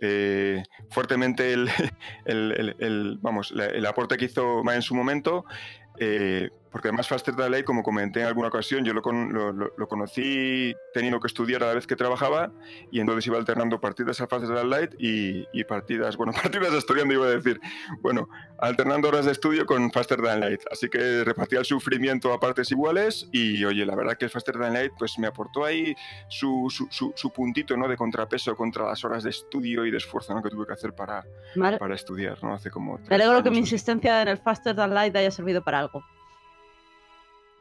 [0.00, 1.68] eh, fuertemente el,
[2.26, 5.44] el- el- vamos, el aporte que hizo en su momento.
[6.74, 9.86] Porque además Faster Than Light, como comenté en alguna ocasión, yo lo, con- lo- lo-
[9.86, 12.50] conocí teniendo que estudiar a la vez que trabajaba
[12.90, 17.14] y entonces iba alternando partidas a Faster Than Light y, y partidas, bueno, partidas estudiando
[17.14, 17.60] iba a decir,
[18.00, 18.28] bueno,
[18.58, 20.62] alternando horas de estudio con Faster Than Light.
[20.68, 24.58] Así que repartía el sufrimiento a partes iguales y oye, la verdad que el Faster
[24.58, 25.94] Than Light pues me aportó ahí
[26.28, 27.86] su, su, su- su puntito ¿no?
[27.86, 30.42] de contrapeso contra las horas de estudio y de esfuerzo ¿no?
[30.42, 31.24] que tuve que hacer para,
[31.78, 32.52] para estudiar, ¿no?
[32.52, 32.98] Hace como...
[33.08, 36.02] Me alegro que mi insistencia en el Faster Than Light haya servido para algo.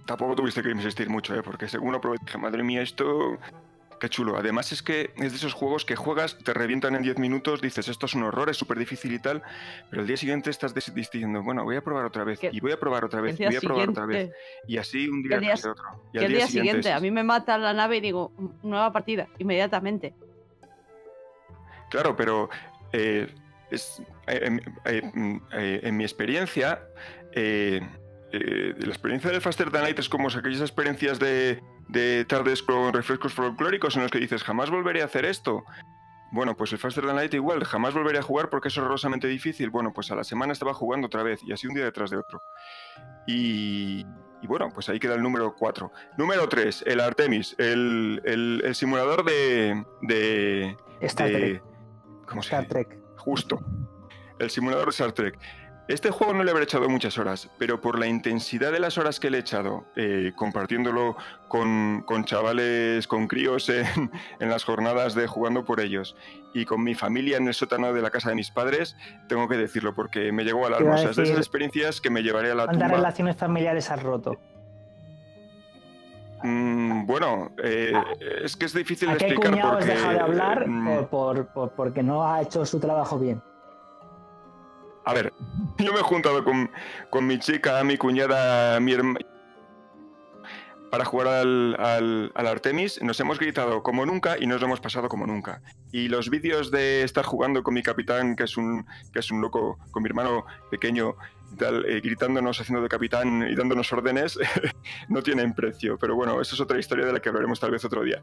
[0.05, 1.41] Tampoco tuviste que insistir mucho, ¿eh?
[1.43, 3.38] porque según lo probé, dije, madre mía, esto...
[3.99, 4.35] Qué chulo.
[4.35, 7.88] Además es que es de esos juegos que juegas, te revientan en 10 minutos, dices,
[7.88, 9.41] esto es un horror, es súper difícil y tal,
[9.89, 12.73] pero el día siguiente estás diciendo, bueno, voy a probar otra vez, Que- y voy
[12.73, 14.34] a probar otra vez, y voy a probar otra vez.
[14.67, 15.85] Y así un día día tras otro.
[16.11, 18.91] Y al el día siguiente, a mí me matan la nave y digo, "Mm, nueva
[18.91, 20.13] partida, inmediatamente.
[21.89, 22.49] Claro, pero
[22.91, 23.34] eh,
[23.71, 26.81] es, eh, eh, mm, eh, en mi experiencia,
[28.34, 32.91] eh, la experiencia del Faster Than Light es como aquellas experiencias de, de tardes con
[32.93, 35.64] refrescos folclóricos en los que dices, jamás volveré a hacer esto.
[36.31, 39.69] Bueno, pues el Faster Than Light igual, jamás volveré a jugar porque es horrorosamente difícil.
[39.69, 42.18] Bueno, pues a la semana estaba jugando otra vez y así un día detrás de
[42.18, 42.41] otro.
[43.27, 44.05] Y,
[44.41, 45.91] y bueno, pues ahí queda el número 4.
[46.18, 49.85] Número 3, el Artemis, el, el- el simulador de...
[50.01, 51.64] de, Star de- Trek.
[52.26, 52.65] ¿Cómo se Star?
[52.68, 52.97] Trek.
[53.18, 53.60] Justo.
[54.39, 55.38] El simulador de Star Trek.
[55.89, 59.19] Este juego no le habré echado muchas horas, pero por la intensidad de las horas
[59.19, 61.18] que le he echado, eh, compartiéndolo
[61.49, 63.85] con, con chavales, con críos en,
[64.39, 66.15] en las jornadas de jugando por ellos
[66.53, 68.95] y con mi familia en el sótano de la casa de mis padres,
[69.27, 70.91] tengo que decirlo porque me llegó al alma.
[70.91, 72.97] a O sea, es de esas experiencias que me llevaré a la ¿Cuántas tumba.
[72.97, 74.38] relaciones familiares has roto?
[76.43, 77.93] Mm, bueno, eh,
[78.41, 79.85] es que es difícil de ¿A qué explicar porque...
[79.85, 83.41] dejado de hablar mm, por, por- por- porque no ha hecho su trabajo bien?
[85.05, 85.34] A ver,
[85.77, 86.69] yo me he juntado con,
[87.09, 89.19] con mi chica, mi cuñada, mi hermana.
[90.91, 95.09] Para jugar al, al- Artemis, nos hemos gritado como nunca y nos lo hemos pasado
[95.09, 95.63] como nunca.
[95.91, 99.41] Y los vídeos de estar jugando con mi capitán, que es un, que es un
[99.41, 101.15] loco, con mi hermano pequeño,
[101.59, 104.38] eh, gritándonos, haciendo de capitán y dándonos órdenes,
[105.09, 105.97] no tienen precio.
[105.97, 108.21] Pero bueno, eso es otra historia de la que hablaremos tal vez otro día.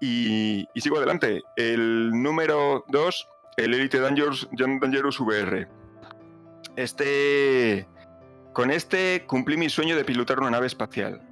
[0.00, 1.42] Y, y sigo adelante.
[1.54, 3.28] El número 2,
[3.58, 5.68] el Elite Dangerous, Dangerous VR.
[6.76, 7.86] Este.
[8.52, 11.22] Con este cumplí mi sueño de pilotar una nave espacial.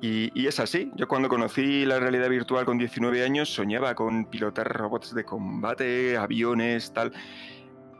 [0.00, 0.90] Y, y es así.
[0.96, 6.16] Yo cuando conocí la realidad virtual con 19 años soñaba con pilotar robots de combate,
[6.16, 7.12] aviones, tal.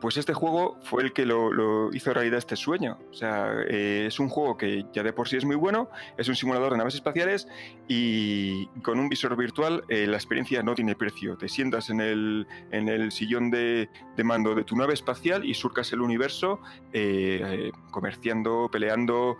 [0.03, 2.97] Pues este juego fue el que lo, hizo realidad este sueño.
[3.09, 6.27] O sea, eh, es un juego que ya de por sí es muy bueno, es
[6.27, 7.47] un simulador de naves espaciales
[7.87, 11.37] y con un visor virtual eh, la experiencia no tiene precio.
[11.37, 13.87] Te sientas en el, en el sillón de,
[14.25, 16.59] mando de tu nave espacial y surcas el universo
[16.91, 19.37] eh, comerciando, peleando,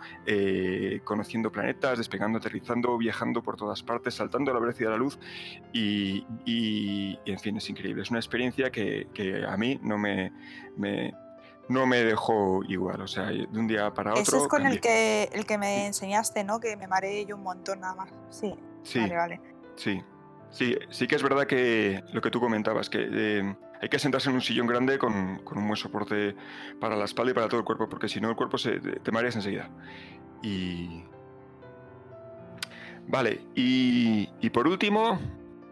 [1.04, 5.18] conociendo planetas, despegando, aterrizando, viajando por todas partes, saltando a la velocidad de la luz
[5.74, 6.24] y,
[7.26, 8.00] en fin, es increíble.
[8.00, 10.32] Es una experiencia que a mí no me
[11.68, 14.22] no me dejó igual, o sea, de un día para otro.
[14.22, 16.60] Ese es con el que, el que me enseñaste, ¿no?
[16.60, 18.10] Que me mareé yo un montón nada más.
[18.30, 19.40] Sí, sí vale, vale.
[19.76, 20.02] Sí,
[20.50, 24.28] sí, sí que es verdad que lo que tú comentabas, que eh, hay que sentarse
[24.28, 26.36] en un sillón grande con, un buen soporte
[26.80, 29.12] para la espalda y para todo el cuerpo, porque si no el cuerpo se, te
[29.12, 29.70] mareas enseguida.
[30.42, 31.04] Y...
[33.06, 35.18] Vale, y, y por último,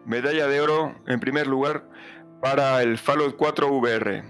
[0.05, 1.89] medalla de oro en primer lugar
[2.41, 4.23] para el Fallout 4 VR.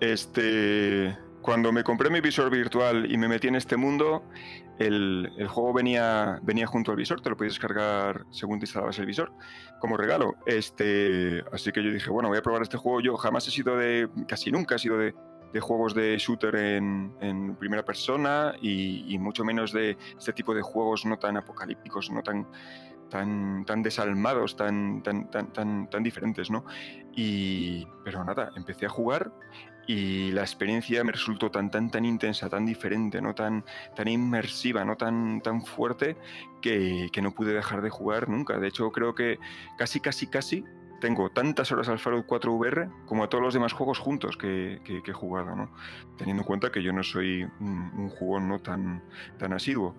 [0.00, 4.22] Este, cuando me compré mi visor virtual y me metí en este mundo,
[4.78, 9.06] el, juego venía, venía junto al visor, te lo podías descargar según te instalabas el
[9.06, 9.32] visor,
[9.80, 10.34] como regalo.
[10.46, 13.00] Este, así que yo dije, bueno, voy a probar este juego.
[13.00, 15.14] Yo jamás he sido de, casi nunca he sido de,
[15.60, 21.18] juegos de shooter en, primera persona y, mucho menos de este tipo de juegos no
[21.18, 22.46] tan apocalípticos, no tan,
[23.08, 26.64] tan, tan desalmados, tan, tan, tan, tan, tan diferentes, ¿no?
[27.16, 29.32] Y, pero nada, empecé a jugar
[29.88, 33.64] y la experiencia me resultó tan tan tan intensa, tan diferente, no tan
[33.96, 36.16] tan inmersiva, no tan tan fuerte
[36.60, 38.58] que, no pude dejar de jugar nunca.
[38.58, 39.38] De hecho, creo que
[39.78, 40.64] casi casi casi
[41.00, 44.80] tengo tantas horas al Fallout 4 VR como a todos los demás juegos juntos que,
[44.84, 45.72] he jugado, ¿no?
[46.18, 49.02] Teniendo en cuenta que yo no soy un, un jugón no tan,
[49.38, 49.94] tan asiduo.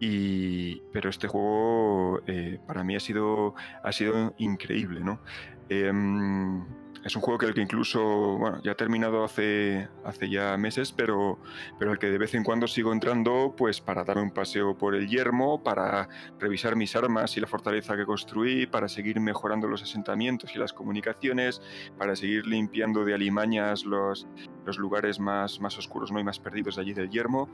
[0.00, 5.20] Y, pero este juego eh, para mí ha sido, ha sido increíble, ¿no?
[5.68, 6.64] Em,
[7.04, 8.02] es un juego que el que incluso,
[8.38, 11.38] bueno, ya ha terminado hace, hace ya meses, pero,
[11.78, 14.94] pero el que de vez en cuando sigo entrando, pues para darme un paseo por
[14.94, 16.08] el yermo, para
[16.38, 20.72] revisar mis armas y la fortaleza que construí, para seguir mejorando los asentamientos y las
[20.72, 21.60] comunicaciones,
[21.98, 24.26] para seguir limpiando de alimañas los,
[24.64, 26.20] los lugares más, más oscuros ¿no?
[26.20, 27.50] y más perdidos de allí del yermo.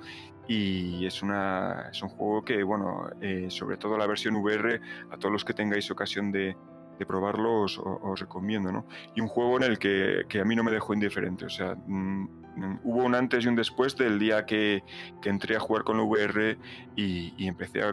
[0.47, 5.17] Y es, una, es un juego que, bueno, eh, sobre todo la versión VR, a
[5.17, 6.57] todos los que tengáis ocasión de,
[7.01, 8.85] de probarlo os, recomiendo, ¿no?
[9.17, 12.50] Y un juego en el que, a mí no me dejó indiferente, o sea, mm,
[12.85, 14.83] hubo un antes y un después del día que,
[15.25, 16.59] entré a jugar con la VR
[16.97, 17.93] y, empecé a,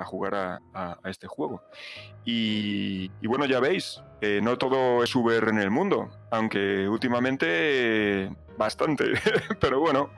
[0.00, 1.62] a jugar a, este juego.
[2.24, 8.30] Y, bueno, ya veis, eh, no todo es VR en el mundo, aunque últimamente
[8.60, 9.12] bastante.
[9.60, 10.10] Pero bueno,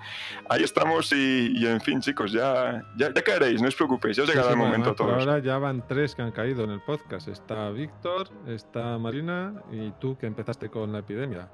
[0.49, 4.51] ahí estamos y, en fin, chicos, ya, ya, caeréis, no os preocupéis, ya os llegará
[4.51, 5.13] el momento todos.
[5.13, 7.29] Ahora ya van tres que han caído en el podcast.
[7.29, 11.49] Está Víctor, está Marina y tú que empezaste con la epidemia.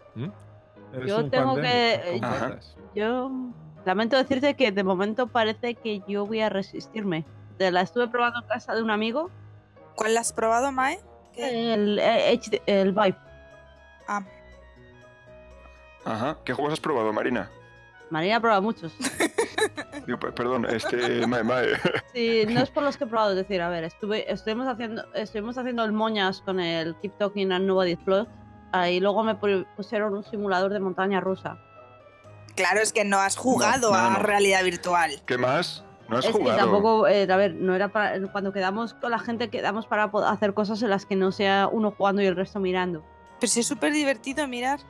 [1.06, 2.20] Yo tengo que...
[2.94, 3.31] Yo
[3.85, 7.24] lamento decirte que de momento parece que yo voy a resistirme.
[7.59, 9.31] La estuve probando en casa de un amigo.
[9.97, 11.01] ¿Cuál la has probado, Mae?
[11.36, 13.16] El, el, el Vibe.
[14.06, 14.23] Ah.
[16.05, 16.39] Ajá.
[16.44, 17.51] ¿Qué juegos has probado, Marina?
[18.10, 18.93] Marina ha probado muchos.
[20.35, 21.27] perdón, este.
[21.27, 21.66] Mae, mae.
[22.15, 25.05] Sí, no es por los que he probado, es decir, a ver, estuve, estuvimos haciendo,
[25.15, 28.28] estuvimos haciendo el moñas con el Keep Talking and Nobody Explodes.
[28.90, 31.59] Y luego me pusieron un simulador de montaña rusa.
[32.55, 35.23] Claro, es que no has jugado a realidad virtual.
[35.27, 35.85] ¿Qué más?
[36.09, 36.59] No has jugado.
[36.59, 38.20] tampoco, eh, a ver, no era para.
[38.32, 41.93] Cuando quedamos con la gente, quedamos para hacer cosas en las que no sea uno
[41.93, 43.05] jugando y el resto mirando.
[43.39, 44.81] Pero sí es súper divertido mirar.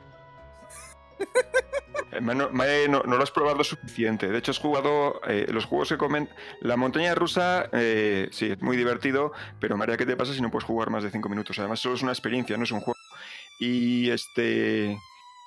[2.11, 4.29] Eh, no, lo has probado suficiente.
[4.29, 6.29] De hecho, has jugado eh, los juegos que comen.
[6.59, 10.49] La montaña rusa, eh, sí, es muy divertido, pero María, ¿qué te pasa si no
[10.49, 11.59] puedes jugar más de 5 minutos?
[11.59, 12.98] Además, solo es una experiencia, no es un juego.
[13.59, 14.97] Y este.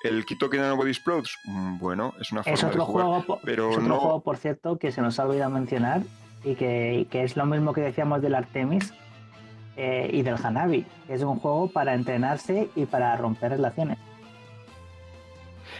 [0.03, 3.05] El Quito que no Body Explodes, mm, bueno, es una forma es otro de jugar,
[3.05, 3.99] juego, pero es otro no...
[3.99, 6.01] juego, por cierto, que se nos ha olvidado mencionar
[6.43, 8.93] y que, es lo mismo que decíamos del Artemis
[9.77, 10.85] y del Hanabi.
[11.07, 13.97] Es un juego para entrenarse y para romper relaciones.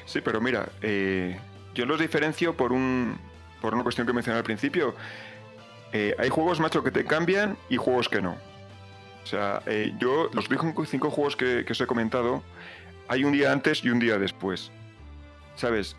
[0.06, 1.40] Sí, pero mira, eh,
[1.74, 3.18] yo los diferencio por, un,
[3.62, 4.96] por una cuestión que mencioné al principio.
[5.92, 8.36] Eh, hay juegos, macho, que te cambian y juegos que no.
[9.24, 10.48] O sea, eh, yo los
[10.88, 12.44] cinco juegos que, os he comentado,
[13.08, 14.72] hay un día antes y un día después.
[15.56, 15.96] ¿Sabes?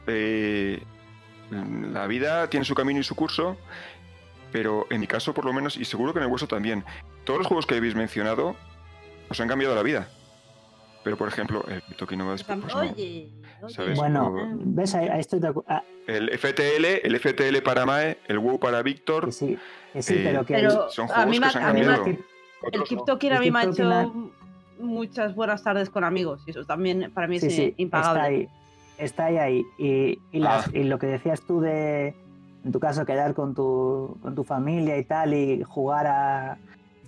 [1.50, 3.56] la vida tiene su camino y su curso,
[4.50, 6.84] pero en mi caso por lo menos, y seguro que en el vuestro también,
[7.24, 8.56] todos los juegos que habéis mencionado
[9.28, 10.08] os han cambiado la vida.
[11.04, 12.58] Pero por ejemplo, el Toki no va después.
[12.62, 13.30] Pues oye,
[13.94, 15.68] Bueno, ves, ahí, estoy de acuerdo.
[15.70, 15.84] Ah.
[16.06, 19.30] El FTL, el FTL para Mae, el WoW para Víctor.
[19.32, 19.58] Sí,
[20.00, 22.04] sí, pero eh, que son juegos que se han cambiado.
[22.72, 24.12] El TikTok a mí me ha hecho
[24.80, 28.48] muchas buenas tardes con amigos y eso también para mí es impagable.
[28.98, 29.64] está ahí, ahí.
[29.78, 30.70] Y, y las- Ah.
[30.72, 32.14] y lo que decías tú de,
[32.64, 36.58] en tu caso, quedar con tu, con tu familia y tal, y jugar a,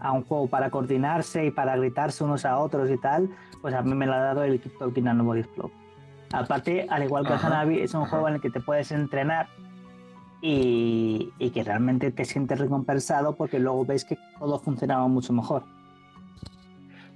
[0.00, 3.28] a un juego para coordinarse y para gritarse unos a otros y tal,
[3.62, 5.70] pues a mí me lo ha dado el Keep Talking and Nobody's Club.
[6.32, 8.10] Aparte, al igual que Hanabi, es un ajá.
[8.10, 9.46] juego en el que te puedes entrenar
[10.40, 15.64] y, y que realmente te sientes recompensado porque luego ves que todo funcionaba mucho mejor.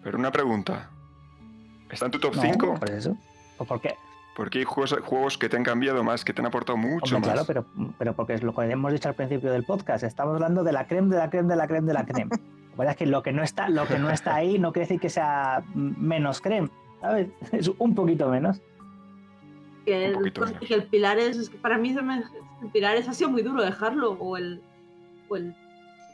[0.03, 0.89] Pero una pregunta.
[1.91, 2.75] ¿Está en tu top No, 5?
[2.75, 3.17] Por eso.
[3.59, 3.95] ¿O por qué?
[4.37, 7.33] Porque hay juegos, juegos que te han cambiado más, que te han aportado mucho Hombre,
[7.35, 7.45] más.
[7.45, 10.05] claro, pero, pero porque es lo que hemos dicho al principio del podcast.
[10.05, 12.31] Estamos hablando de la creme, de la creme, de la creme, de la creme.
[12.71, 14.87] La verdad es que lo que no está, lo que no está ahí no quiere
[14.87, 16.71] decir que sea menos creme,
[17.03, 17.29] ¿sabes?
[17.53, 18.63] Es un poquito menos.
[19.85, 22.25] Que el, que el Pilares, es que para mí se me-
[22.63, 24.13] el Pilares ha sido muy duro dejarlo.
[24.21, 24.63] O el.
[25.29, 25.55] O, el,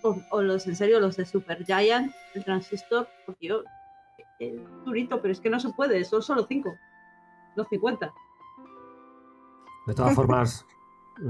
[0.03, 3.63] o, o los, en serio, los de Super Giant, el Transistor, porque yo.
[4.39, 6.75] Es durito, pero es que no se puede, son solo 5.
[7.57, 8.13] No 50.
[9.87, 10.67] De todas formas,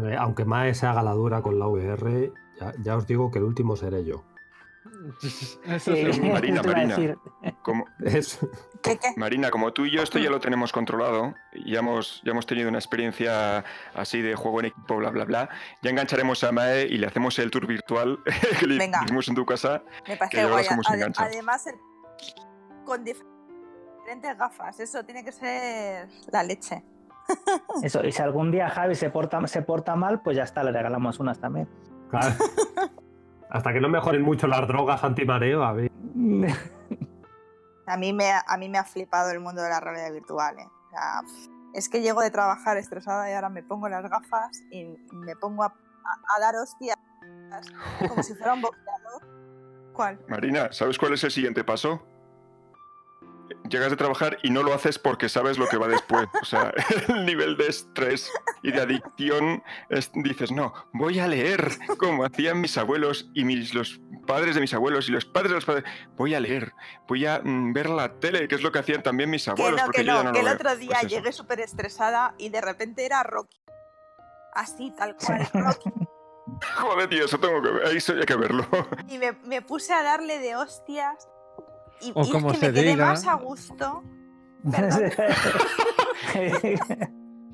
[0.04, 3.38] eh, aunque Mae se haga la dura con la VR, ya, ya os digo que
[3.38, 4.24] el último seré yo.
[5.66, 6.32] Eso Sí, seguro.
[6.34, 6.96] Marina, Marina.
[6.96, 7.18] decir.
[7.62, 7.84] Como,
[8.82, 9.08] ¿Qué, qué?
[9.16, 11.34] Marina, como tú y yo esto ya lo tenemos controlado,
[11.64, 13.64] ya hemos, ya hemos tenido una experiencia
[13.94, 15.48] así de juego en equipo, bla, bla, bla,
[15.82, 18.18] ya engancharemos a Mae y le hacemos el tour virtual
[18.60, 19.00] que le Venga.
[19.04, 19.82] hicimos en tu casa.
[20.06, 21.02] Me que parece verás guay.
[21.16, 21.76] además, el-
[22.84, 23.24] con dif-
[23.98, 24.78] diferentes gafas.
[24.80, 26.84] Eso tiene que ser la leche.
[27.82, 30.70] Eso, y si algún día Javi se porta, se porta mal, pues ya está, le
[30.70, 31.68] regalamos unas también.
[32.10, 32.34] claro.
[33.51, 35.90] Hasta que no mejoren mucho las drogas antimareo, a ver.
[37.89, 40.59] A mí me, a mí me ha flipado el mundo de la realidad virtual.
[40.59, 40.66] ¿eh?
[40.66, 44.60] O sea, pf, es que llego de trabajar estresada y ahora me pongo las gafas
[44.73, 46.97] y me pongo a, a- a dar hostias
[48.09, 49.93] como si fuera un boxeador.
[49.93, 50.18] ¿Cuál?
[50.27, 52.02] Marina, ¿sabes cuál es el siguiente paso?
[53.68, 56.28] Llegas de trabajar y no lo haces porque sabes lo que va después.
[56.40, 56.73] O sea,
[57.09, 58.31] el nivel de estrés
[58.62, 63.74] y de adicción es- dices, no, voy a leer como hacían mis abuelos y mis,
[63.74, 65.85] los padres de mis abuelos y los padres de los padres.
[66.16, 66.73] Voy a leer,
[67.09, 69.81] voy a mm, ver la tele, que es lo que hacían también mis Que abuelos.
[69.81, 72.35] no, porque que yo ya no, no que el otro día Pues llegué súper estresada
[72.39, 73.60] y de repente era Rocky.
[74.55, 75.90] Así, tal cual, Rocky.
[76.77, 77.86] Joder, tío, eso tengo que ver.
[77.86, 78.66] Ahí hay que verlo.
[79.09, 81.28] Y me, me puse a darle de hostias.
[82.01, 83.06] Y, O y como es que se me quedé diga.
[83.06, 84.02] más a gusto.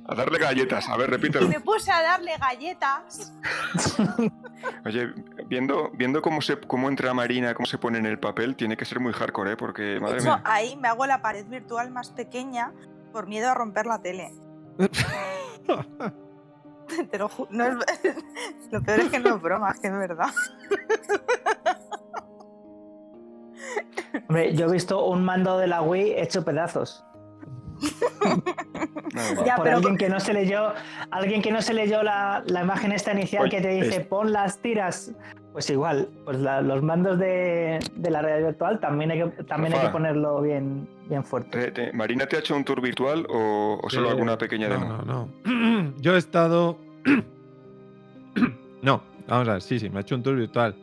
[0.05, 0.89] A darle galletas.
[0.89, 1.48] A ver, Y repítelo.
[1.48, 3.32] me puse a darle galletas.
[4.85, 5.12] Oye,
[5.47, 8.85] viendo, viendo cómo, se, cómo entra Marina, cómo se pone en el papel, tiene que
[8.85, 9.56] ser muy hardcore, ¿eh?
[9.56, 10.43] Porque, De madre hecho, mía.
[10.44, 12.73] ahí me hago la pared virtual más pequeña
[13.12, 14.32] por miedo a romper la tele.
[17.10, 17.77] Te lo no es-
[18.73, 20.28] Lo peor es que no es broma, es que es verdad.
[24.28, 27.05] Hombre, yo he visto un mando de la Wii hecho pedazos.
[27.80, 27.90] Mía.
[29.44, 30.72] Ya, por pero alguien que no se leyó,
[31.10, 34.06] alguien que no se leyó la, la imagen esta inicial Oye, que te dice es-
[34.06, 35.12] pon las tiras.
[35.52, 39.74] Pues igual, pues la- los mandos de, de la realidad virtual también hay que, también
[39.74, 41.51] hay que ponerlo bien, bien fuerte.
[41.59, 44.68] Te- te- ¿Marina te ha hecho un tour virtual o, o solo Eh, alguna pequeña
[44.68, 44.86] no, demo?
[45.05, 45.93] No, no.
[46.01, 46.78] Yo he estado.
[48.82, 50.74] no, vamos a ver, sí, sí, me ha hecho un tour virtual.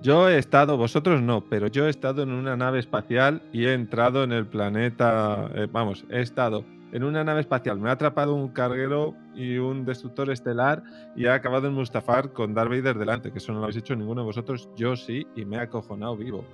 [0.00, 3.74] Yo he estado, vosotros no, pero yo he estado en una nave espacial y he
[3.74, 5.50] entrado en el planeta.
[5.54, 7.78] eh, vamos, he estado en una nave espacial.
[7.78, 10.82] Me ha atrapado un carguero y un destructor estelar
[11.16, 13.96] y he acabado en Mustafar con Darth Vader delante, que eso no lo habéis hecho
[13.96, 14.68] ninguno de vosotros.
[14.76, 16.44] Yo sí, y me he acojonado vivo.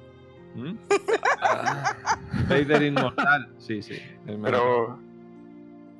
[0.54, 0.72] ¿Mm?
[2.48, 3.48] Vader inmortal.
[3.58, 3.94] Sí, sí.
[3.94, 4.98] ha- Pero,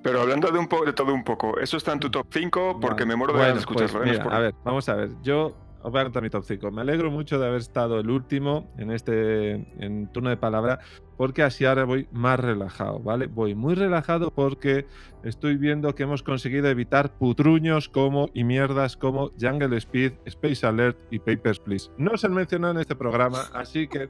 [0.03, 2.79] pero hablando de, un de todo un poco, ¿eso está en tu top 5?
[2.81, 4.01] Porque me muero de Bueno, escucharlo.
[4.01, 5.11] pues A ver, vamos a ver.
[5.23, 5.55] Yo
[5.85, 6.70] os voy a contar mi top 5.
[6.70, 10.78] Me alegro mucho de haber estado el último en este en turno de palabra,
[11.19, 13.27] porque así ahora voy más relajado, ¿vale?
[13.27, 14.86] Voy muy relajado porque
[15.24, 20.98] estoy viendo que hemos conseguido evitar putruños como y mierdas como Jungle Speed, Space Alert
[21.11, 21.90] y Papers, Please.
[21.98, 24.09] No se han mencionado en este programa, así que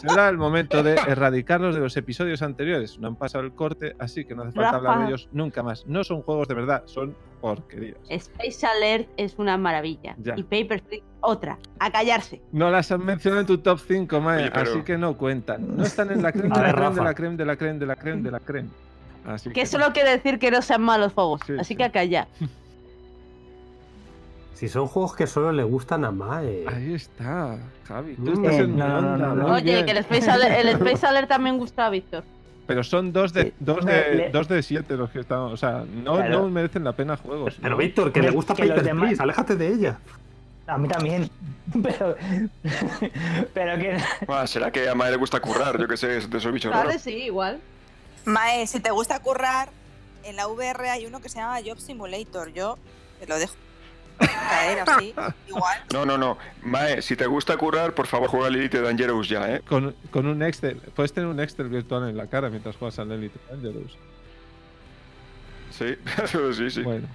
[0.00, 2.98] será el momento de erradicarlos de los episodios anteriores.
[2.98, 5.86] No han pasado el corte, así que no hace falta hablar de ellos nunca más.
[5.86, 7.98] No son juegos de verdad, son porquerías.
[8.08, 10.16] Space Alert es una maravilla.
[10.18, 10.34] Ya.
[10.36, 11.58] Y Papers, Please, otra.
[11.78, 12.40] A callarse.
[12.52, 15.76] No las han mencionado en tu top 5, Mae, Oye, pero- así que no cuentan.
[15.76, 17.86] No están en la creme, de la creme, de la creme, de la creme, de
[17.86, 18.68] la creme, de la creme.
[19.26, 21.40] Así Que eso no quiere decir que no sean malos juegos.
[21.46, 21.76] Sí, así sí.
[21.76, 22.26] que a callar.
[24.54, 26.64] Si son juegos que solo le gustan a Mae.
[26.68, 27.56] Ahí está,
[27.88, 28.14] Javi.
[28.16, 28.44] Tú Mm.
[28.44, 29.84] estás Eh, en no, no, no, onda, no, Oye, bien.
[29.86, 32.24] que el Space, Alert, el Space Alert también gusta a Víctor.
[32.66, 33.52] Pero son dos de, Sí.
[33.58, 35.52] dos de, le- dos de siete los que estamos.
[35.54, 36.42] O sea, no, Claro.
[36.42, 37.56] no merecen la pena juegos.
[37.58, 37.76] Pero ¿no?
[37.78, 39.98] Víctor, que le gusta que Papers, demás- Please, aléjate de ella.
[40.70, 41.28] A mí también.
[41.82, 42.16] Pero,
[43.54, 45.78] pero que Ah, ¿Será que a Mae le gusta currar?
[45.78, 47.02] Yo qué sé, de esos bichos Vale, raros.
[47.02, 47.60] sí, igual.
[48.24, 49.68] Mae, si te gusta currar,
[50.24, 52.52] en la VR hay uno que se llama Job Simulator.
[52.52, 52.76] Yo
[53.20, 53.54] te lo dejo
[54.18, 55.14] caer así,
[55.48, 55.78] igual.
[55.92, 56.38] No, no, no.
[56.62, 59.60] Mae, si te gusta currar, por favor juega al Elite Dangerous ya, ¿eh?
[59.60, 60.76] Con, con un Excel.
[60.96, 63.96] Puedes tener un Excel virtual en la cara mientras juegas al Elite Dangerous.
[65.70, 65.94] Sí,
[66.56, 66.82] sí, sí.
[66.82, 67.06] Bueno.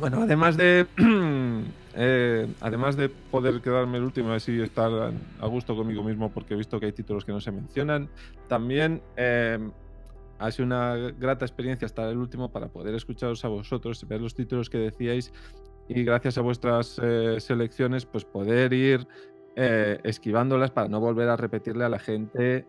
[0.00, 0.86] Bueno, además de
[1.94, 4.90] eh, además de poder quedarme el último y estar
[5.40, 8.08] a gusto conmigo mismo porque he visto que hay títulos que no se mencionan,
[8.48, 9.58] también eh,
[10.38, 14.34] ha sido una grata experiencia estar el último para poder escucharos a vosotros, ver los
[14.34, 15.34] títulos que decíais
[15.86, 19.06] y gracias a vuestras eh, selecciones pues poder ir
[19.56, 22.64] esquivándolas para no volver a repetirle a la gente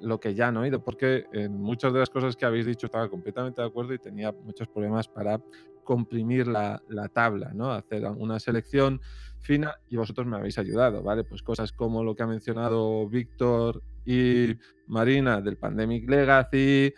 [0.00, 3.08] lo que ya han oído, porque en muchas de las cosas que habéis dicho estaba
[3.08, 5.40] completamente de acuerdo y tenía muchos problemas para
[5.88, 7.72] comprimir la, la tabla, ¿no?
[7.72, 9.00] Hacer una selección
[9.40, 11.24] fina y vosotros me habéis ayudado, ¿vale?
[11.24, 14.54] Pues cosas como lo que ha mencionado Víctor y
[14.86, 16.92] Marina del Pandemic Legacy,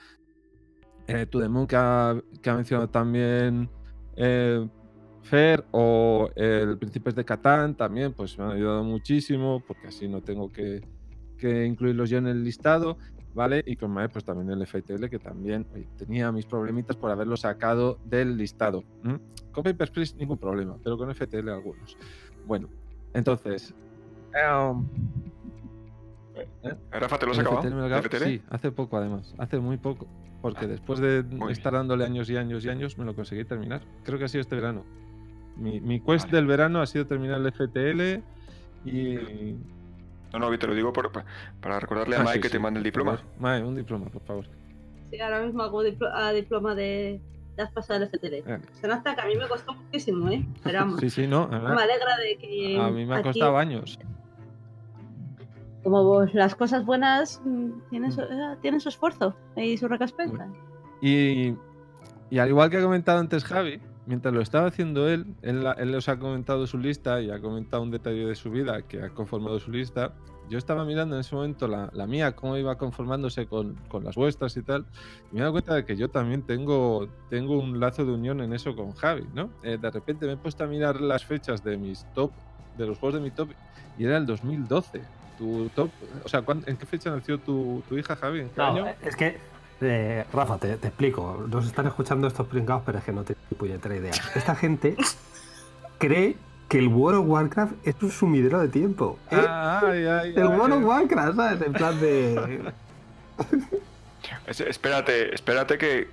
[1.07, 3.71] eh, To The Moon que ha, que ha mencionado también
[4.17, 4.69] eh,
[5.23, 10.21] Fer o el Príncipes de Catán también, pues me han ayudado muchísimo porque así no
[10.21, 10.81] tengo que,
[11.39, 12.99] que incluirlos yo en el listado,
[13.35, 13.63] ¿vale?
[13.67, 17.37] Y con Mae, pues también el FTL que también oye, tenía mis problemitas por haberlo
[17.37, 18.85] sacado del listado.
[19.05, 19.19] ¿m?
[19.53, 21.97] Con Papers, Please ningún problema, pero con FTL algunos.
[22.47, 22.69] Bueno,
[23.15, 23.75] entonces...
[24.35, 24.87] em,
[26.63, 26.77] ¿eh?
[26.93, 27.71] Rafa, ¿te lo has ¿El acabado?
[27.71, 28.03] Lo?
[28.03, 28.25] ¿FTL?
[28.25, 30.07] Sí, hace poco además, hace muy poco.
[30.43, 33.83] Porque después de estar dándole años y años y años, me lo conseguí terminar.
[34.05, 34.85] Creo que ha sido este verano.
[35.57, 36.37] Mi, mi quest Vale.
[36.39, 39.57] del verano ha sido terminar el FTL y...
[40.33, 41.25] No, no, te lo digo por- pa-
[41.61, 43.21] para recordarle a Ah, Mike sí, que sí, te mande el diploma.
[43.39, 44.47] Mae, un diploma, por favor.
[45.11, 47.21] Sí, ahora mismo hago diplo- a diploma de
[47.57, 48.35] de has pasado el FTL.
[48.47, 50.47] Eh, Se nota que a mí me costó muchísimo, ¿eh?
[50.63, 51.49] Pero vamos, Sí, sí, no.
[51.49, 52.79] me alegra de que.
[52.81, 53.99] A mí me ha aquí, costado años.
[55.83, 60.47] Como vos, las cosas buenas mm, tienen su, eh, tienen su esfuerzo y su recompensa.
[61.01, 61.55] Y,
[62.31, 63.81] y al igual que ha comentado antes Javi,
[64.11, 67.93] mientras lo estaba haciendo él, él, os ha comentado su lista y ha comentado un
[67.93, 70.13] detalle de su vida que ha conformado su lista.
[70.49, 74.17] Yo estaba mirando en ese momento la, la mía, cómo iba conformándose con, con las
[74.17, 74.85] vuestras y tal,
[75.31, 78.41] y me he dado cuenta de que yo también tengo, tengo un lazo de unión
[78.41, 79.53] en eso con Javi, ¿no?
[79.63, 82.33] Eh, de repente me he puesto a mirar las fechas de mis top,
[82.75, 83.53] de los juegos de mi top,
[83.97, 85.07] y era el 2012.
[85.39, 85.93] Tu top,
[86.25, 88.41] o sea, ¿cuán- ¿en qué fecha nació tu, tu hija Javi?
[88.41, 88.87] ¿En qué No, año?
[89.03, 89.41] es que,
[89.81, 91.45] eh, Rafa, te, te explico.
[91.49, 94.13] Nos están escuchando estos pringados, pero es que no te ni puñetera idea.
[94.35, 94.97] Esta gente
[95.99, 96.37] cree
[96.69, 99.19] que el World of Warcraft es un sumidero de tiempo.
[99.31, 99.37] ¿eh?
[99.49, 100.85] Ay, ay, el ay, World of.
[100.85, 101.63] Warcraft, ¿sabes?
[101.63, 102.73] En plan de.
[104.47, 106.09] Es- espérate, espérate que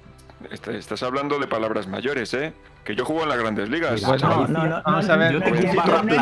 [0.71, 2.53] estás hablando de palabras mayores, ¿eh?
[2.83, 4.01] Que yo juego en las grandes ligas.
[4.05, 5.33] Bueno, no, no, vamos no, a ver.
[5.33, 5.65] Yo no player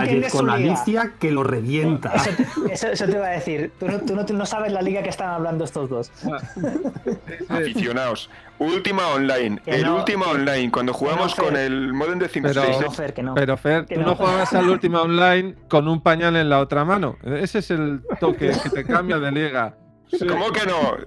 [0.04, 0.50] entiendes con.
[0.50, 2.12] Alicia que lo revienta.
[2.16, 2.30] Eso,
[2.72, 3.72] eso- eso te iba a decir.
[3.80, 6.12] Tú no, tú no- tú no sabes la liga que están hablando estos dos.
[7.50, 8.30] Aficionados.
[8.58, 9.60] Última online.
[9.64, 10.72] Que el no, última que- online.
[10.72, 12.78] Cuando jugamos con el modem de Sims Pero- 6.
[12.82, 13.34] No, Fer, que no.
[13.36, 14.08] Pero Fer, Que tú no.
[14.08, 17.18] no juegas al última online con un pañal en la otra mano.
[17.24, 19.76] Ese es el toque que te cambia de liga.
[20.08, 20.26] Sí.
[20.26, 20.98] ¿Cómo que no?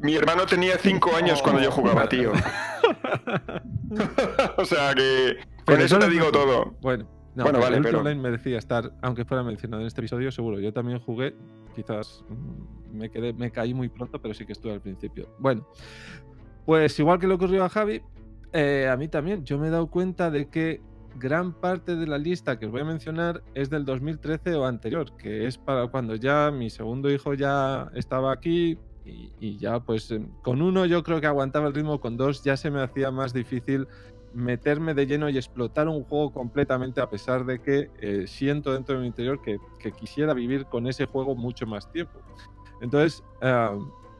[0.00, 2.32] Mi hermano tenía 5 años cuando yo jugaba, tío.
[4.56, 5.36] o sea que.
[5.64, 6.74] Con eso te digo todo.
[6.80, 10.30] Bueno, no, Bueno, vale, el pero- Online merecía estar, aunque fuera mencionado en este episodio,
[10.30, 10.60] seguro.
[10.60, 11.34] Yo también jugué,
[11.74, 15.28] quizás mm, me quedé, me caí muy pronto, pero sí que estuve al principio.
[15.38, 15.66] Bueno,
[16.66, 18.02] pues igual que le ocurrió a Javi,
[18.52, 19.44] eh, a mí también.
[19.44, 20.80] Yo me he dado cuenta de que
[21.16, 25.16] gran parte de la lista que os voy a mencionar es del 2013 o anterior,
[25.16, 30.28] que es para cuando ya mi segundo hijo ya estaba aquí y, ya pues em,
[30.42, 33.32] con uno yo creo que aguantaba el ritmo, con dos ya se me hacía más
[33.32, 33.86] difícil
[34.32, 38.96] meterme de lleno y explotar un juego completamente a pesar de que eh, siento dentro
[38.96, 39.58] de mi interior que,
[39.92, 42.18] quisiera vivir con ese juego mucho más tiempo.
[42.80, 43.22] Entonces,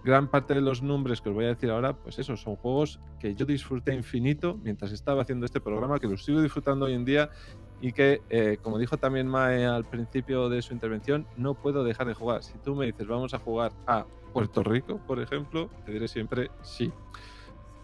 [0.05, 3.01] gran parte de los nombres que os voy a decir ahora, pues esos son juegos
[3.19, 7.06] que yo disfruté infinito mientras estaba haciendo este programa, que los sigo disfrutando hoy en
[7.06, 7.31] día
[7.81, 12.07] y que, eh, como dijo también Mae al principio de su intervención, no puedo dejar
[12.07, 12.43] de jugar.
[12.43, 16.51] Si tú me dices vamos a jugar a Puerto Rico, por ejemplo, te diré siempre
[16.63, 16.93] sí.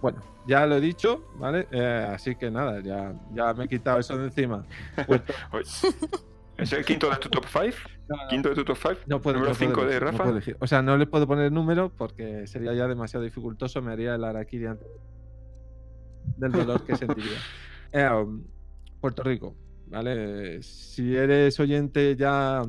[0.00, 1.68] Bueno, ya lo he dicho, ¿vale?
[1.70, 4.64] Eh, así que nada, ya, ya me he quitado eso de encima.
[5.06, 5.34] Puerto-
[6.56, 7.76] ¿Es el quinto de tu top 5?
[8.28, 8.94] ¿Quinto de tu top 5?
[9.06, 10.24] No puedo, Número no puedo 5 de Rafa.
[10.24, 10.40] puedo.
[10.58, 14.24] O sea, no le puedo poner número porque sería ya demasiado dificultoso, me haría el
[14.24, 14.86] araquiri antes
[16.36, 17.38] del dolor que sentiría.
[17.92, 18.44] Eh, um,
[19.00, 19.56] Puerto Rico,
[19.90, 20.62] ¿vale?
[20.62, 22.62] Si eres oyente ya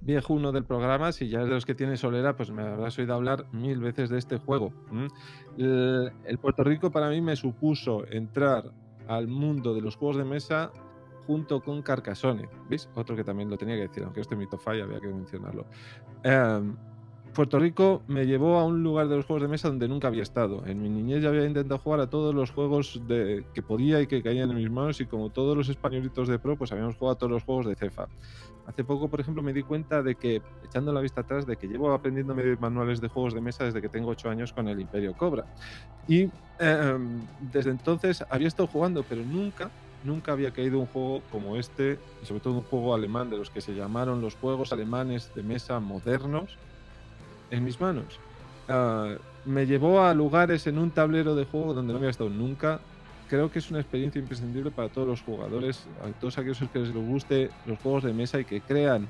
[0.00, 3.14] viejuno del programa, si ya eres de los que tienes solera, pues me habrás oído
[3.14, 4.72] hablar mil veces de este juego.
[5.58, 8.72] el Puerto Rico para mí me supuso entrar
[9.08, 10.70] al mundo de los juegos de mesa
[11.26, 12.88] junto con Carcassonne, ¿veis?
[12.94, 15.66] Otro que también lo tenía que decir, aunque este mito falla, había que mencionarlo.
[16.22, 16.76] Em,
[17.34, 20.22] Puerto Rico me llevó a un lugar de los juegos de mesa donde nunca había
[20.22, 20.66] estado.
[20.66, 24.22] En mi niñez ya había intentado jugar a todos los juegos que podía y que
[24.22, 27.18] caían en mis manos y como todos los españolitos de pro, pues habíamos jugado a
[27.18, 28.08] todos los juegos de Cefa.
[28.66, 31.68] Hace poco, por ejemplo, me di cuenta de que, echando la vista atrás, de que
[31.68, 35.14] llevo aprendiendo manuales de juegos de mesa desde que tengo 8 años con el Imperio
[35.14, 35.44] Cobra.
[36.08, 36.28] Y
[36.58, 37.20] em,
[37.52, 39.70] desde entonces había estado jugando, pero nunca,
[40.04, 43.50] nunca había caído un juego como este, y sobre todo un juego alemán de los
[43.50, 46.58] que se llamaron los juegos alemanes de mesa modernos,
[47.50, 48.18] en mis manos.
[48.68, 49.14] Ah,
[49.44, 52.80] me llevó a lugares en un tablero de juego donde no había estado nunca
[53.30, 56.92] creo que es una experiencia imprescindible para todos los jugadores, a todos aquellos que les
[56.92, 59.06] guste los juegos de mesa y que crean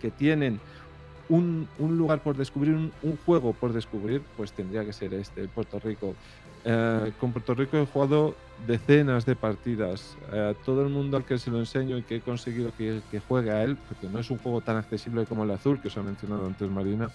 [0.00, 0.60] que tienen
[1.30, 2.92] un, lugar por descubrir, un,
[3.24, 6.14] juego por descubrir, pues tendría que ser este, Puerto Rico.
[6.64, 8.34] Eh, con Puerto Rico he jugado
[8.66, 10.18] decenas de partidas.
[10.30, 13.20] Eh, todo el mundo al que se lo enseño y que he conseguido que, que
[13.20, 15.96] juegue a él, porque no es un juego tan accesible como el azul que os
[15.96, 17.08] ha mencionado antes Marina,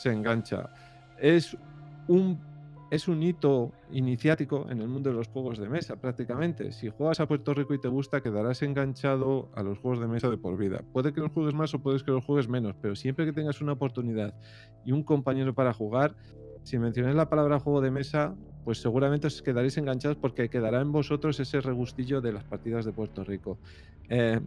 [0.00, 0.70] se engancha.
[1.18, 1.56] Es
[2.08, 2.38] un
[2.90, 6.72] es un hito iniciático en el mundo de los juegos de mesa, prácticamente.
[6.72, 10.28] Si juegas a Puerto Rico y te gusta, quedarás enganchado a los juegos de mesa
[10.28, 10.82] de por vida.
[10.92, 13.60] Puede que los juegues más o puedes que los juegues menos, pero siempre que tengas
[13.60, 14.34] una oportunidad
[14.84, 16.16] y un compañero para jugar,
[16.64, 20.90] si mencionáis la palabra juego de mesa, pues seguramente os quedaréis enganchados porque quedará en
[20.90, 23.58] vosotros ese regustillo de las partidas de Puerto Rico.
[24.08, 24.40] Eh,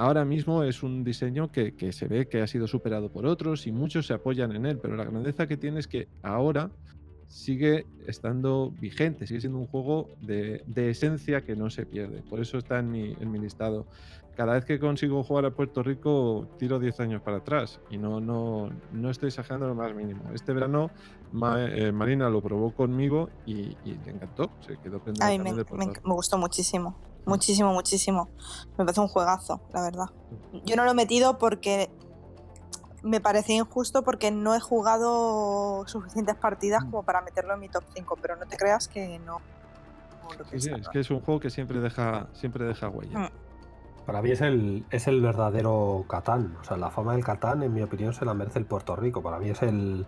[0.00, 3.66] ahora mismo es un diseño que, que, se ve que ha sido superado por otros
[3.66, 6.70] y muchos se apoyan en él, pero la grandeza que tiene es que ahora
[7.26, 12.22] sigue estando vigente, sigue siendo un juego de, esencia que no se pierde.
[12.22, 13.86] Por eso está en mi, en mi, listado.
[14.36, 18.20] Cada vez que consigo jugar a Puerto Rico, tiro 10 años para atrás y no,
[18.20, 20.22] no, no estoy exagerando lo más mínimo.
[20.34, 20.90] Este verano
[21.58, 24.50] eh, Marina lo probó conmigo y, le encantó.
[24.60, 25.24] Se quedó pendiente.
[25.24, 26.96] A mí me, me, gustó muchísimo.
[27.26, 28.28] Muchísimo, muchísimo.
[28.78, 30.06] Me parece un juegazo, la verdad.
[30.64, 31.90] Yo no lo he metido porque
[33.02, 37.84] me parecía injusto porque no he jugado suficientes partidas como para meterlo en mi top
[37.94, 39.40] 5, pero no te creas que no.
[40.56, 43.18] sí, es que es un juego que siempre deja, siempre deja huella.
[43.18, 43.28] Mm.
[44.06, 46.56] Para mí es el, es el verdadero Catán.
[46.60, 49.22] O sea, la fama del Catán, en mi opinión, se la merece el Puerto Rico.
[49.22, 50.04] Para mí es el,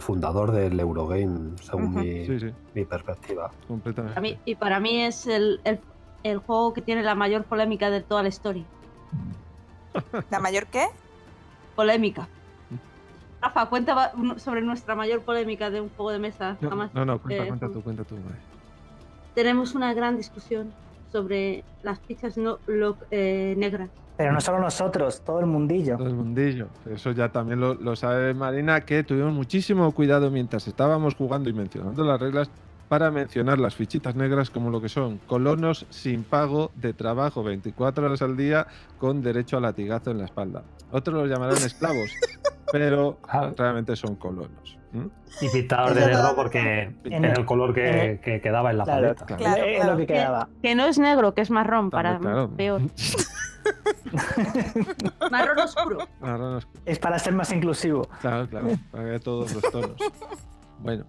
[0.00, 3.50] fundador del Eurogame, según mi, perspectiva.
[3.66, 4.38] Completamente.
[4.44, 5.80] y para mí es el, el
[6.38, 8.64] juego que tiene la mayor polémica de toda la historia.
[10.30, 10.86] ¿La mayor qué?
[11.78, 12.26] polémica.
[13.40, 16.56] Rafa, cuenta sobre nuestra mayor polémica de un juego de mesa.
[16.60, 18.16] No, no, no, cuenta, eh, cuenta tú, cuenta tú.
[19.32, 20.72] Tenemos una gran discusión
[21.12, 22.58] sobre las fichas no,
[23.12, 23.90] eh, negras.
[24.16, 25.96] Pero no solo nosotros, todo el mundillo.
[25.96, 26.66] Todo el mundillo.
[26.90, 31.52] Eso ya también lo, lo sabe Marina, que tuvimos muchísimo cuidado mientras estábamos jugando y
[31.52, 32.50] mencionando las reglas
[32.88, 38.06] para mencionar las fichitas negras como lo que son colonos sin pago de trabajo 24
[38.06, 38.66] horas al día
[38.98, 40.62] con derecho a latigazo en la espalda.
[40.90, 42.10] Otros los llamarán esclavos,
[42.72, 43.50] pero ah.
[43.56, 44.78] realmente son colonos.
[45.42, 49.26] Y pintados de negro porque era el color que, quedaba en la paleta.
[49.26, 50.48] Claro, que, quedaba.
[50.62, 52.18] Que, no es negro, que es marrón, para
[52.56, 52.82] peor.
[55.30, 56.08] marrón oscuro.
[56.20, 56.82] Marrón oscuro.
[56.86, 58.08] Es para ser más inclusivo.
[58.20, 59.96] Claro, claro, para que todos los tonos.
[60.78, 61.04] Bueno,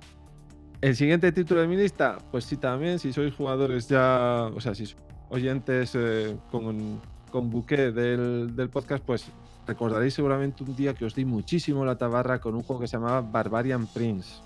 [0.81, 4.73] el siguiente título de mi lista, pues sí, también, si sois jugadores ya, o sea,
[4.73, 7.01] si sois oyentes eh, con,
[7.31, 9.25] con buque del, podcast, pues
[9.67, 12.97] recordaréis seguramente un día que os di muchísimo la tabarra con un juego que se
[12.97, 14.41] llamaba Barbarian Prince.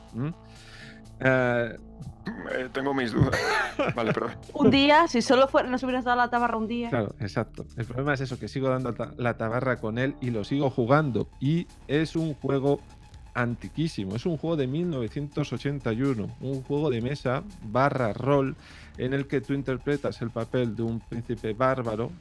[1.20, 1.78] Eh,
[2.52, 3.40] eh, tengo mis dudas.
[3.96, 4.32] vale, perdón.
[4.54, 6.90] Un día, si solo fuera, nos hubieras dado la tabarra un día.
[6.90, 7.66] Claro, exacto.
[7.78, 11.30] El problema es eso, que sigo dando la tabarra con él y lo sigo jugando.
[11.40, 12.82] Y es un juego
[13.34, 14.16] antiquísimo.
[14.16, 18.56] Es un juego de 1981, un juego de mesa barra rol
[18.98, 22.12] en el que tú interpretas el papel de un príncipe bárbaro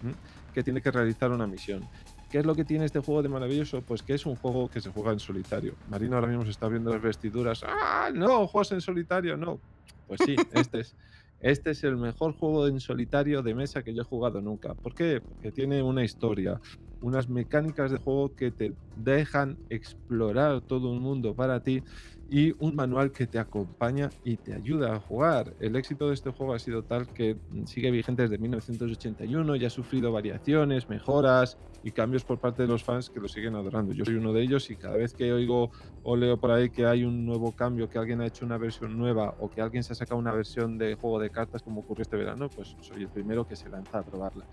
[0.55, 1.86] que tiene que realizar una misión.
[2.30, 3.82] ¿Qué es lo que tiene este juego de maravilloso?
[3.82, 5.74] Pues que es un juego que se juega en solitario.
[5.90, 7.62] Marino ahora mismo se está viendo las vestiduras.
[7.66, 8.47] ¡Ah, no!
[8.47, 9.36] ¿Juegas en solitario?
[9.36, 9.60] No.
[10.06, 10.97] Pues sí, este es.
[11.40, 14.74] Este es el mejor juego en solitario de mesa que yo he jugado nunca.
[14.74, 15.20] ¿Por qué?
[15.20, 16.60] Porque tiene una historia,
[17.03, 21.83] unas mecánicas de juego que te dejan explorar todo un mundo para ti
[22.27, 25.55] y un manual que te acompaña y te ayuda a jugar.
[25.59, 29.70] El éxito de este juego ha sido tal que sigue vigente desde 1981 y ha
[29.70, 33.93] sufrido variaciones, mejoras y cambios por parte de los fans que lo siguen adorando.
[33.93, 35.70] Yo soy uno de ellos y cada vez que oigo
[36.03, 38.97] o leo por ahí que hay un nuevo cambio, que alguien ha hecho una versión
[38.97, 42.03] nueva o que alguien se ha sacado una versión de juego de cartas como ocurrió
[42.03, 44.47] este verano, pues soy el primero que se lanza a probarla.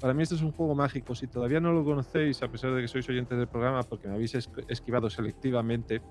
[0.00, 1.14] Para mí este es un juego mágico.
[1.14, 4.14] Si todavía no lo conocéis, a pesar de que sois oyentes del programa, porque me
[4.14, 4.34] habéis
[4.68, 6.02] esquivado selectivamente,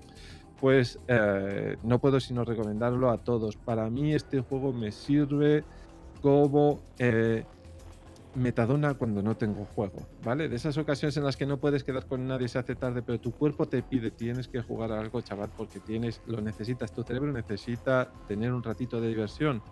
[0.60, 3.56] pues eh, no puedo sino recomendarlo a todos.
[3.56, 5.64] Para mí este juego me sirve
[6.20, 7.44] como eh,
[8.34, 10.48] metadona cuando no tengo juego, ¿vale?
[10.48, 13.20] De esas ocasiones en las que no puedes quedar con nadie, se hace tarde, pero
[13.20, 17.02] tu cuerpo te pide, tienes que jugar a algo, chaval, porque tienes, lo necesitas, tu
[17.02, 19.62] cerebro necesita tener un ratito de diversión.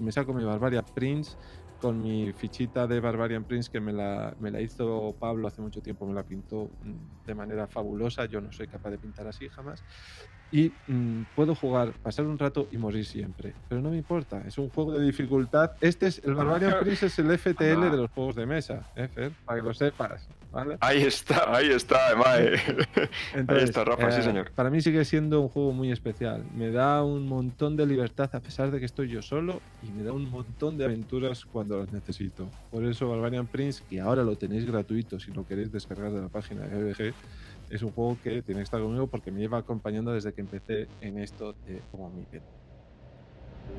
[0.00, 1.36] Me saco mi Barbarian Prince
[1.78, 5.80] con mi fichita de Barbarian Prince que me la, me la hizo Pablo hace mucho
[5.80, 9.48] tiempo, me la pintó mm, de manera fabulosa, yo no soy capaz de pintar así
[9.48, 9.84] jamás
[10.50, 13.54] y mm, puedo jugar, pasar un rato y morir siempre.
[13.68, 15.72] Pero no me importa, es un juego de dificultad.
[15.80, 19.32] Este es el Barbarian Prince, es el FTL de los juegos de mesa, ¿eh, Fer?
[19.44, 20.28] Para que lo sepas.
[20.50, 20.76] ¿vale?
[20.80, 22.54] Ahí está, ahí está, Mae.
[23.48, 24.50] ahí está, Rafa, sí, eh, señor.
[24.52, 26.44] Para mí sigue siendo un juego muy especial.
[26.54, 30.02] Me da un montón de libertad a pesar de que estoy yo solo y me
[30.02, 32.48] da un montón de aventuras cuando las necesito.
[32.70, 36.28] Por eso Barbarian Prince, que ahora lo tenéis gratuito si lo queréis descargar de la
[36.28, 37.14] página de GBG,
[37.70, 40.88] es un juego que tiene que estar conmigo porque me lleva acompañando desde que empecé
[41.00, 42.42] en esto de como Miguel.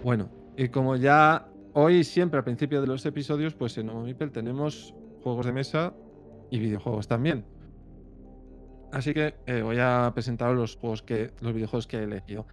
[0.03, 4.32] Bueno, y como ya hoy siempre al principio de los episodios, pues en Homo Mipel
[4.32, 4.94] tenemos
[5.24, 5.94] juegos de mesa
[6.49, 7.45] y videojuegos también.
[8.91, 12.45] Así que eh, voy a presentaros los juegos que, los videojuegos que he elegido.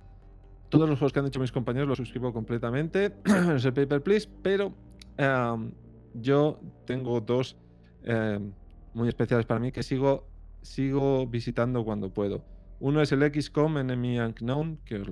[0.69, 3.15] Todos los juegos que han dicho mis compañeros los suscribo completamente.
[3.55, 4.75] es el Paper Please, pero
[5.17, 5.73] em,
[6.15, 7.57] yo tengo dos
[8.03, 8.53] em,
[8.93, 10.27] muy especiales para mí que sigo
[10.67, 12.45] sigo visitando cuando puedo.
[12.79, 15.03] Uno es el XCOM Enemy Unknown, que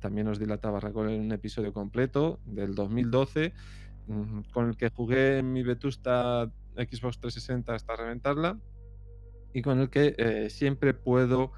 [0.00, 0.58] también os di la
[0.94, 3.52] un episodio completo del 2012,
[4.08, 8.58] mm, con el que jugué en mi vetusta Xbox 360 hasta reventarla
[9.52, 11.52] y con el que eh, siempre puedo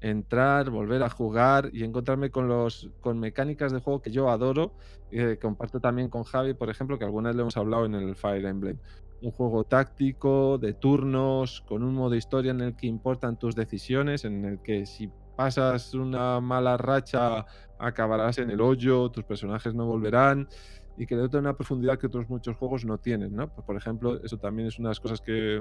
[0.00, 4.74] entrar, volver a jugar y encontrarme con los con mecánicas de juego que yo adoro
[5.10, 8.16] y eh, comparto también con Javi, por ejemplo, que algunas le hemos hablado en el
[8.16, 8.78] Fire Emblem
[9.24, 14.24] un juego táctico, de turnos, con un modo historia en el que importan tus decisiones,
[14.24, 17.44] en el que si pasas una mala racha
[17.78, 20.48] acabarás en el hoyo, tus personajes no volverán
[20.96, 23.48] y que le da una profundidad que otros muchos juegos no tienen, ¿no?
[23.52, 25.60] Pues, por ejemplo, eso también es una de las cosas que,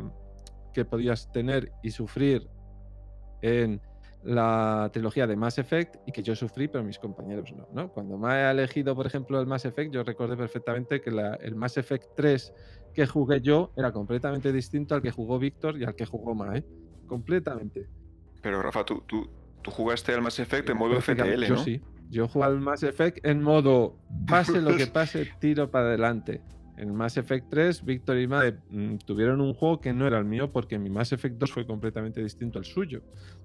[0.74, 2.48] que podías tener y sufrir
[3.42, 3.82] en
[4.24, 7.92] la trilogía de Mass Effect y que yo sufrí, pero mis compañeros no, ¿no?
[7.92, 11.78] Cuando me ha elegido, por ejemplo, el Mass Effect, yo recordé perfectamente que el Mass
[11.78, 12.54] Effect 3
[12.94, 16.64] que jugué yo era completamente distinto al que jugó Víctor y al que jugó Mae.
[17.08, 17.88] Completamente.
[18.42, 19.30] Pero Rafa, tú, tú,
[19.62, 21.48] tú jugaste al Mass Effect en modo FTL, ¿no?
[21.48, 21.82] Yo sí.
[22.10, 23.98] Yo jugué al Mass Effect en modo
[24.28, 26.42] pase lo que pase, tiro para adelante.
[26.78, 30.26] En Mass Effect 3, Víctor y Mae mm, tuvieron un juego que no era el
[30.26, 33.02] mío porque mi Mass Effect 2 fue completamente distinto al suyo.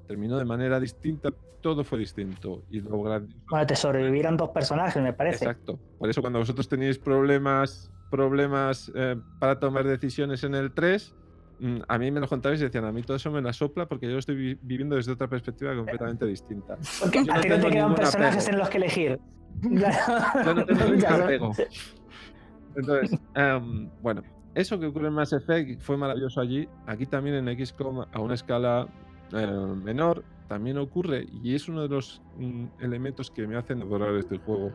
[0.06, 1.30] Terminó de manera distinta,
[1.60, 2.62] todo fue distinto.
[2.70, 3.04] Y luego
[3.50, 5.44] Bueno, te sobrevivieron dos personajes, me parece.
[5.44, 5.78] Exacto.
[5.98, 11.14] Por eso cuando vosotros tenéis problemas problemas eh, para tomar decisiones en el 3,
[11.60, 13.86] mm, a mí me lo contabais y decían, a mí todo eso me la sopla
[13.86, 16.76] porque yo lo estoy viviendo desde otra perspectiva completamente distinta.
[17.00, 19.18] Porque a ti no te quedan personajes en los que elegir.
[19.62, 21.52] yo no tengo
[22.76, 24.22] Entonces, em, bueno,
[24.54, 26.68] eso que ocurre en Mass Effect fue maravilloso allí.
[26.86, 28.86] Aquí también en XCOM, a una escala
[29.32, 29.46] eh,
[29.82, 34.38] menor, también ocurre y es uno de los mm, elementos que me hacen adorar este
[34.38, 34.72] juego.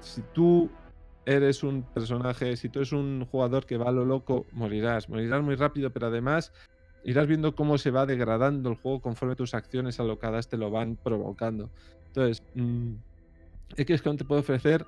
[0.00, 0.68] Si tú
[1.26, 5.08] eres un personaje, si tú eres un jugador que va a lo loco, morirás.
[5.08, 6.52] Morirás muy rápido, pero además
[7.04, 10.96] irás viendo cómo se va degradando el juego conforme tus acciones alocadas te lo van
[10.96, 11.70] provocando.
[12.06, 12.94] Entonces, mmm,
[13.76, 14.86] XCOM te puede ofrecer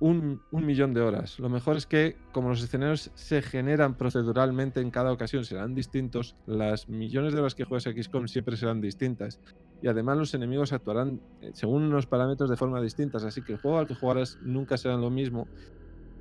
[0.00, 1.38] un, millón de horas.
[1.38, 6.34] Lo mejor es que, como los escenarios se generan proceduralmente en cada ocasión, serán distintos,
[6.44, 9.38] las millones de horas que juegues XCOM siempre serán distintas.
[9.82, 13.58] Y además los enemigos actuarán eh, según unos parámetros de forma distintas, así que el
[13.58, 15.48] juego al que jugarás nunca será lo mismo.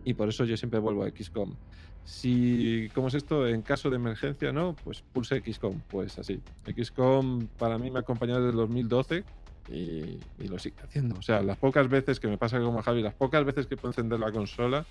[0.03, 1.55] Y por eso yo siempre vuelvo a XCOM.
[2.03, 3.47] Si, ¿cómo es esto?
[3.47, 4.75] En caso de emergencia, ¿no?
[4.83, 6.41] Pues pulse XCOM, pues así.
[6.65, 9.23] XCOM para mí me ha acompañado desde el 2012,
[9.69, 11.15] y, lo sigue haciendo.
[11.17, 13.77] O sea, las pocas veces que me pasa como a Javi, las pocas veces que
[13.77, 14.85] puedo encender la consola,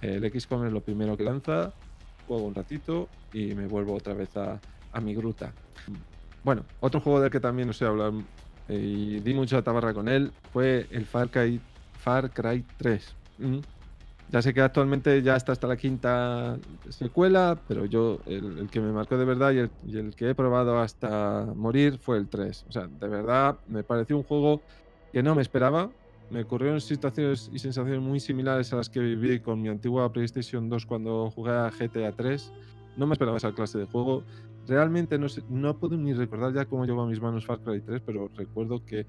[0.00, 1.72] el XCOM es lo primero que lanza,
[2.26, 4.60] juego un ratito y me vuelvo otra vez a,
[5.00, 5.52] mi gruta.
[6.42, 8.22] Bueno, otro juego del que también os he hablado
[8.68, 11.60] y di mucha tabarra con él fue el Far Cry,
[11.98, 13.14] Far Cry 3.
[14.30, 16.56] Ya sé que actualmente ya está hasta la quinta
[16.88, 21.46] secuela, pero yo el, que me marcó de verdad y el, que he probado hasta
[21.56, 22.66] morir fue el 3.
[22.68, 24.62] O sea, de verdad me pareció un juego
[25.12, 25.90] que no me esperaba.
[26.30, 30.68] Me ocurrieron situaciones y sensaciones muy similares a las que viví con mi antigua PlayStation
[30.68, 32.52] 2 cuando jugué a GTA 3.
[32.96, 34.22] No me esperaba esa clase de juego.
[34.66, 38.02] Realmente no, no puedo ni recordar ya cómo llegó a mis manos Far Cry 3,
[38.04, 39.06] pero recuerdo que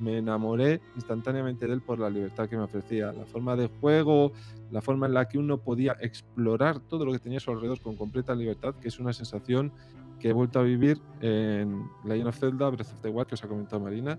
[0.00, 4.32] me enamoré instantáneamente de él por la libertad que me ofrecía, la forma de juego,
[4.70, 7.80] la forma en la que uno podía explorar todo lo que tenía a su alrededor
[7.80, 9.72] con completa libertad, que es una sensación
[10.18, 13.44] que he vuelto a vivir en Legend of Zelda, Breath of the Wild, que os
[13.44, 14.18] ha comentado Marina,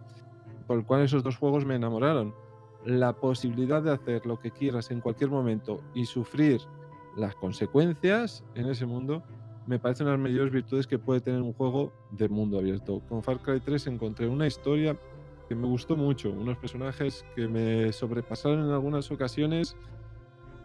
[0.68, 2.34] por el cual esos dos juegos me enamoraron.
[2.86, 6.62] La posibilidad de hacer lo que quieras en cualquier momento y sufrir
[7.16, 9.24] las consecuencias en ese mundo
[9.65, 13.02] me parecen las mayores virtudes que puede tener un juego de mundo abierto.
[13.07, 14.98] Con Far Cry 3 encontré una historia
[15.48, 19.76] que me gustó mucho, unos personajes que me sobrepasaron en algunas ocasiones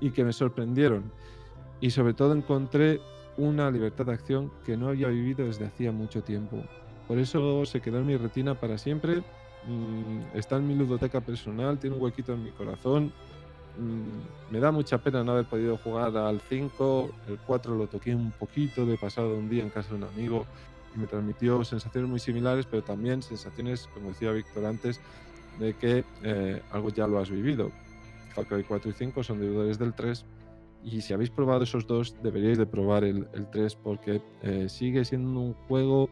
[0.01, 1.13] y que me sorprendieron.
[1.81, 3.01] Y sobre todo encontré
[3.37, 6.63] una libertad de acción que no había vivido desde hacía mucho tiempo.
[7.07, 9.23] Por eso se quedó en mi retina para siempre.
[9.67, 13.13] Mm, está en mi ludoteca personal, tiene un huequito en mi corazón.
[13.77, 17.11] Mm, me da mucha pena no haber podido jugar al 5.
[17.29, 20.47] El 4 lo toqué un poquito de pasado un día en casa de un amigo
[20.95, 25.01] y me transmitió sensaciones muy similares, pero también sensaciones, como decía Víctor antes,
[25.59, 27.71] de que eh, algo ya lo has vivido.
[28.35, 30.25] Far Cry 4 y 5 son deudores del 3
[30.85, 35.41] y si habéis probado esos dos deberíais de probar el, 3 porque eh, sigue siendo
[35.41, 36.09] un juego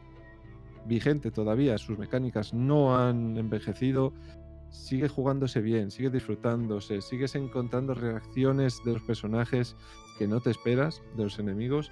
[0.86, 4.12] vigente todavía, sus mecánicas no han envejecido,
[4.70, 9.76] sigue jugándose bien, sigue disfrutándose, sigues encontrando reacciones de los personajes
[10.18, 11.90] que no te esperas, de los enemigos,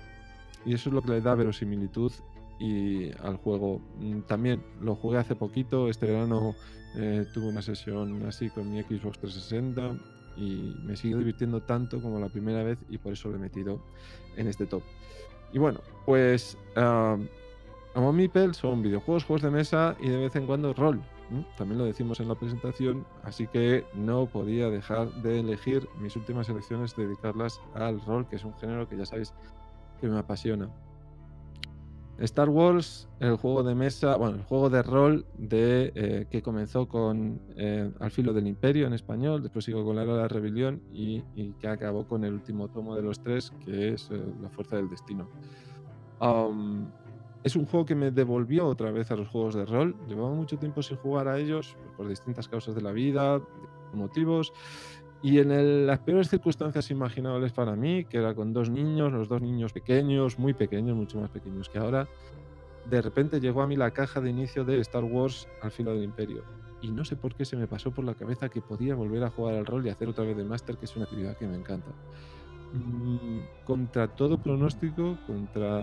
[0.65, 2.13] y eso es lo que le da verosimilitud
[2.59, 3.81] y al juego.
[3.99, 6.55] Mm, también lo jugué hace poquito, este verano
[6.97, 9.99] eh, tuve una sesión así con mi Xbox 360
[10.37, 13.81] y me sigue divirtiendo tanto como la primera vez y por eso lo he metido
[14.37, 14.83] en este top.
[15.53, 17.23] Y bueno, pues uh,
[17.95, 21.01] Among Meeple son videojuegos, juegos de mesa y de vez en cuando rol.
[21.57, 26.49] También lo decimos en la presentación, así que no podía dejar de elegir mis últimas
[26.49, 29.33] elecciones, dedicarlas al rol, que es un género que ya sabéis
[30.01, 30.69] que me apasiona.
[32.19, 36.87] Star Wars, el juego de mesa, bueno, el juego de rol de, eh, que comenzó
[36.87, 40.29] con eh, Al filo del imperio en español, después siguió con la era de la
[40.29, 41.23] rebelión y,
[41.61, 44.89] que acabó con el último tomo de los tres, que es eh, La fuerza del
[44.89, 45.29] destino.
[47.45, 49.95] Es un juego que me devolvió otra vez a los juegos de rol.
[50.09, 53.41] Llevaba mucho tiempo sin jugar a ellos por distintas causas de la vida,
[53.93, 54.55] motivos.
[55.23, 59.43] Y en las peores circunstancias imaginables para mí, que era con dos niños, los dos
[59.43, 62.09] niños pequeños, muy pequeños, mucho más pequeños que ahora,
[62.87, 66.03] de repente llegó a mí la caja de inicio de Star Wars al filo del
[66.03, 66.45] imperio.
[66.81, 69.31] Y no sé por qué se me pasó por la cabeza que podía volver a
[69.31, 71.57] jugar al rol y hacer otra vez de máster, que es una actividad que me
[71.57, 71.93] encanta.
[72.75, 75.81] Mm, contra todo pronóstico, contra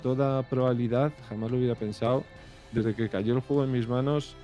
[0.00, 2.24] toda probabilidad, jamás lo hubiera pensado.
[2.70, 4.36] Desde que cayó el juego en mis manos,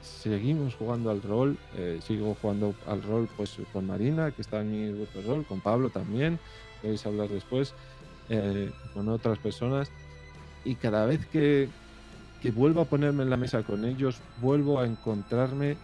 [0.00, 4.70] seguimos jugando al rol, eh, sigo jugando al rol pues con Marina, que está en
[4.70, 6.38] mi grupo de rol, con Pablo también,
[6.80, 7.74] que vais a hablar después,
[8.30, 9.92] eh, con otras personas,
[10.64, 11.68] y cada vez que,
[12.40, 15.76] que vuelvo a ponerme en la mesa con ellos, vuelvo a encontrarme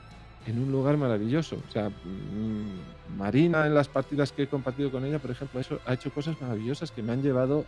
[0.47, 1.56] en un lugar maravilloso.
[1.69, 5.81] O sea, mm, Marina en las partidas que he compartido con ella, por ejemplo, eso
[5.86, 7.64] ha hecho cosas maravillosas que me han llevado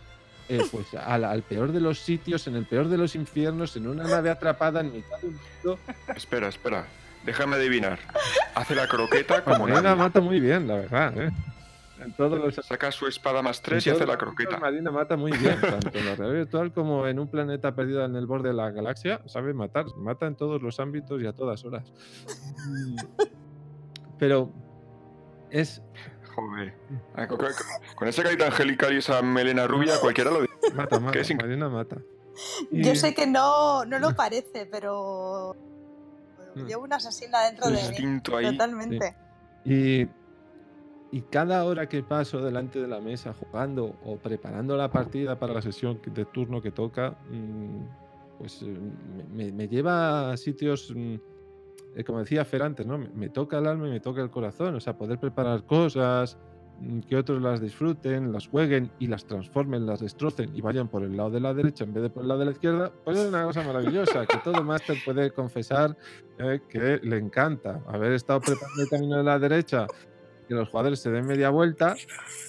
[0.49, 4.03] eh, pues al, peor de los sitios, en el peor de los infiernos, en una
[4.03, 5.79] nave atrapada en mitad de un mundo.
[6.15, 6.85] Espera, espera.
[7.25, 7.97] Déjame adivinar.
[8.53, 11.13] Hace la croqueta como Marina mata muy bien, la verdad.
[11.17, 11.31] ¿eh?
[11.99, 12.65] En todos los...
[12.65, 14.57] Saca su espada más tres y hace la croqueta.
[14.57, 18.15] Marina mata muy bien, tanto en la realidad virtual como en un planeta perdido en
[18.15, 19.21] el borde de la galaxia.
[19.25, 19.85] Sabe matar.
[19.97, 21.91] Mata en todos los ámbitos y a todas horas.
[24.19, 24.51] Pero
[25.49, 25.81] es
[26.35, 26.73] Joder.
[27.15, 30.53] Ah, con, esa carita angelical y esa melena rubia, cualquiera lo dice.
[30.73, 31.19] Mata, mata.
[31.41, 31.97] Marina mata.
[32.71, 35.55] Yo sé que no, no lo parece, pero
[36.55, 36.65] mm.
[36.65, 38.21] llevo una asesina dentro de mí.
[38.21, 39.15] Totalmente.
[39.63, 40.07] Y,
[41.15, 45.53] y cada hora que paso delante de la mesa jugando o preparando la partida para
[45.53, 48.77] la sesión de turno que toca, mm, pues eh,
[49.33, 51.15] me, lleva a sitios mm,
[51.95, 52.97] eh, como decía Fer antes, ¿no?
[52.97, 54.75] Me, toca el alma y me toca el corazón.
[54.75, 56.37] O sea, poder preparar cosas,
[56.81, 61.01] mm, que otros las disfruten, las jueguen y las transformen, las destrocen y vayan por
[61.03, 63.17] el lado de la derecha en vez de por el lado de la izquierda, pues
[63.17, 65.95] es una cosa maravillosa, que todo máster puede confesar
[66.39, 69.87] eh, que le encanta haber estado preparando el camino de la derecha
[70.47, 71.95] que los jugadores se den media vuelta,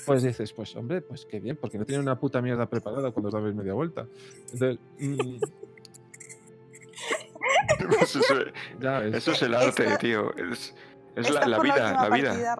[0.04, 3.28] pues dices, pues hombre, pues qué bien, porque no tienen una puta mierda preparada cuando
[3.28, 4.06] os dais media vuelta.
[4.52, 5.36] Entonces, mm,
[8.02, 10.32] eso, es el arte, tío.
[10.36, 10.74] Es,
[11.30, 12.56] la, vida, la, vida.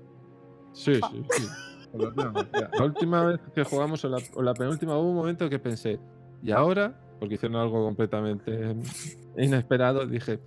[0.73, 1.47] Sí, sí, sí.
[1.93, 5.99] La última vez que jugamos, o la, penúltima, hubo un momento que pensé,
[6.43, 6.99] ¿y ahora?
[7.19, 8.77] Porque hicieron algo completamente
[9.37, 10.07] inesperado.
[10.07, 10.39] Dije,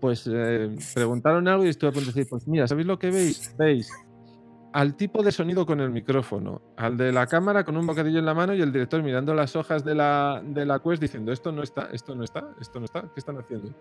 [0.00, 3.10] pues eh, preguntaron algo y estuve a punto de decir, pues mira, ¿sabéis lo que
[3.10, 3.54] veis?
[3.58, 3.90] Veis
[4.72, 8.26] al tipo de sonido con el micrófono, al de la cámara con un bocadillo en
[8.26, 11.50] la mano y el director mirando las hojas de la, de la quest diciendo esto
[11.50, 13.74] no está, esto no está, esto no está, ¿qué están haciendo?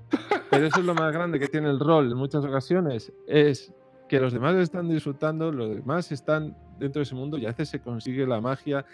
[0.50, 3.72] Pero eso es lo más grande que tiene el rol en muchas ocasiones, es
[4.08, 7.70] que los demás están disfrutando, los demás están dentro de ese mundo y a veces
[7.70, 8.84] se consigue la magia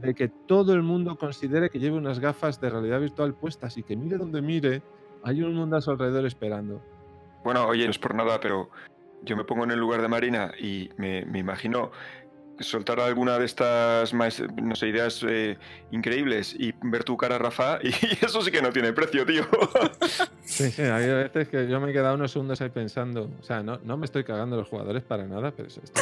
[0.00, 3.82] de que todo el mundo considere que lleve unas gafas de realidad virtual puestas y
[3.82, 4.82] que mire donde mire,
[5.24, 6.80] hay un mundo a su alrededor esperando.
[7.42, 8.70] Bueno, oye, no es por nada, pero
[9.22, 11.90] yo me pongo en el lugar de Marina y me, imagino
[12.60, 15.56] soltar alguna de estas más, no sé, ideas eh,
[15.92, 17.88] increíbles y ver tu cara, Rafa, y
[18.24, 19.44] eso sí que no tiene precio, tío.
[20.44, 23.62] Sí, sí, hay veces que yo me he quedado unos segundos ahí pensando, o sea,
[23.62, 26.00] no, no me estoy cagando los jugadores para nada, pero eso está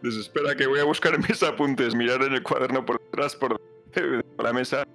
[0.00, 3.60] Desespera que voy a buscar mis apuntes, mirar en el cuaderno por detrás, por
[4.38, 4.86] la mesa.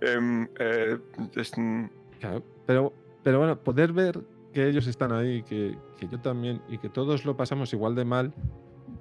[0.00, 0.98] Em, eh,
[2.20, 4.20] claro, pero, pero bueno, poder ver
[4.52, 8.04] que ellos están ahí, que, que yo también, y que todos lo pasamos igual de
[8.04, 8.32] mal,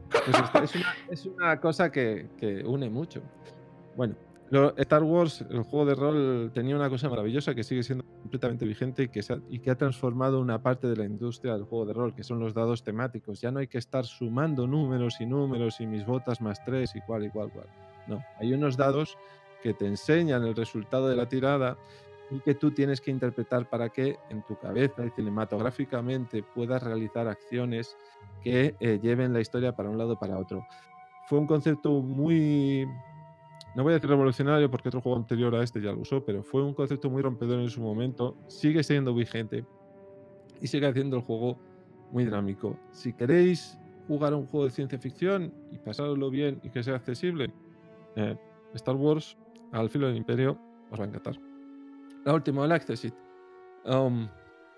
[0.09, 0.27] pues
[0.63, 3.21] es, una, es, una, cosa que, que une mucho.
[3.95, 4.15] Bueno,
[4.77, 9.03] Star Wars, el juego de rol, tenía una cosa maravillosa que sigue siendo completamente vigente
[9.03, 11.93] y que, ha, y que ha transformado una parte de la industria del juego de
[11.93, 13.41] rol, que son los dados temáticos.
[13.41, 17.01] Ya no hay que estar sumando números y números y mis botas más tres y
[17.01, 17.67] cual, igual, cual.
[18.07, 19.17] No, hay unos dados
[19.61, 21.77] que te enseñan el resultado de la tirada
[22.29, 27.27] y que tú tienes que interpretar para que en tu cabeza y cinematográficamente puedas realizar
[27.27, 27.95] acciones
[28.41, 30.65] que eh, lleven la historia para un lado o para otro.
[31.27, 32.87] Fue un concepto muy
[33.77, 36.41] no voy a decir revolucionario porque otro juego anterior a este ya lo usó, pero
[36.41, 39.65] fue un concepto muy rompedor en su momento, sigue siendo vigente
[40.59, 41.59] y sigue haciendo el juego
[42.11, 42.75] muy dinámico.
[42.91, 43.77] Si queréis
[44.07, 47.53] jugar un juego de ciencia ficción y pasarlo bien y que sea accesible,
[48.15, 48.35] eh,
[48.73, 49.37] Star Wars
[49.71, 50.57] al filo del imperio
[50.89, 51.46] os va a encantar.
[52.27, 53.13] La última, el Accessit.
[53.85, 54.27] Um,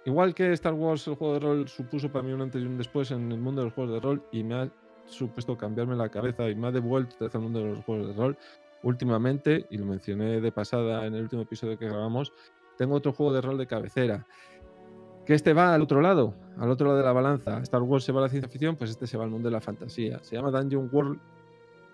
[0.05, 2.77] igual que Star Wars, el juego de rol supuso para mí un antes y un
[2.77, 4.71] después en el mundo de los juegos de rol y me ha
[5.07, 8.37] supuesto cambiarme la cabeza y me ha devuelto al mundo de los juegos de rol
[8.83, 12.31] últimamente, y lo mencioné de pasada en el último episodio que grabamos,
[12.77, 14.27] tengo otro juego de rol de cabecera.
[15.25, 17.61] Que este va al otro lado, al otro lado de la balanza.
[17.63, 19.53] Star Wars se va a la ciencia ficción, pues este se va al mundo de
[19.53, 20.19] la fantasía.
[20.21, 21.19] Se llama Dungeon World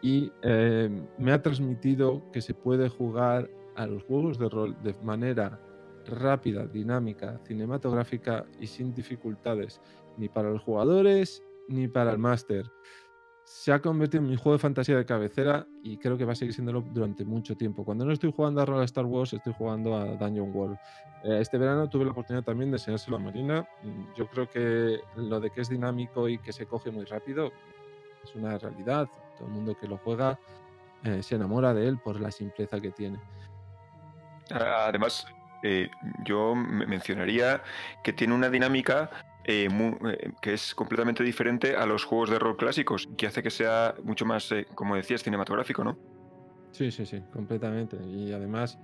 [0.01, 4.93] y eh, me ha transmitido que se puede jugar a los juegos de rol de
[5.03, 5.59] manera
[6.05, 9.81] rápida, dinámica, cinematográfica y sin dificultades,
[10.17, 12.65] ni para los jugadores ni para el máster
[13.45, 16.35] se ha convertido en mi juego de fantasía de cabecera y creo que va a
[16.35, 17.85] seguir siéndolo durante mucho tiempo.
[17.85, 20.77] Cuando no estoy jugando a Roll Star Wars, estoy jugando a Dungeon World.
[21.23, 23.67] Eh, este verano tuve la oportunidad también de enseñárselo a Marina.
[24.17, 27.51] Yo creo que lo de que es dinámico y que se coge muy rápido
[28.23, 29.07] es una realidad.
[29.37, 30.39] Todo el mundo que lo juega
[31.03, 33.19] eh, se enamora de él por la simpleza que tiene.
[34.51, 35.27] Además,
[35.63, 35.89] eh,
[36.23, 37.63] yo mencionaría
[38.03, 39.09] que tiene una dinámica
[39.45, 43.49] eh, eh, que es completamente diferente a los juegos de rol clásicos, que hace que
[43.49, 45.97] sea mucho más, como decías, cinematográfico, ¿no?
[46.71, 47.97] Sí, sí, sí, completamente.
[48.05, 48.77] Y además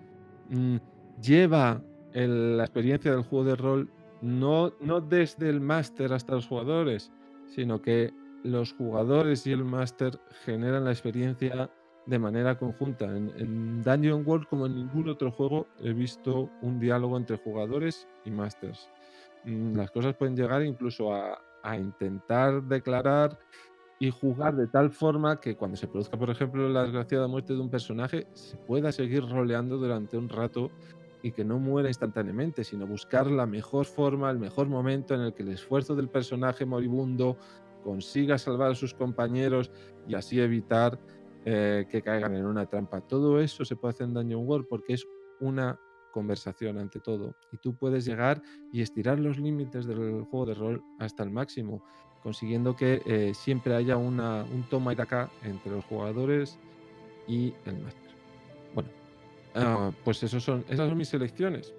[0.50, 0.78] mm,
[1.22, 1.82] lleva
[2.14, 3.90] la experiencia del juego de rol
[4.22, 7.12] no, no desde el máster hasta los jugadores,
[7.48, 8.14] sino que
[8.44, 11.70] los jugadores y el máster generan la experiencia
[12.06, 13.06] de manera conjunta.
[13.06, 18.32] En, Dungeon World, como en ningún otro juego, he visto un diálogo entre jugadores y
[18.32, 18.90] masters.
[19.46, 21.40] Mm, las cosas pueden llegar incluso a,
[21.78, 23.38] intentar declarar
[24.00, 27.60] y jugar de tal forma que cuando se produzca, por ejemplo, la desgraciada muerte de
[27.60, 30.72] un personaje, se pueda seguir roleando durante un rato
[31.22, 35.34] y que no muera instantáneamente, sino buscar la mejor forma, el mejor momento en el
[35.36, 37.38] que el esfuerzo del personaje moribundo
[37.84, 39.72] consiga salvar a sus compañeros
[40.08, 40.98] y así evitar
[41.46, 43.02] eh, que caigan en una trampa.
[43.02, 45.08] Todo eso se puede hacer en Dungeon World porque es
[45.40, 45.80] una
[46.12, 47.36] conversación ante todo.
[47.52, 48.42] Y tú puedes llegar
[48.72, 51.84] y estirar los límites del juego de rol hasta el máximo,
[52.22, 56.60] consiguiendo que eh, siempre haya una, un toma y daca entre los jugadores
[57.28, 58.12] y el máster.
[58.76, 58.90] Bueno,
[59.56, 61.74] ah, pues esos son, esas son mis selecciones.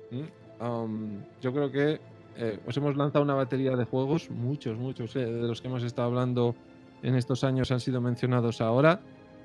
[1.41, 2.01] yo creo que
[2.37, 5.83] eh, os hemos lanzado una batería de juegos, muchos, muchos eh, de los que hemos
[5.83, 6.55] estado hablando
[7.03, 9.01] en estos años han sido mencionados ahora.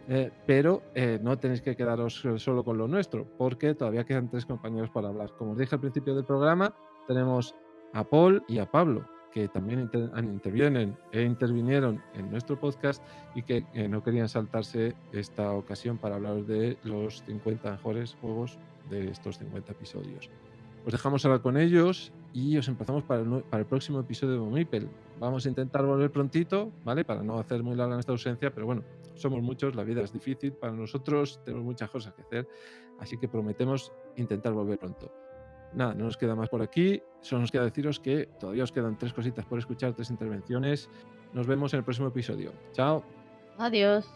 [0.09, 4.45] Eh, pero eh, no tenéis que quedaros solo con lo nuestro, porque todavía quedan tres
[4.45, 5.31] compañeros para hablar.
[5.37, 6.73] Como os dije al principio del programa,
[7.07, 7.55] tenemos
[7.93, 9.89] a Paul y a Pablo, que también
[10.23, 13.03] intervienen e intervinieron en nuestro podcast
[13.35, 18.57] y que eh, no querían saltarse esta ocasión para hablar de los 50 mejores juegos
[18.89, 20.29] de estos 50 episodios.
[20.85, 24.39] Os dejamos hablar con ellos y os empezamos para el, para el próximo episodio de
[24.39, 24.89] Momipel.
[25.19, 27.03] Vamos a intentar volver prontito, ¿vale?
[27.03, 28.83] Para no hacer muy larga nuestra ausencia, pero bueno,
[29.17, 32.47] somos muchos, la vida es difícil para nosotros, tenemos muchas cosas que hacer,
[32.99, 35.11] así que prometemos intentar volver pronto.
[35.73, 38.97] Nada, no nos queda más por aquí, solo nos queda deciros que todavía os quedan
[38.97, 40.89] tres cositas por escuchar, tres intervenciones.
[41.33, 42.53] Nos vemos en el próximo episodio.
[42.71, 43.03] Chao.
[43.57, 44.09] Adiós.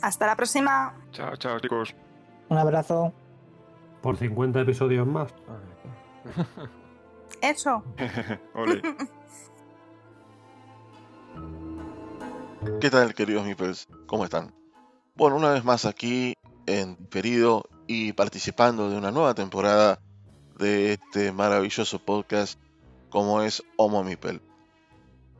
[0.00, 0.94] Hasta la próxima.
[1.10, 1.94] Chao, chao, chicos.
[2.48, 3.12] Un abrazo.
[4.02, 5.34] Por 50 episodios más.
[7.42, 7.82] Eso.
[8.54, 8.82] Ole.
[12.64, 13.88] ¿Qué tal, queridos Mipels?
[14.06, 14.54] ¿Cómo están?
[15.14, 16.32] Bueno, una vez más aquí
[16.64, 20.00] en Perido y participando de una nueva temporada
[20.58, 22.58] de este maravilloso podcast
[23.10, 24.40] como es Homo Mipel.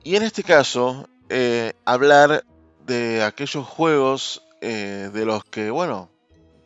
[0.02, 2.44] Y en este caso, eh, hablar
[2.84, 6.10] de aquellos juegos eh, de los que, bueno,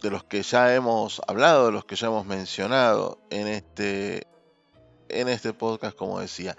[0.02, 4.26] de los que ya hemos hablado, de los que ya hemos mencionado en este,
[5.09, 6.56] en este podcast, como decía.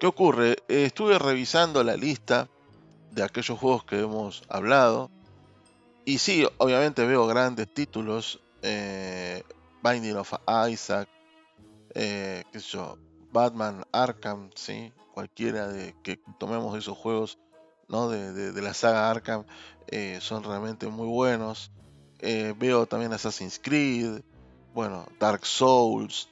[0.00, 0.56] ¿Qué ocurre?
[0.68, 2.48] estuve revisando la lista
[3.14, 5.10] de aquellos juegos que hemos hablado.
[6.04, 8.40] Y sí, obviamente veo grandes títulos.
[8.62, 9.42] Eh,
[9.84, 10.32] Binding of
[10.70, 11.08] Isaac,
[11.94, 12.42] eh,
[12.72, 12.96] yo,
[13.30, 14.90] Batman, Arkham, ¿sí?
[15.12, 17.38] cualquiera de que tomemos esos juegos
[17.88, 18.08] ¿no?
[18.08, 19.44] de, la saga Arkham
[19.88, 21.70] eh, son realmente muy buenos.
[22.20, 24.22] Eh, veo también Assassin's Creed,
[24.72, 26.30] bueno, Dark Souls,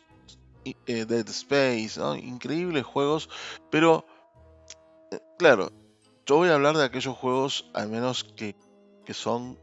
[0.87, 3.29] Dead Space, increíbles juegos,
[3.71, 4.07] pero
[5.39, 5.71] claro,
[6.33, 8.57] yo voy a hablar de aquellos juegos al menos que,
[9.05, 9.59] que son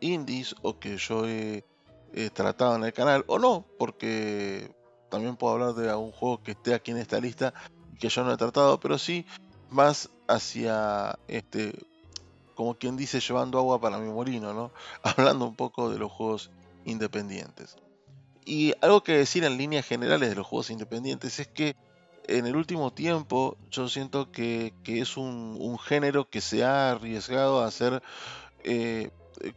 [0.00, 1.64] indies o que yo he,
[2.34, 4.70] tratado en el canal, o no, porque
[5.08, 7.54] también puedo hablar de algún juego que esté aquí en esta lista
[7.94, 9.24] y que yo no he tratado, pero sí
[9.70, 11.72] más hacia este
[12.54, 14.72] como quien dice llevando agua para mi molino, ¿no?
[15.02, 16.50] Hablando un poco de los juegos
[16.84, 17.78] independientes.
[18.44, 21.76] Y algo que decir en líneas generales de los juegos independientes es que
[22.30, 27.66] en el último tiempo yo siento que, es un, género que se ha arriesgado a
[27.66, 28.02] hacer
[28.64, 29.10] eh,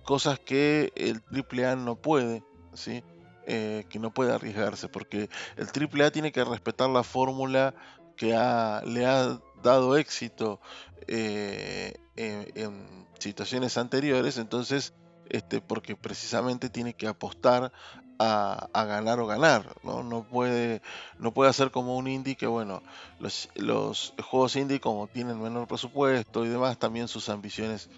[0.04, 2.44] cosas que el AAA no puede,
[2.74, 3.04] ¿sí?
[3.46, 7.76] Eh, que no puede arriesgarse, porque el AAA tiene que respetar la fórmula
[8.16, 10.62] que le ha dado éxito
[11.08, 14.94] eh, en, situaciones anteriores, entonces,
[15.30, 17.72] este, porque precisamente tiene que apostar
[18.20, 20.04] a, ganar o ganar, ¿no?
[20.04, 20.82] No puede,
[21.20, 22.82] no puede hacer como un indie que, bueno,
[23.20, 27.90] los, juegos indie como tienen menor presupuesto y demás, también sus ambiciones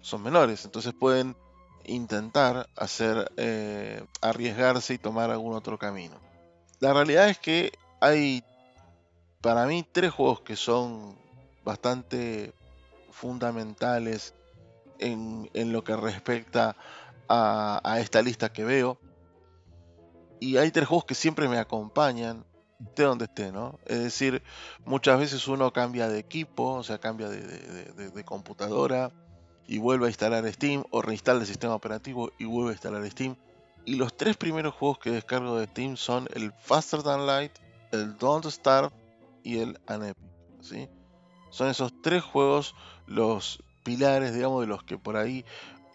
[0.00, 1.36] son menores, entonces pueden
[1.86, 6.16] intentar hacer, eh, arriesgarse y tomar algún otro camino.
[6.80, 8.44] La realidad es que hay
[9.40, 11.16] para mí tres juegos que son
[11.64, 12.52] bastante
[13.10, 14.34] fundamentales
[14.98, 16.76] en, lo que respecta
[17.28, 18.98] a, esta lista que veo.
[20.44, 22.44] Y hay tres juegos que siempre me acompañan,
[22.78, 23.78] de donde esté, ¿no?
[23.86, 24.42] Es decir,
[24.84, 29.10] muchas veces uno cambia de equipo, o sea, cambia de, computadora
[29.66, 33.36] y vuelve a instalar Steam, o reinstala el sistema operativo y vuelve a instalar Steam.
[33.86, 37.52] Y los tres primeros juegos que descargo de Steam son el Faster Than Light,
[37.92, 38.90] el Don't Starve
[39.42, 40.28] y el Anepic,
[40.60, 40.90] ¿sí?
[41.48, 42.74] Son esos tres juegos
[43.06, 45.46] los pilares, digamos, de los que por ahí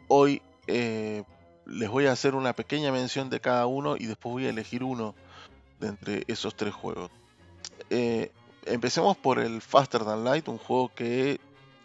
[0.08, 1.24] hoy eh,
[1.70, 4.84] les voy a hacer una pequeña mención de cada uno y después voy a elegir
[4.84, 5.16] uno
[5.80, 7.12] de entre esos tres juegos.
[7.90, 8.32] Eh,
[8.66, 11.40] empecemos por el Faster Than Light, un juego que,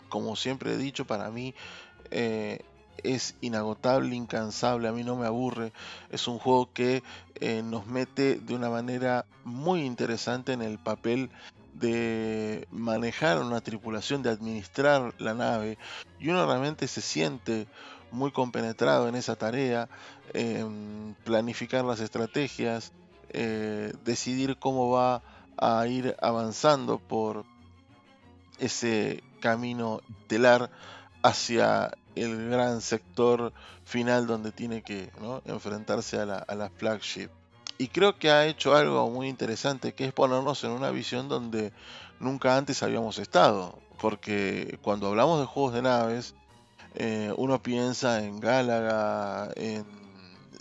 [0.08, 1.54] como siempre he dicho, para mí
[2.10, 2.60] eh,
[3.02, 5.72] es inagotable, incansable, a mí no me aburre.
[6.10, 7.02] Es un juego que
[7.64, 11.28] nos mete de una manera muy interesante en el papel
[11.74, 15.76] de manejar una tripulación, de administrar la nave,
[16.20, 17.66] y uno realmente se siente
[18.14, 19.88] muy compenetrado en esa tarea,
[21.24, 22.92] planificar las estrategias,
[23.30, 25.22] eh, decidir cómo va
[25.56, 27.44] a ir avanzando por
[28.58, 30.70] ese camino telar
[31.22, 33.52] hacia el gran sector
[33.84, 35.10] final donde tiene que
[35.46, 37.30] enfrentarse a la, a la flagship.
[37.76, 41.72] Y creo que ha hecho algo muy interesante, que es ponernos en una visión donde
[42.20, 43.80] nunca antes habíamos estado.
[44.00, 46.34] Porque cuando hablamos de juegos de naves,
[46.94, 49.84] eh, uno piensa en Galaga, en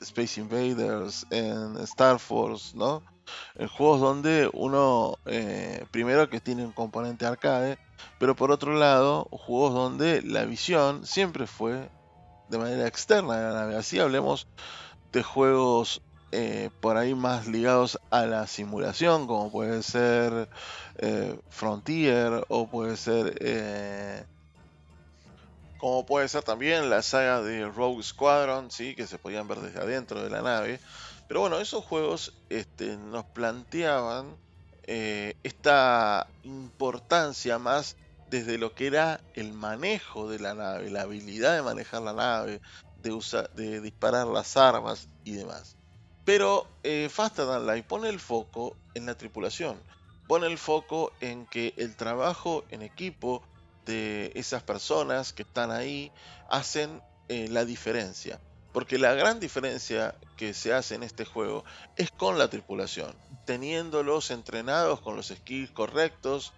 [0.02, 3.04] Space Invaders, en Star Force, ¿no?
[3.56, 7.78] En juegos donde uno, eh, primero que tiene un componente arcade,
[8.20, 11.90] pero por otro lado, juegos donde la visión siempre fue
[12.50, 13.78] de manera externa de la nave.
[13.78, 14.48] Así hablemos
[15.12, 16.02] de juegos
[16.32, 20.50] eh, por ahí más ligados a la simulación, como puede ser
[21.50, 24.28] Frontier o puede ser
[25.84, 28.96] como puede ser también la saga de Rogue Squadron, ¿sí?
[28.96, 30.80] que se podían ver desde adentro de la nave.
[31.28, 34.34] Pero bueno, esos juegos este, nos planteaban
[34.88, 37.98] esta importancia más
[38.30, 42.62] desde lo que era el manejo de la nave, la habilidad de manejar la nave,
[43.02, 45.76] de, de disparar las armas y demás.
[46.24, 49.78] Pero eh, Faster Than Light pone el foco en la tripulación,
[50.30, 53.44] pone el foco en que el trabajo en equipo
[53.86, 56.12] de esas personas que están ahí
[56.50, 58.40] hacen eh, la diferencia.
[58.72, 61.64] Porque la gran diferencia que se hace en este juego
[61.96, 63.16] es con la tripulación.
[63.46, 66.54] Teniéndolos entrenados con los skills correctos,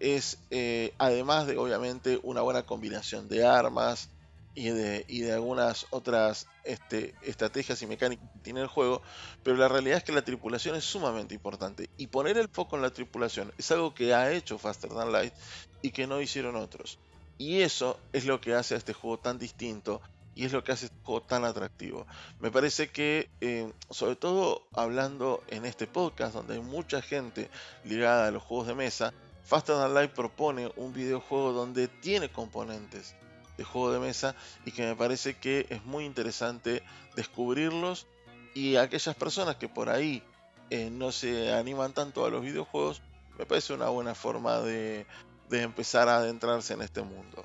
[0.00, 4.10] es eh, además de obviamente una buena combinación de armas,
[4.58, 9.02] y de, y de algunas otras este, estrategias y mecánicas que tiene el juego,
[9.44, 12.82] pero la realidad es que la tripulación es sumamente importante y poner el foco en
[12.82, 15.32] la tripulación es algo que ha hecho Faster Than Light
[15.80, 16.98] y que no hicieron otros.
[17.38, 20.00] Y eso es lo que hace a este juego tan distinto
[20.34, 22.04] y es lo que hace este juego tan atractivo.
[22.40, 27.48] Me parece que, eh, sobre todo hablando en este podcast, donde hay mucha gente
[27.84, 29.14] ligada a los juegos de mesa,
[29.44, 33.14] Faster Than Light propone un videojuego donde tiene componentes
[33.58, 36.82] de juego de mesa y que me parece que es muy interesante
[37.16, 38.06] descubrirlos
[38.54, 40.22] y aquellas personas que por ahí
[40.70, 43.02] eh, no se animan tanto a los videojuegos,
[43.38, 45.06] me parece una buena forma de,
[45.50, 47.44] de empezar a adentrarse en este mundo.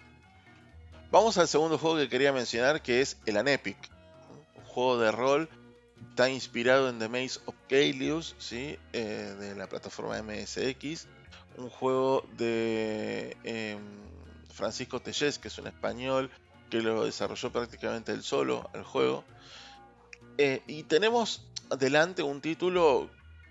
[1.11, 3.77] Vamos al segundo juego que quería mencionar, que es el Anepic.
[4.56, 5.49] Un juego de rol
[6.10, 8.77] está inspirado en The Maze of Kaelius, ¿sí?
[8.94, 11.07] Eh, de la plataforma MSX.
[11.57, 13.80] Un juego de em,
[14.54, 16.30] Francisco Tellez, que es un español,
[16.70, 19.24] que lo desarrolló prácticamente él solo al juego.
[20.38, 21.46] Eh, y tenemos
[21.78, 23.10] delante un título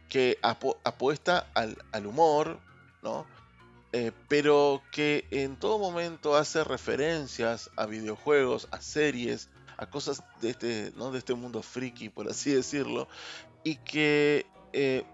[0.09, 2.59] que apuesta al, humor,
[3.03, 3.27] ¿no?
[3.93, 10.51] Eh, pero que en todo momento hace referencias a videojuegos, a series, a cosas de
[10.51, 11.11] este, ¿no?
[11.11, 13.09] de este mundo friki, por así decirlo,
[13.65, 15.05] y que eh,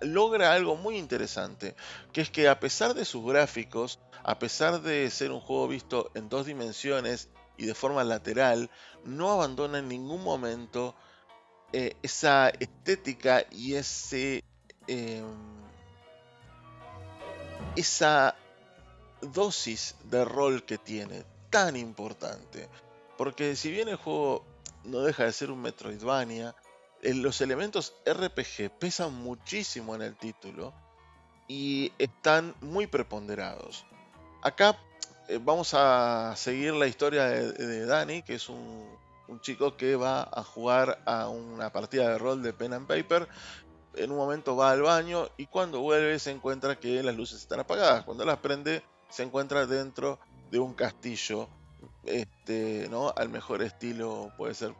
[0.00, 1.74] logra algo muy interesante,
[2.12, 3.98] que es que a pesar de sus gráficos,
[4.28, 8.68] a pesar de ser un juego visto en dos dimensiones y de forma lateral,
[9.02, 10.94] no abandona en ningún momento
[11.72, 14.44] eh, esa estética y ese
[14.86, 15.24] em,
[17.74, 18.36] esa
[19.22, 22.68] dosis de rol que tiene, tan importante.
[23.16, 24.44] Porque si bien el juego
[24.84, 26.54] no deja de ser un Metroidvania,
[27.00, 30.74] eh, los elementos RPG pesan muchísimo en el título
[31.48, 33.86] y están muy preponderados.
[34.42, 34.78] Acá
[35.28, 38.98] eh, vamos a seguir la historia de, de Dani, que es un,
[39.42, 43.28] chico que va a jugar a una partida de rol de pen and paper
[43.94, 47.60] en un momento va al baño y cuando vuelve se encuentra que las luces están
[47.60, 48.04] apagadas.
[48.04, 50.18] Cuando las prende se encuentra dentro
[50.50, 51.48] de un castillo,
[52.04, 53.12] este, ¿no?
[53.16, 54.74] Al mejor estilo puede ser,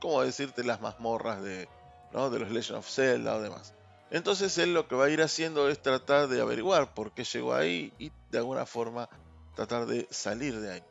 [0.00, 1.68] como decirte, las mazmorras de,
[2.12, 2.30] ¿no?
[2.30, 3.74] de los Legend of Zelda o demás.
[4.10, 7.54] Entonces él lo que va a ir haciendo es tratar de averiguar por qué llegó
[7.54, 9.08] ahí y de alguna forma
[9.54, 10.82] tratar de salir de ahí.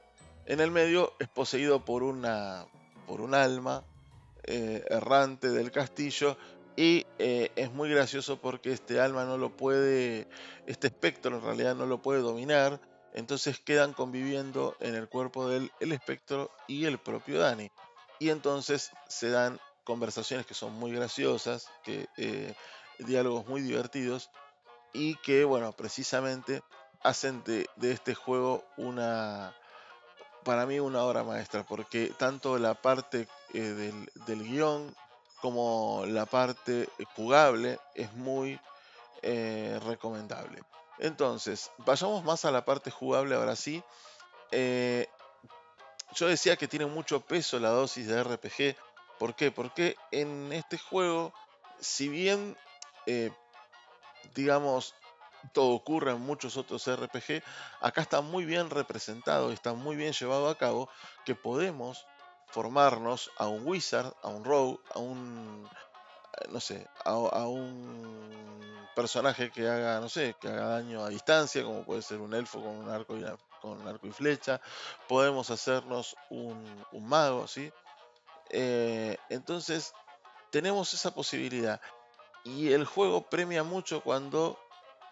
[0.45, 2.65] En el medio es poseído por una
[3.07, 3.84] por un alma
[4.44, 6.38] eh, errante del castillo
[6.76, 10.27] y eh, es muy gracioso porque este alma no lo puede,
[10.68, 12.80] este espectro en realidad no lo puede dominar.
[13.14, 17.72] Entonces quedan conviviendo en el cuerpo del el espectro y el propio Dani.
[18.19, 22.53] Y entonces se dan conversaciones que son muy graciosas, que, eh,
[22.99, 24.29] diálogos muy divertidos
[24.93, 26.61] y que, bueno, precisamente
[27.01, 29.55] hacen de, este juego una,
[30.43, 34.95] para mí, una obra maestra, porque tanto la parte eh, del, del guion
[35.41, 38.59] como la parte jugable es muy
[39.21, 40.61] eh, recomendable.
[40.99, 43.83] Entonces, vayamos más a la parte jugable ahora sí.
[44.51, 45.07] Eh,
[46.13, 48.75] yo decía que tiene mucho peso la dosis de RPG.
[49.19, 49.51] ¿Por qué?
[49.51, 51.33] Porque en este juego,
[51.79, 52.57] si bien,
[53.07, 53.31] eh,
[54.35, 54.93] digamos,
[55.53, 57.41] todo ocurre en muchos otros RPG,
[57.81, 60.89] acá está muy bien representado, está muy bien llevado a cabo,
[61.25, 62.05] que podemos
[62.47, 65.67] formarnos a un wizard, a un rogue, a un
[66.38, 67.15] eh, no sé, a,
[67.47, 72.34] un personaje que haga, no sé, que haga daño a distancia, como puede ser un
[72.34, 73.25] elfo con un arco y,
[73.61, 74.61] con arco y flecha.
[75.07, 77.71] Podemos hacernos un, mago, ¿sí?
[78.49, 79.93] Eh, entonces,
[80.51, 81.81] tenemos esa posibilidad.
[82.55, 84.57] Y el juego premia mucho cuando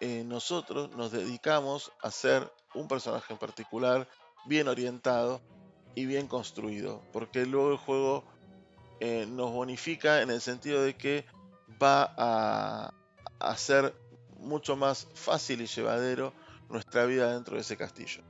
[0.00, 4.08] eh, nosotros nos dedicamos a ser un personaje en particular,
[4.46, 5.40] bien orientado,
[5.96, 8.22] y bien construido, porque luego el juego
[9.00, 11.24] eh, nos bonifica en el sentido de que
[11.82, 12.92] va a
[13.40, 13.94] hacer
[14.38, 16.34] mucho más fácil y llevadero
[16.68, 18.22] nuestra vida dentro de ese castillo.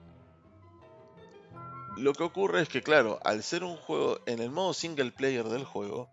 [1.97, 5.49] Lo que ocurre es que, claro, al ser un juego en el modo single player
[5.49, 6.09] del juego,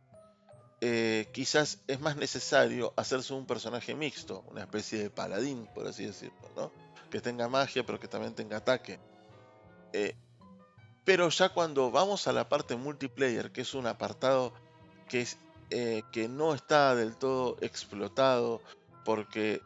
[0.86, 6.06] eh, quizás es más necesario hacerse un personaje mixto, una especie de paladín, por así
[6.06, 6.74] decirlo, ¿no?
[7.10, 9.00] Que tenga magia, pero que también tenga ataque.
[9.94, 10.14] Eh,
[11.06, 14.54] pero ya cuando vamos a la parte multiplayer, que es un apartado
[15.08, 15.38] que, es,
[15.70, 18.62] eh, que no está del todo explotado,
[19.06, 19.62] porque,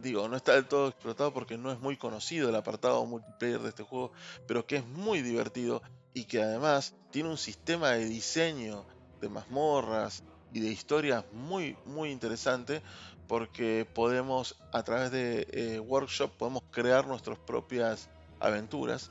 [0.00, 3.68] digo, no está del todo explotado porque no es muy conocido el apartado multiplayer de
[3.68, 4.10] este juego,
[4.48, 5.82] pero que es muy divertido
[6.14, 8.84] y que además tiene un sistema de diseño
[9.20, 12.82] de mazmorras y de historias muy, muy interesante,
[13.26, 18.10] porque podemos, a través de eh, Workshop, podemos crear nuestras propias
[18.40, 19.10] aventuras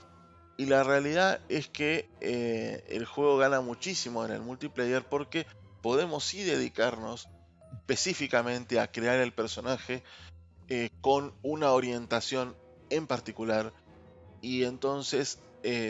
[0.57, 5.47] y la realidad es que eh, el juego gana muchísimo en el multiplayer porque
[5.81, 7.29] podemos sí dedicarnos
[7.71, 10.03] específicamente a crear el personaje
[10.67, 12.55] eh, con una orientación
[12.89, 13.73] en particular
[14.41, 15.39] y entonces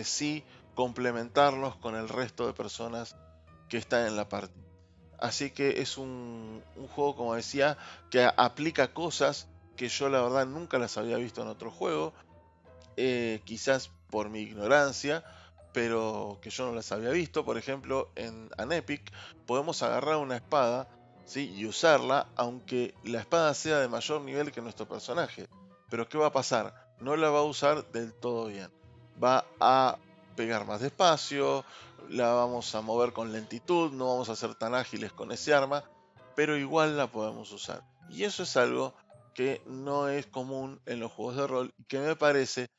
[0.04, 0.44] sí
[0.76, 3.16] complementarlos con el resto de personas
[3.70, 4.71] que están en la partida.
[5.22, 6.64] Así que es un,
[6.96, 7.78] juego, como decía,
[8.10, 12.14] que aplica cosas que yo la verdad nunca las había visto en otro juego.
[12.98, 15.24] Eh, quizás por mi ignorancia,
[15.74, 17.46] pero que yo no las había visto.
[17.46, 19.12] Por ejemplo, en Anepic
[19.46, 20.88] podemos agarrar una espada
[21.26, 21.54] ¿sí?
[21.56, 25.48] y usarla, aunque la espada sea de mayor nivel que nuestro personaje.
[25.90, 26.74] Pero ¿qué va a pasar?
[27.00, 28.70] No la va a usar del todo bien.
[29.24, 29.98] Va a
[30.36, 31.64] pegar más despacio,
[32.10, 35.84] la vamos a mover con lentitud, no vamos a ser tan ágiles con ese arma,
[36.36, 37.84] pero igual la podemos usar.
[38.10, 38.94] Y eso es algo
[39.34, 42.70] que no es común en los juegos de rol y que me parece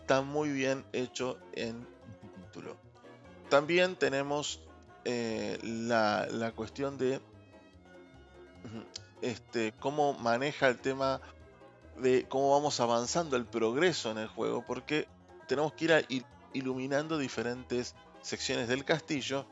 [0.00, 1.86] está muy bien hecho en
[2.44, 2.76] título.
[3.48, 4.60] También tenemos
[5.04, 7.20] eh, la, la, cuestión de
[9.22, 11.20] este, cómo maneja el tema
[11.96, 15.08] de cómo vamos avanzando el progreso en el juego, porque
[15.46, 17.94] tenemos que ir iluminando diferentes
[18.28, 19.46] secciones del castillo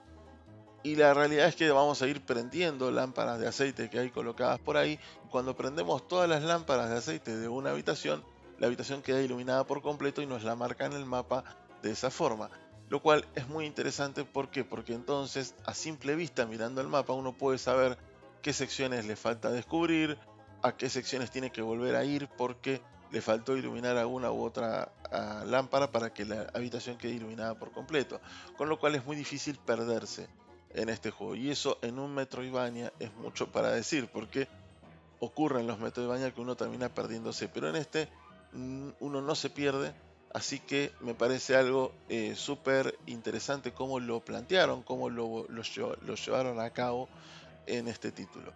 [0.82, 4.60] y la realidad es que vamos a ir prendiendo lámparas de aceite que hay colocadas
[4.60, 5.00] por ahí.
[5.30, 8.22] Cuando prendemos todas las lámparas de aceite de una habitación,
[8.58, 11.42] la habitación queda iluminada por completo y nos la marca en el mapa
[11.82, 12.50] de esa forma.
[12.88, 14.62] Lo cual es muy interesante, ¿por qué?
[14.62, 17.98] Porque entonces a simple vista mirando el mapa uno puede saber
[18.42, 20.16] qué secciones le falta descubrir,
[20.62, 22.80] a qué secciones tiene que volver a ir porque
[23.10, 27.72] le faltó iluminar alguna u otra ah, lámpara para que la habitación quede iluminada por
[27.72, 28.20] completo.
[28.56, 30.28] Con lo cual es muy difícil perderse
[30.74, 31.34] en este juego.
[31.34, 34.48] Y eso en un Metroidvania es mucho para decir, porque
[35.20, 37.48] ocurre en los Metroidvania que uno termina perdiéndose.
[37.48, 38.08] Pero en este
[38.52, 39.94] mm, uno no se pierde.
[40.32, 46.70] Así que me parece algo eh, súper interesante cómo lo plantearon, cómo lo, llevaron a
[46.70, 47.08] cabo
[47.66, 48.52] en este título.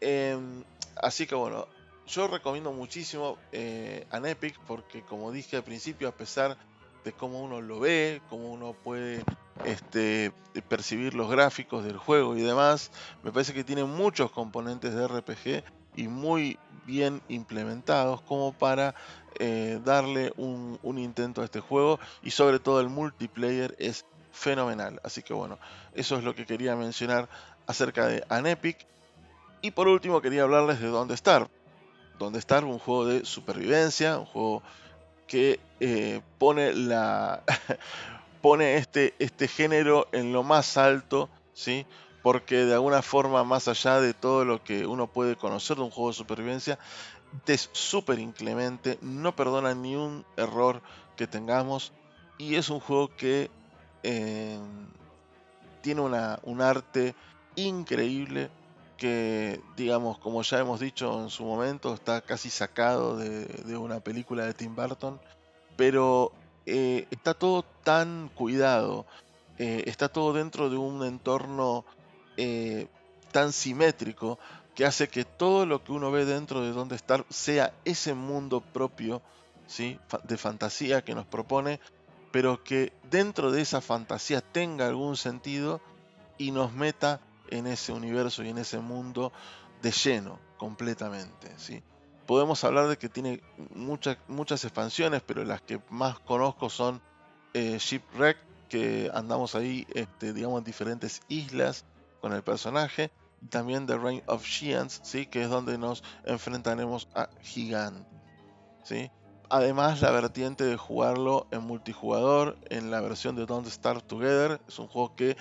[0.00, 0.64] Em,
[0.96, 1.68] así que bueno,
[2.06, 6.56] yo recomiendo muchísimo eh, Anepic porque como dije al principio, a pesar
[7.04, 9.24] de cómo uno lo ve, cómo uno puede
[9.64, 10.32] este,
[10.68, 12.90] percibir los gráficos del juego y demás,
[13.22, 15.64] me parece que tiene muchos componentes de RPG
[15.96, 18.94] y muy bien implementados como para
[19.38, 25.00] eh, darle un, un, intento a este juego y sobre todo el multiplayer es fenomenal.
[25.04, 25.58] Así que bueno,
[25.94, 27.28] eso es lo que quería mencionar
[27.66, 28.86] acerca de Anepic.
[29.60, 31.48] Y por último quería hablarles de Dónde Estar.
[32.18, 34.62] Dónde Estar, un juego de supervivencia, un juego
[35.26, 37.42] que eh, pone la
[38.42, 41.86] pone este, este género en lo más alto, ¿sí?
[42.22, 45.90] Porque de alguna forma, más allá de todo lo que uno puede conocer de un
[45.90, 46.78] juego de supervivencia,
[47.46, 50.82] es súper inclemente, no perdona ni un error
[51.16, 51.92] que tengamos
[52.36, 53.50] y es un juego que
[54.02, 54.58] eh,
[55.80, 57.14] tiene una, un arte
[57.56, 58.50] increíble
[59.02, 64.46] que, digamos, como ya hemos dicho en su momento, está casi sacado de, una película
[64.46, 65.20] de Tim Burton,
[65.74, 66.30] pero
[66.66, 69.04] eh, está todo tan cuidado,
[69.58, 71.84] eh, está todo dentro de un entorno
[72.36, 72.86] eh,
[73.32, 74.38] tan simétrico
[74.76, 78.60] que hace que todo lo que uno ve dentro de donde estar sea ese mundo
[78.60, 79.20] propio
[79.66, 79.98] ¿sí?
[80.22, 81.80] de fantasía que nos propone,
[82.30, 85.80] pero que dentro de esa fantasía tenga algún sentido
[86.38, 87.20] y nos meta
[87.52, 89.32] en ese universo y en ese mundo
[89.82, 91.52] de lleno, completamente.
[91.58, 91.82] ¿sí?
[92.26, 93.42] Podemos hablar de que tiene
[93.74, 97.02] muchas, muchas expansiones, pero las que más conozco son
[97.52, 98.38] eh, Shipwreck,
[98.68, 101.84] que andamos ahí, este, digamos, en diferentes islas
[102.22, 103.10] con el personaje.
[103.42, 105.26] Y también The Reign of Giants, ¿sí?
[105.26, 108.06] que es donde nos enfrentaremos a Gigant.
[108.84, 109.10] ¿sí?
[109.50, 114.78] Además, la vertiente de jugarlo en multijugador, en la versión de Don't Start Together, es
[114.78, 115.36] un juego que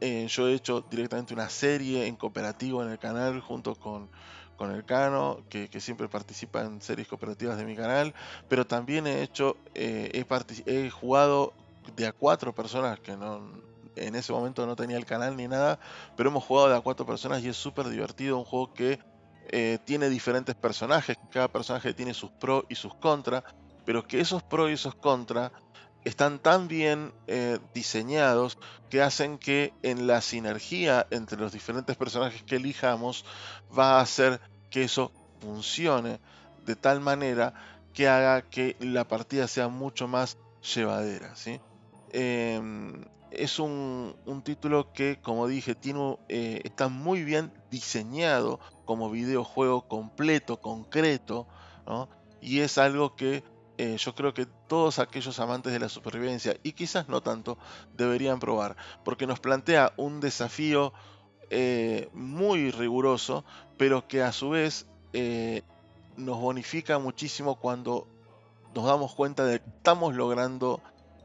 [0.00, 4.08] eh, yo he hecho directamente una serie en cooperativo en el canal junto con,
[4.56, 8.14] con el Cano, que, siempre participa en series cooperativas de mi canal,
[8.48, 10.10] pero también he hecho, eh,
[10.66, 11.52] he, jugado
[11.94, 13.42] de a cuatro personas que no,
[13.94, 15.78] en ese momento no tenía el canal ni nada,
[16.16, 18.98] pero hemos jugado de a cuatro personas y es súper divertido, un juego que
[19.48, 23.44] eh, tiene diferentes personajes, cada personaje tiene sus pros y sus contras,
[23.84, 25.52] pero que esos pros y esos contras
[26.06, 28.58] están tan bien eh, diseñados
[28.90, 33.24] que hacen que en la sinergia entre los diferentes personajes que elijamos
[33.76, 35.10] va a hacer que eso
[35.40, 36.20] funcione
[36.64, 37.54] de tal manera
[37.92, 40.38] que haga que la partida sea mucho más
[40.74, 41.34] llevadera.
[41.34, 41.60] ¿sí?
[42.12, 44.14] Em, es un,
[44.44, 51.48] título que, como dije, tiene, eh, está muy bien diseñado como videojuego completo, concreto,
[52.40, 53.42] y es algo que
[53.78, 57.58] eh, yo creo que todos aquellos amantes de la supervivencia, y quizás no tanto,
[57.96, 60.92] deberían probar, porque nos plantea un desafío
[61.50, 63.44] eh, muy riguroso,
[63.76, 65.62] pero que a su vez eh,
[66.16, 68.08] nos bonifica muchísimo cuando
[68.74, 70.80] nos damos cuenta de que estamos logrando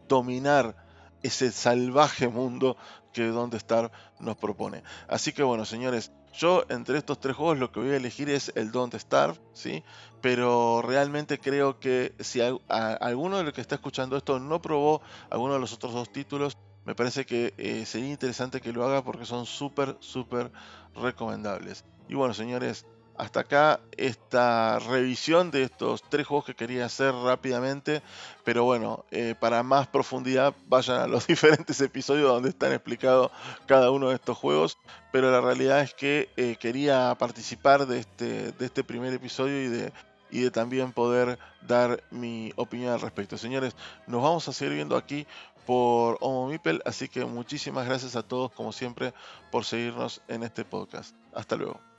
[0.07, 0.75] dominar
[1.23, 2.77] ese salvaje mundo
[3.13, 4.83] que Don't Starve nos propone.
[5.07, 8.51] Así que bueno, señores, yo entre estos tres juegos lo que voy a elegir es
[8.55, 9.83] el Don't Starve, ¿sí?
[10.21, 15.53] Pero realmente creo que si alguno de los que está escuchando esto no probó alguno
[15.53, 19.25] de los otros dos títulos, me parece que eh, sería interesante que lo haga porque
[19.25, 20.51] son súper, súper
[20.95, 21.85] recomendables.
[22.07, 22.85] Y bueno, señores,
[23.17, 28.01] hasta acá esta revisión de estos tres juegos que quería hacer rápidamente.
[28.43, 33.31] Pero bueno, eh, para más profundidad vayan a los diferentes episodios donde están explicados
[33.65, 34.77] cada uno de estos juegos.
[35.11, 39.67] Pero la realidad es que eh, quería participar de este, de este primer episodio y
[39.67, 39.93] de,
[40.31, 43.37] y de también poder dar mi opinión al respecto.
[43.37, 43.75] Señores,
[44.07, 45.27] nos vamos a seguir viendo aquí
[45.65, 49.13] por Homo Mipel, así que muchísimas gracias a todos como siempre
[49.51, 51.15] por seguirnos en este podcast.
[51.33, 51.90] Hasta luego.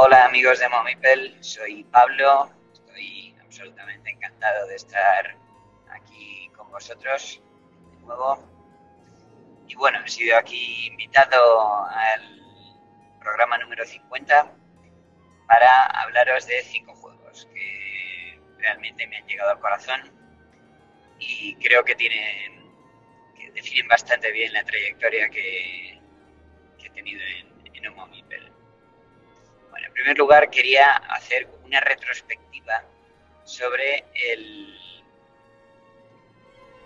[0.00, 5.36] Hola amigos de Momipel, soy Pablo, estoy absolutamente encantado de estar
[5.90, 7.42] aquí con vosotros
[7.90, 8.38] de nuevo.
[9.66, 12.40] Y bueno, he sido aquí invitado al
[13.18, 14.54] programa número 50
[15.48, 20.00] para hablaros de cinco juegos que realmente me han llegado al corazón
[21.18, 22.72] y creo que tienen
[23.34, 26.00] que definen bastante bien la trayectoria que,
[26.84, 27.86] he tenido en, en
[29.78, 32.84] Homo en primer lugar quería hacer una retrospectiva
[33.44, 34.78] sobre el,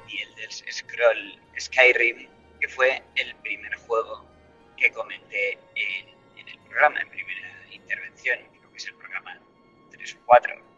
[0.09, 2.29] y del Scroll Skyrim,
[2.61, 4.27] que fue el primer juego
[4.77, 9.41] que comenté en, el programa, en primera intervención, creo que es el programa
[9.91, 10.73] 3 o 4.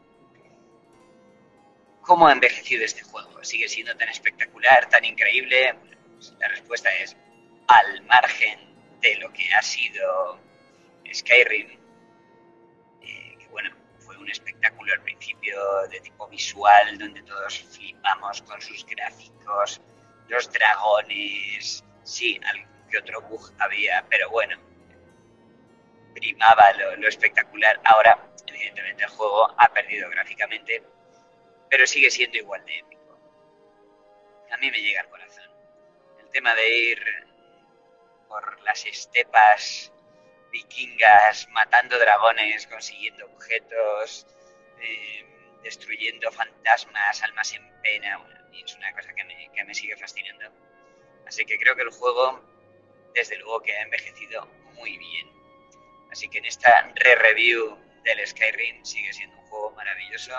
[2.02, 3.42] ¿Cómo ha envejecido este juego?
[3.42, 5.74] ¿Sigue siendo tan espectacular, tan increíble?
[6.14, 7.16] Pues la respuesta es
[7.68, 8.58] al margen
[9.00, 10.38] de lo que ha sido
[11.12, 11.83] Skyrim,
[14.24, 15.56] un espectáculo al principio
[15.90, 19.80] de tipo visual, donde todos flipamos con sus gráficos,
[20.28, 24.56] los dragones, sí, algún que otro bug había, pero bueno,
[26.14, 27.80] primaba lo, espectacular.
[27.84, 30.82] Ahora, evidentemente, el juego ha perdido gráficamente,
[31.68, 33.18] pero sigue siendo igual de épico.
[34.50, 35.50] A mí me llega al corazón.
[36.20, 37.00] El tema de ir
[38.28, 39.92] por las estepas
[40.54, 44.24] vikingas matando dragones, consiguiendo objetos,
[44.80, 45.26] eh,
[45.64, 48.20] destruyendo fantasmas, almas en pena.
[48.52, 49.24] y es una cosa que
[49.64, 50.46] me, sigue fascinando.
[51.26, 52.40] Así que creo que el juego,
[53.14, 55.26] desde luego, que ha envejecido muy bien.
[56.12, 60.34] Así que en esta re-review del Skyrim sigue siendo un juego maravilloso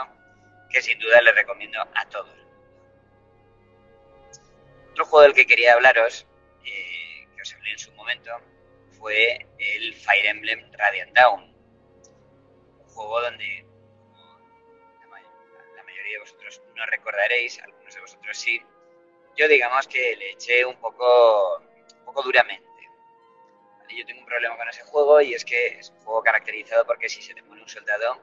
[0.69, 2.39] que sin duda le recomiendo a todos.
[4.91, 6.25] Otro juego del que quería hablaros,
[6.63, 8.31] eh, que os hablé en su momento,
[9.05, 11.43] fue el Fire Emblem Radiant Dawn.
[11.43, 13.63] Un juego donde
[15.75, 18.59] la mayoría de vosotros no recordaréis, algunos de vosotros sí.
[19.37, 22.65] Yo digamos que le eché un poco, un poco duramente.
[23.95, 27.07] Yo tengo un problema con ese juego y es que es un juego caracterizado porque
[27.07, 28.19] si se te muere un soldado,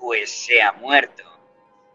[0.00, 1.22] pues se ha muerto.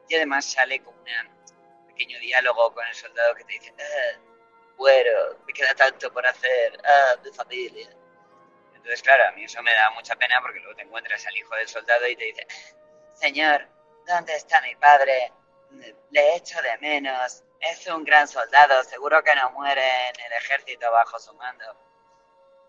[0.08, 4.33] Y además sale con un pequeño diálogo con el soldado que te dice, ah,
[4.78, 7.90] bueno, me queda tanto por hacer, ah, mi familia.
[8.74, 11.56] Entonces, claro, a mí eso me da mucha pena porque luego te encuentras al hijo
[11.56, 12.48] del soldado y te dice,
[13.14, 13.68] Señor,
[14.06, 15.32] ¿dónde está mi padre?
[16.12, 17.44] Le echo de menos.
[17.60, 21.66] Es un gran soldado, seguro que no muere en el ejército bajo su mando.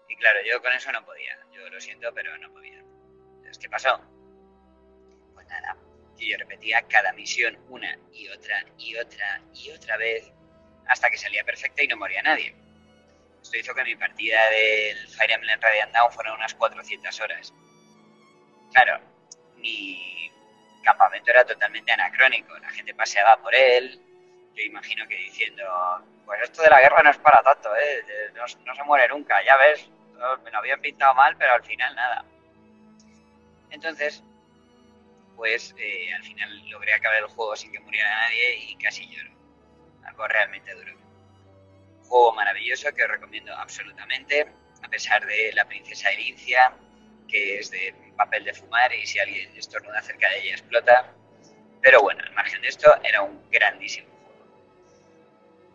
[0.08, 1.36] Y claro, yo con eso no podía.
[1.50, 2.78] Yo lo siento, pero no podía.
[2.78, 4.00] Entonces, ¿qué pasó?
[5.34, 5.76] Pues nada,
[6.16, 10.32] yo repetía cada misión una y otra y otra y otra vez
[10.88, 12.54] hasta que salía perfecta y no moría nadie.
[13.42, 17.52] Esto hizo que mi partida del Fire Emblem Radiant Dawn fuera unas 400 horas.
[18.72, 19.00] Claro,
[19.56, 20.32] mi
[20.82, 24.00] campamento era totalmente anacrónico, la gente paseaba por él,
[24.54, 25.62] yo imagino que diciendo,
[26.24, 28.02] pues esto de la guerra no es para tanto, ¿eh?
[28.34, 29.88] no, se muere nunca, ya ves,
[30.42, 32.24] me lo habían pintado mal, pero al final nada.
[33.70, 34.22] Entonces,
[35.36, 39.33] pues eh, al final logré acabar el juego sin que muriera nadie y casi lloro
[40.06, 40.92] algo realmente duro.
[42.02, 44.46] Juego maravilloso que os recomiendo absolutamente,
[44.82, 46.72] a pesar de la princesa Erincia,
[47.28, 51.12] que es de papel de fumar y si alguien estornuda cerca de ella explota.
[51.82, 54.46] Pero bueno, al margen de esto, era un grandísimo juego.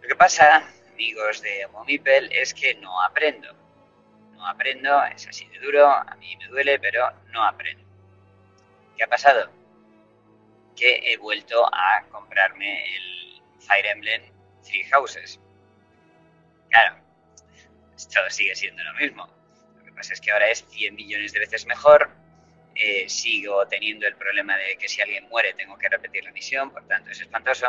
[0.01, 3.53] Lo que pasa, amigos de Momipel, es que no aprendo.
[4.33, 7.83] No aprendo, es así de duro, a mí me duele, pero no aprendo.
[8.95, 9.51] ¿Qué ha pasado?
[10.75, 13.28] Que he vuelto a comprarme el
[13.59, 14.23] Fire Emblem
[14.63, 15.39] Three Houses.
[16.69, 16.97] Claro,
[17.95, 19.27] esto sigue siendo lo mismo.
[19.77, 22.11] Lo que pasa es que ahora es 100 millones de veces mejor.
[22.75, 26.71] eh, sigo teniendo el problema de que si alguien muere tengo que repetir la misión,
[26.71, 27.67] por tanto es espantoso.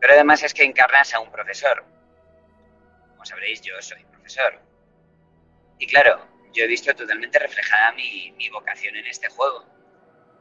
[0.00, 1.84] Pero además es que encarnas a un profesor.
[3.10, 4.60] Como sabréis, yo soy profesor.
[5.78, 9.66] Y claro, yo he visto totalmente reflejada mi, mi vocación en este juego.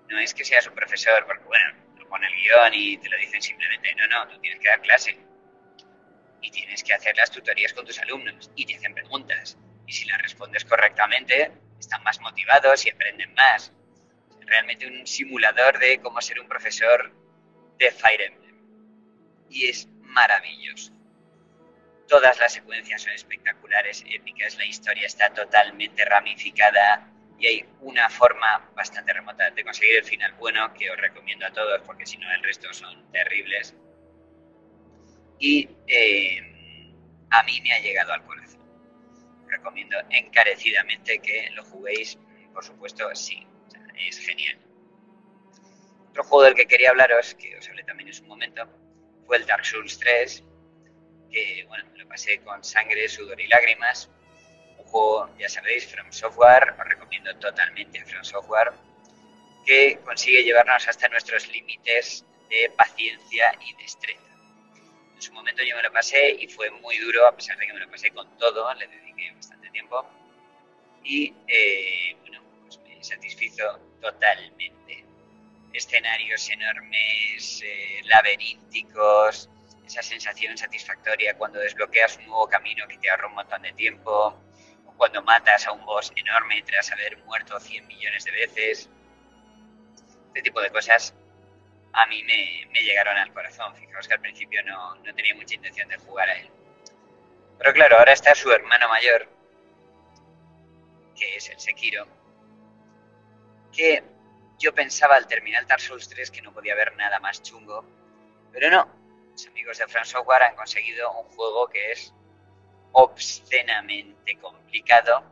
[0.10, 1.66] No es que seas un profesor, porque bueno,
[2.08, 5.18] pone el guion y te lo dicen simplemente, no, no, tú tienes que dar clase.
[6.42, 9.58] Y tienes que hacer las tutorías con tus alumnos y te hacen preguntas.
[9.86, 13.72] Y si las respondes correctamente, están más motivados y aprenden más.
[14.42, 17.12] Realmente un simulador de cómo ser un profesor
[17.78, 18.56] de Fire Emblem.
[19.50, 20.94] Y es maravilloso.
[22.08, 28.70] Todas las secuencias son espectaculares, épicas, la historia está totalmente ramificada y hay una forma
[28.76, 32.32] bastante remota de conseguir el final bueno que os recomiendo a todos porque si no
[32.32, 33.76] el resto son terribles.
[35.40, 36.94] Y eh,
[37.30, 38.62] a mí me ha llegado al corazón.
[39.48, 42.18] Recomiendo encarecidamente que lo juguéis,
[42.54, 43.46] por supuesto, sí,
[43.96, 44.58] es genial.
[46.10, 48.68] Otro juego del que quería hablaros, que os hablé también en su momento,
[49.28, 50.44] fue el Dark Souls 3,
[51.32, 54.10] que bueno, lo pasé con sangre, sudor y lágrimas
[54.88, 58.74] juego, ya sabéis, From Software, os recomiendo totalmente From Software,
[59.66, 64.22] que consigue llevarnos hasta nuestros límites de paciencia y destreza.
[65.16, 67.74] En su momento yo me lo pasé y fue muy duro, a pesar de que
[67.74, 70.06] me lo pasé con todo, le dediqué bastante tiempo.
[71.04, 75.06] Y eh, bueno, pues me satisfizo totalmente.
[75.74, 79.50] Escenarios enormes, eh, laberínticos,
[79.88, 84.38] esa sensación satisfactoria cuando desbloqueas un nuevo camino que te ahorra un montón de tiempo,
[84.98, 88.90] cuando matas a un boss enorme tras haber muerto 100 millones de veces.
[90.28, 91.14] Este tipo de cosas
[91.94, 93.76] a mí me, llegaron al corazón.
[93.76, 96.50] Fijaos que al principio no, tenía mucha intención de jugar a él.
[97.58, 99.28] Pero claro, ahora está su hermano mayor,
[101.16, 102.08] que es el Sekiro,
[103.72, 104.04] que
[104.60, 107.84] yo pensaba al terminar Dark Souls 3 que no podía haber nada más chungo,
[108.52, 108.88] pero no.
[109.32, 112.14] Los amigos de From Software han conseguido un juego que es
[113.00, 115.24] obscenamente complicado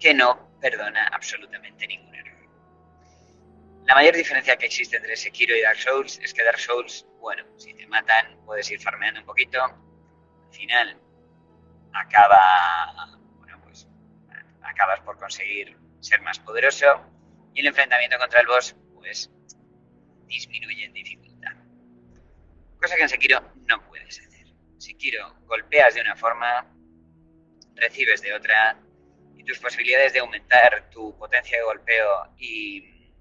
[0.00, 2.38] que no perdona absolutamente ningún error.
[3.86, 7.44] La mayor diferencia que existe entre Sekiro y Dark Souls es que Dark Souls, bueno,
[7.56, 11.00] si te matan puedes ir farmeando un poquito, al final
[11.92, 13.86] acaba, bueno, pues
[14.62, 17.00] acabas por conseguir ser más poderoso
[17.54, 19.30] y el enfrentamiento contra el boss, pues
[20.26, 21.52] disminuye en dificultad.
[22.80, 24.29] Cosa que en Sekiro no puedes hacer.
[24.80, 26.66] Sekiro, golpeas de una forma,
[27.74, 28.80] recibes de otra,
[29.36, 33.12] y tus posibilidades de aumentar tu potencia de golpeo y,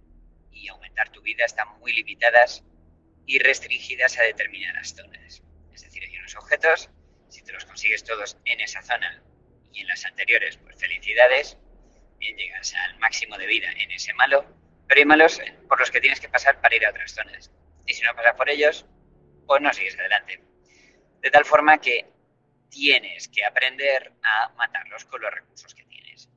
[0.51, 2.63] y aumentar tu vida están muy limitadas
[3.25, 5.43] y restringidas a determinadas zonas.
[5.73, 6.89] Es decir, hay unos objetos,
[7.27, 9.21] si te los consigues todos en esa zona
[9.73, 11.57] y en las anteriores, pues felicidades,
[12.19, 14.45] bien llegas al máximo de vida en ese malo,
[14.87, 17.51] pero hay malos por los que tienes que pasar para ir a otras zonas.
[17.85, 18.85] Y si no pasas por ellos,
[19.45, 20.48] pues no sigues adelante.
[21.21, 22.05] De tal forma que
[22.69, 26.29] tienes que aprender a matarlos con los recursos que tienes.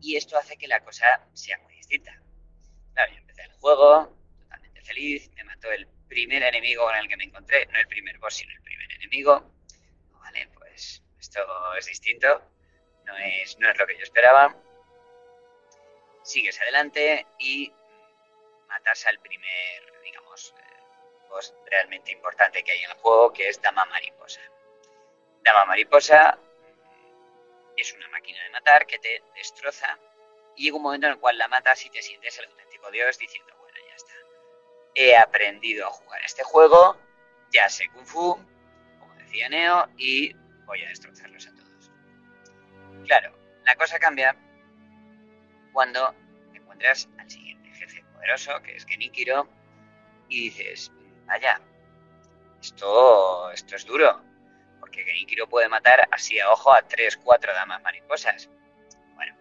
[0.00, 2.12] Y esto hace que la cosa sea muy distinta.
[2.94, 7.16] Claro, yo empecé el juego totalmente feliz, me mató el primer enemigo con el que
[7.16, 9.50] me encontré, no el primer boss, sino el primer enemigo.
[10.12, 11.40] Vale, pues esto
[11.78, 12.42] es distinto,
[13.04, 14.56] no es, no es lo que yo esperaba.
[16.22, 17.72] Sigues adelante y
[18.68, 20.54] matas al primer, digamos,
[21.66, 24.40] realmente importante que hay en el juego, que es Dama Mariposa.
[25.42, 26.38] Dama Mariposa
[27.76, 29.98] es una máquina de matar que te destroza
[30.56, 33.18] y llega un momento en el cual la matas y te sientes el auténtico dios
[33.18, 34.12] diciendo, bueno, ya está.
[34.94, 36.96] He aprendido a jugar este juego,
[37.50, 38.36] ya sé Kung Fu,
[38.98, 40.34] como decía Neo, y
[40.66, 41.90] voy a destrozarlos a todos.
[43.06, 44.36] Claro, la cosa cambia
[45.72, 46.14] cuando
[46.52, 49.48] encuentras al siguiente jefe poderoso, que es Genikiro,
[50.28, 50.92] y dices,
[51.32, 51.58] vaya,
[52.60, 54.22] esto, esto es duro,
[54.80, 58.50] porque Genikiro puede matar así a ojo a tres, cuatro damas mariposas.
[59.14, 59.34] Bueno,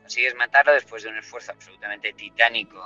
[0.00, 2.80] consigues matarlo después de un esfuerzo absolutamente titánico,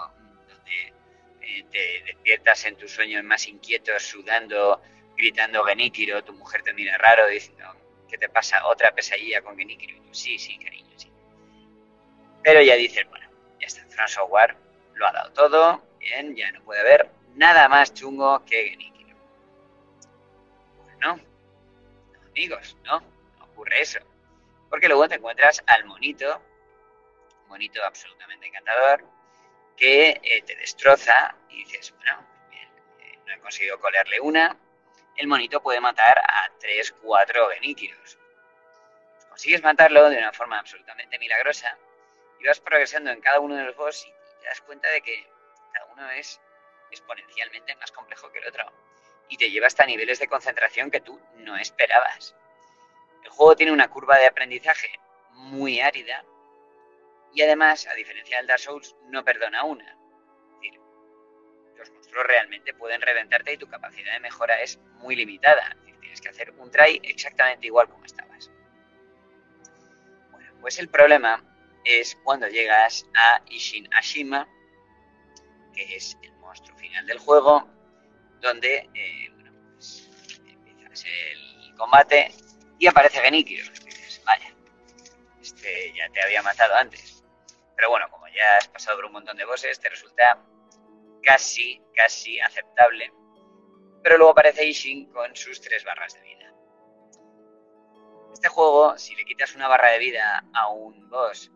[0.46, 0.92] donde
[1.40, 4.82] eh, te despiertas en tus sueños más inquietos, sudando,
[5.16, 7.74] gritando Genikiro, tu mujer te mira raro diciendo,
[8.06, 8.66] ¿qué te pasa?
[8.66, 9.98] ¿Otra pesadilla con Genikiro?
[10.12, 11.10] sí, sí, cariño, sí.
[12.42, 14.54] Pero ya dices, bueno, ya está, François
[14.92, 19.16] lo ha dado todo, bien, ya no puede haber nada más chungo que Genikiro.
[20.84, 21.18] Pues no,
[22.28, 23.98] amigos, no, no ocurre eso.
[24.68, 26.40] Porque luego te encuentras al monito,
[27.42, 29.04] un monito absolutamente encantador,
[29.76, 34.56] que eh, te destroza y dices, bueno, eh, no he conseguido colerle una.
[35.16, 38.18] El monito puede matar a 3, 4 Genikiros.
[39.28, 41.76] Consigues matarlo de una forma absolutamente milagrosa
[42.38, 45.26] y vas progresando en cada uno de los boss y te das cuenta de que
[45.72, 46.40] cada uno es
[46.92, 48.64] exponencialmente más complejo que el otro.
[49.28, 52.36] Y te lleva hasta niveles de concentración que tú no esperabas.
[53.24, 54.92] El juego tiene una curva de aprendizaje
[55.32, 56.24] muy árida
[57.34, 59.96] y además, a diferencia del Dark Souls, no perdona una.
[61.76, 65.76] Los monstruos realmente pueden reventarte y tu capacidad de mejora es muy limitada.
[66.00, 68.50] Tienes que hacer un try exactamente igual como estabas.
[70.30, 71.42] Bueno, pues el problema
[71.84, 74.46] es cuando llegas a Ishin Ashima,
[75.74, 76.31] que es el
[76.92, 77.66] final del juego,
[78.40, 80.10] donde eh, bueno, pues,
[80.44, 82.34] empiezas el combate
[82.78, 83.64] y aparece Genikiro.
[83.64, 84.54] Y dices, vaya,
[85.40, 87.24] este ya te había matado antes.
[87.76, 90.38] Pero bueno, como ya has pasado por un montón de bosses, te resulta
[91.22, 93.10] casi, casi aceptable.
[94.02, 96.52] Pero luego aparece Ishin con sus tres barras de vida.
[98.34, 101.50] Este juego, si le quitas una barra de vida a un boss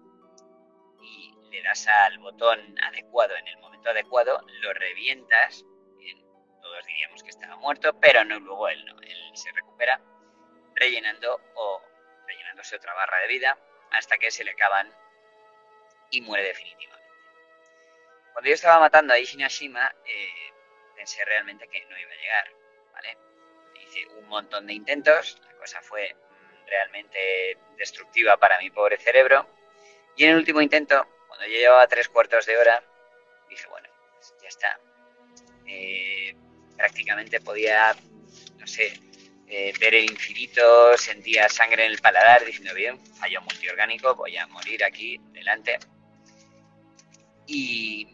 [1.57, 5.65] le das al botón adecuado en el momento adecuado, lo revientas.
[5.99, 6.19] Bien,
[6.61, 9.01] todos diríamos que estaba muerto, pero no luego él no.
[9.01, 10.01] Él se recupera
[10.75, 11.83] rellenando o
[12.27, 13.59] rellenándose otra barra de vida
[13.91, 14.93] hasta que se le acaban
[16.11, 17.07] y muere definitivamente.
[18.33, 20.53] Cuando yo estaba matando a Ishinashima, eh,
[20.95, 22.51] pensé realmente que no iba a llegar,
[22.93, 23.19] ¿vale?
[23.81, 29.49] Hice un montón de intentos, la cosa fue mm, realmente destructiva para mi pobre cerebro,
[30.17, 32.83] y en el último intento, cuando yo llevaba tres cuartos de hora,
[33.51, 34.81] dije, bueno, pues ya está.
[35.67, 36.35] Eh,
[36.77, 37.95] prácticamente podía,
[38.57, 38.99] no sé,
[39.47, 44.47] eh, ver el infinito, sentía sangre en el paladar, diciendo, bien, fallo multiorgánico, voy a
[44.47, 45.79] morir aquí delante.
[47.47, 48.09] Y,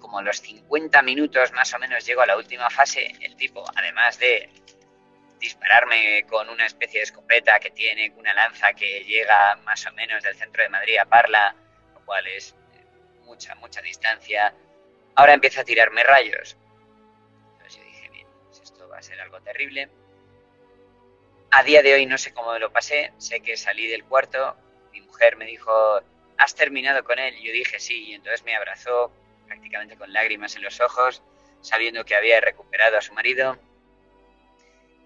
[0.00, 3.64] como a los 50 minutos más o menos llego a la última fase, el tipo,
[3.76, 4.50] además de
[5.38, 10.24] dispararme con una especie de escopeta que tiene una lanza que llega más o menos
[10.24, 11.56] del centro de Madrid a Parla,
[12.04, 12.54] cual es
[13.24, 14.54] mucha, mucha distancia,
[15.14, 16.56] ahora empieza a tirarme rayos.
[17.52, 19.88] Entonces yo dije, bien, pues esto va a ser algo terrible.
[21.50, 24.56] A día de hoy no sé cómo lo pasé, sé que salí del cuarto,
[24.92, 25.72] mi mujer me dijo,
[26.38, 27.34] ¿has terminado con él?
[27.42, 29.12] Yo dije sí, y entonces me abrazó
[29.46, 31.22] prácticamente con lágrimas en los ojos,
[31.60, 33.58] sabiendo que había recuperado a su marido.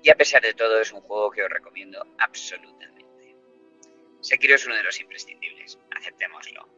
[0.02, 3.04] Y a pesar de todo es un juego que os recomiendo absolutamente.
[4.20, 6.75] Sekiro es uno de los imprescindibles, aceptémoslo.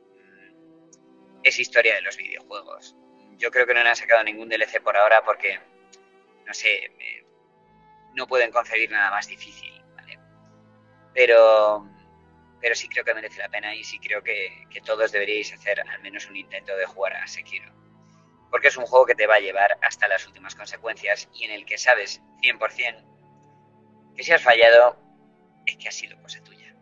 [1.43, 2.97] Es historia de los videojuegos.
[3.37, 5.61] Yo creo que no han sacado ningún DLC por ahora porque,
[6.47, 6.91] no sé,
[8.15, 10.19] no pueden concebir nada más difícil, ¿vale?
[11.15, 11.89] Pero,
[12.61, 15.81] pero sí creo que merece la pena y sí creo que, que todos deberíais hacer
[15.81, 17.73] al menos un intento de jugar a Sekiro.
[18.51, 21.53] Porque es un juego que te va a llevar hasta las últimas consecuencias y en
[21.53, 23.19] el que sabes 100%
[24.19, 24.97] que si has fallado
[25.65, 26.75] es que ha sido cosa tuya.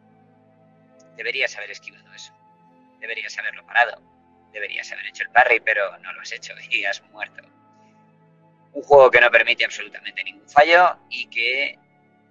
[1.16, 2.32] Deberías haber esquivado eso.
[2.98, 4.00] Deberías haberlo parado.
[4.56, 7.42] Deberías haber hecho el parry, pero no lo has hecho y has muerto.
[8.72, 11.78] Un juego que no permite absolutamente ningún fallo y que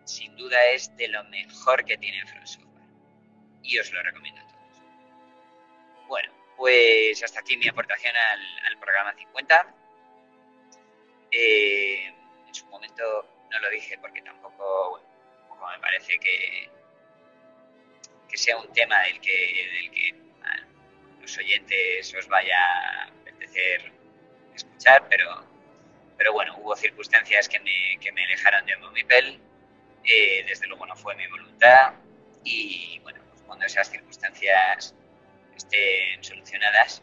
[0.06, 2.90] sin duda es de lo mejor que tiene From Software.
[3.62, 4.82] Y os lo recomiendo a todos.
[6.08, 9.76] Bueno, pues hasta aquí mi aportación al, programa 50.
[11.30, 12.08] Eh,
[12.48, 13.04] en su momento
[13.52, 16.72] no lo dije porque tampoco, bueno, tampoco me parece que,
[18.28, 20.25] que sea un tema del que, del que
[21.26, 23.92] los oyentes os vaya a apetecer
[24.54, 25.44] escuchar, pero,
[26.18, 29.42] pero bueno, hubo circunstancias que me, que me alejaron de Momipel.
[30.04, 31.94] Eh, desde luego no fue mi voluntad
[32.44, 34.94] y bueno, pues cuando esas circunstancias
[35.56, 37.02] estén solucionadas,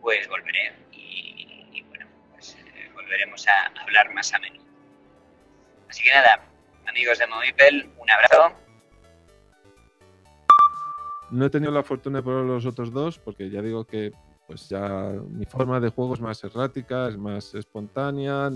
[0.00, 4.64] pues volveré y, bueno, pues eh, volveremos a hablar más a menudo.
[5.90, 6.46] Así que nada,
[6.86, 8.67] amigos de Momipel, un abrazo.
[11.30, 14.12] No he tenido la fortuna de probar los otros dos, porque ya digo que
[14.46, 18.50] pues ya mi forma de juego es más errática, es más espontánea.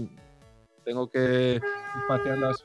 [0.84, 1.60] Tengo que
[2.08, 2.64] patearlas.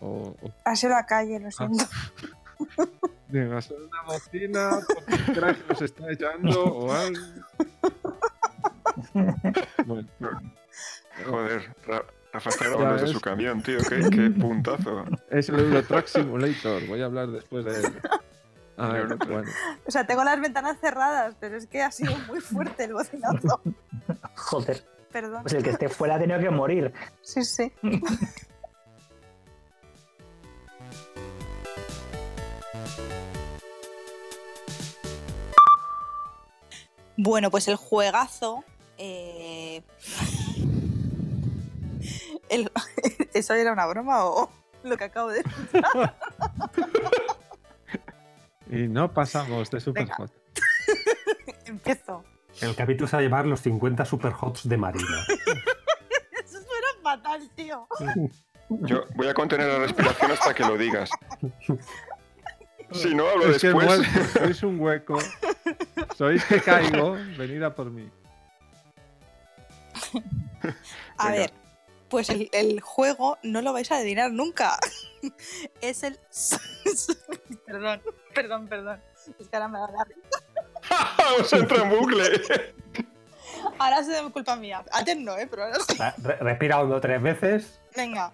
[0.00, 1.84] O, o- Ha sido la calle, lo siento.
[3.28, 7.20] Venga, son una bocina, porque el crack nos está echando o algo.
[9.86, 10.08] Bueno,
[11.26, 12.04] Joder, Ra-
[12.38, 13.78] Grabando desde su camión, tío.
[13.88, 15.04] Qué, qué puntazo.
[15.30, 16.86] es el Euro Truck Simulator.
[16.88, 18.00] Voy a hablar después de él.
[18.76, 19.48] A ver, bueno.
[19.86, 23.60] O sea, tengo las ventanas cerradas, pero es que ha sido muy fuerte el bocinazo.
[24.34, 25.42] Joder, Perdón.
[25.42, 26.92] pues el que esté fuera ha tenido que morir.
[27.22, 27.72] Sí, sí.
[37.16, 38.64] Bueno, pues el juegazo.
[38.98, 39.82] eh,
[42.48, 42.70] el-
[43.34, 44.50] ¿Eso era una broma o
[44.82, 45.42] lo que acabo de
[48.70, 49.80] Y no pasamos de.
[49.80, 50.32] Superhot.
[51.66, 52.24] Empiezo.
[52.60, 55.24] El capítulo se va a llamar Los 50 Superhots de Marina.
[56.44, 57.86] Eso suena fatal, tío.
[58.68, 61.10] Yo voy a contener la respiración hasta que lo digas.
[62.92, 64.32] Si no hablo Es que el después.
[64.32, 65.18] sois un hueco.
[66.16, 67.12] Sois que caigo.
[67.36, 68.08] Venid a por mí.
[71.18, 71.38] A Venga.
[71.40, 71.52] ver,
[72.14, 74.78] pues el, el juego no lo vais a adivinar nunca.
[75.80, 76.16] Es el.
[77.66, 78.02] perdón,
[78.32, 79.00] perdón, perdón.
[79.40, 80.44] Es que ahora me da la risa.
[81.18, 82.24] Vamos a entrar en bucle.
[83.80, 84.84] Ahora se culpa mía.
[84.92, 85.48] Antes no, ¿eh?
[85.50, 85.96] Pero ahora sí.
[85.98, 87.80] Re- re- respira hondo tres veces.
[87.96, 88.32] Venga.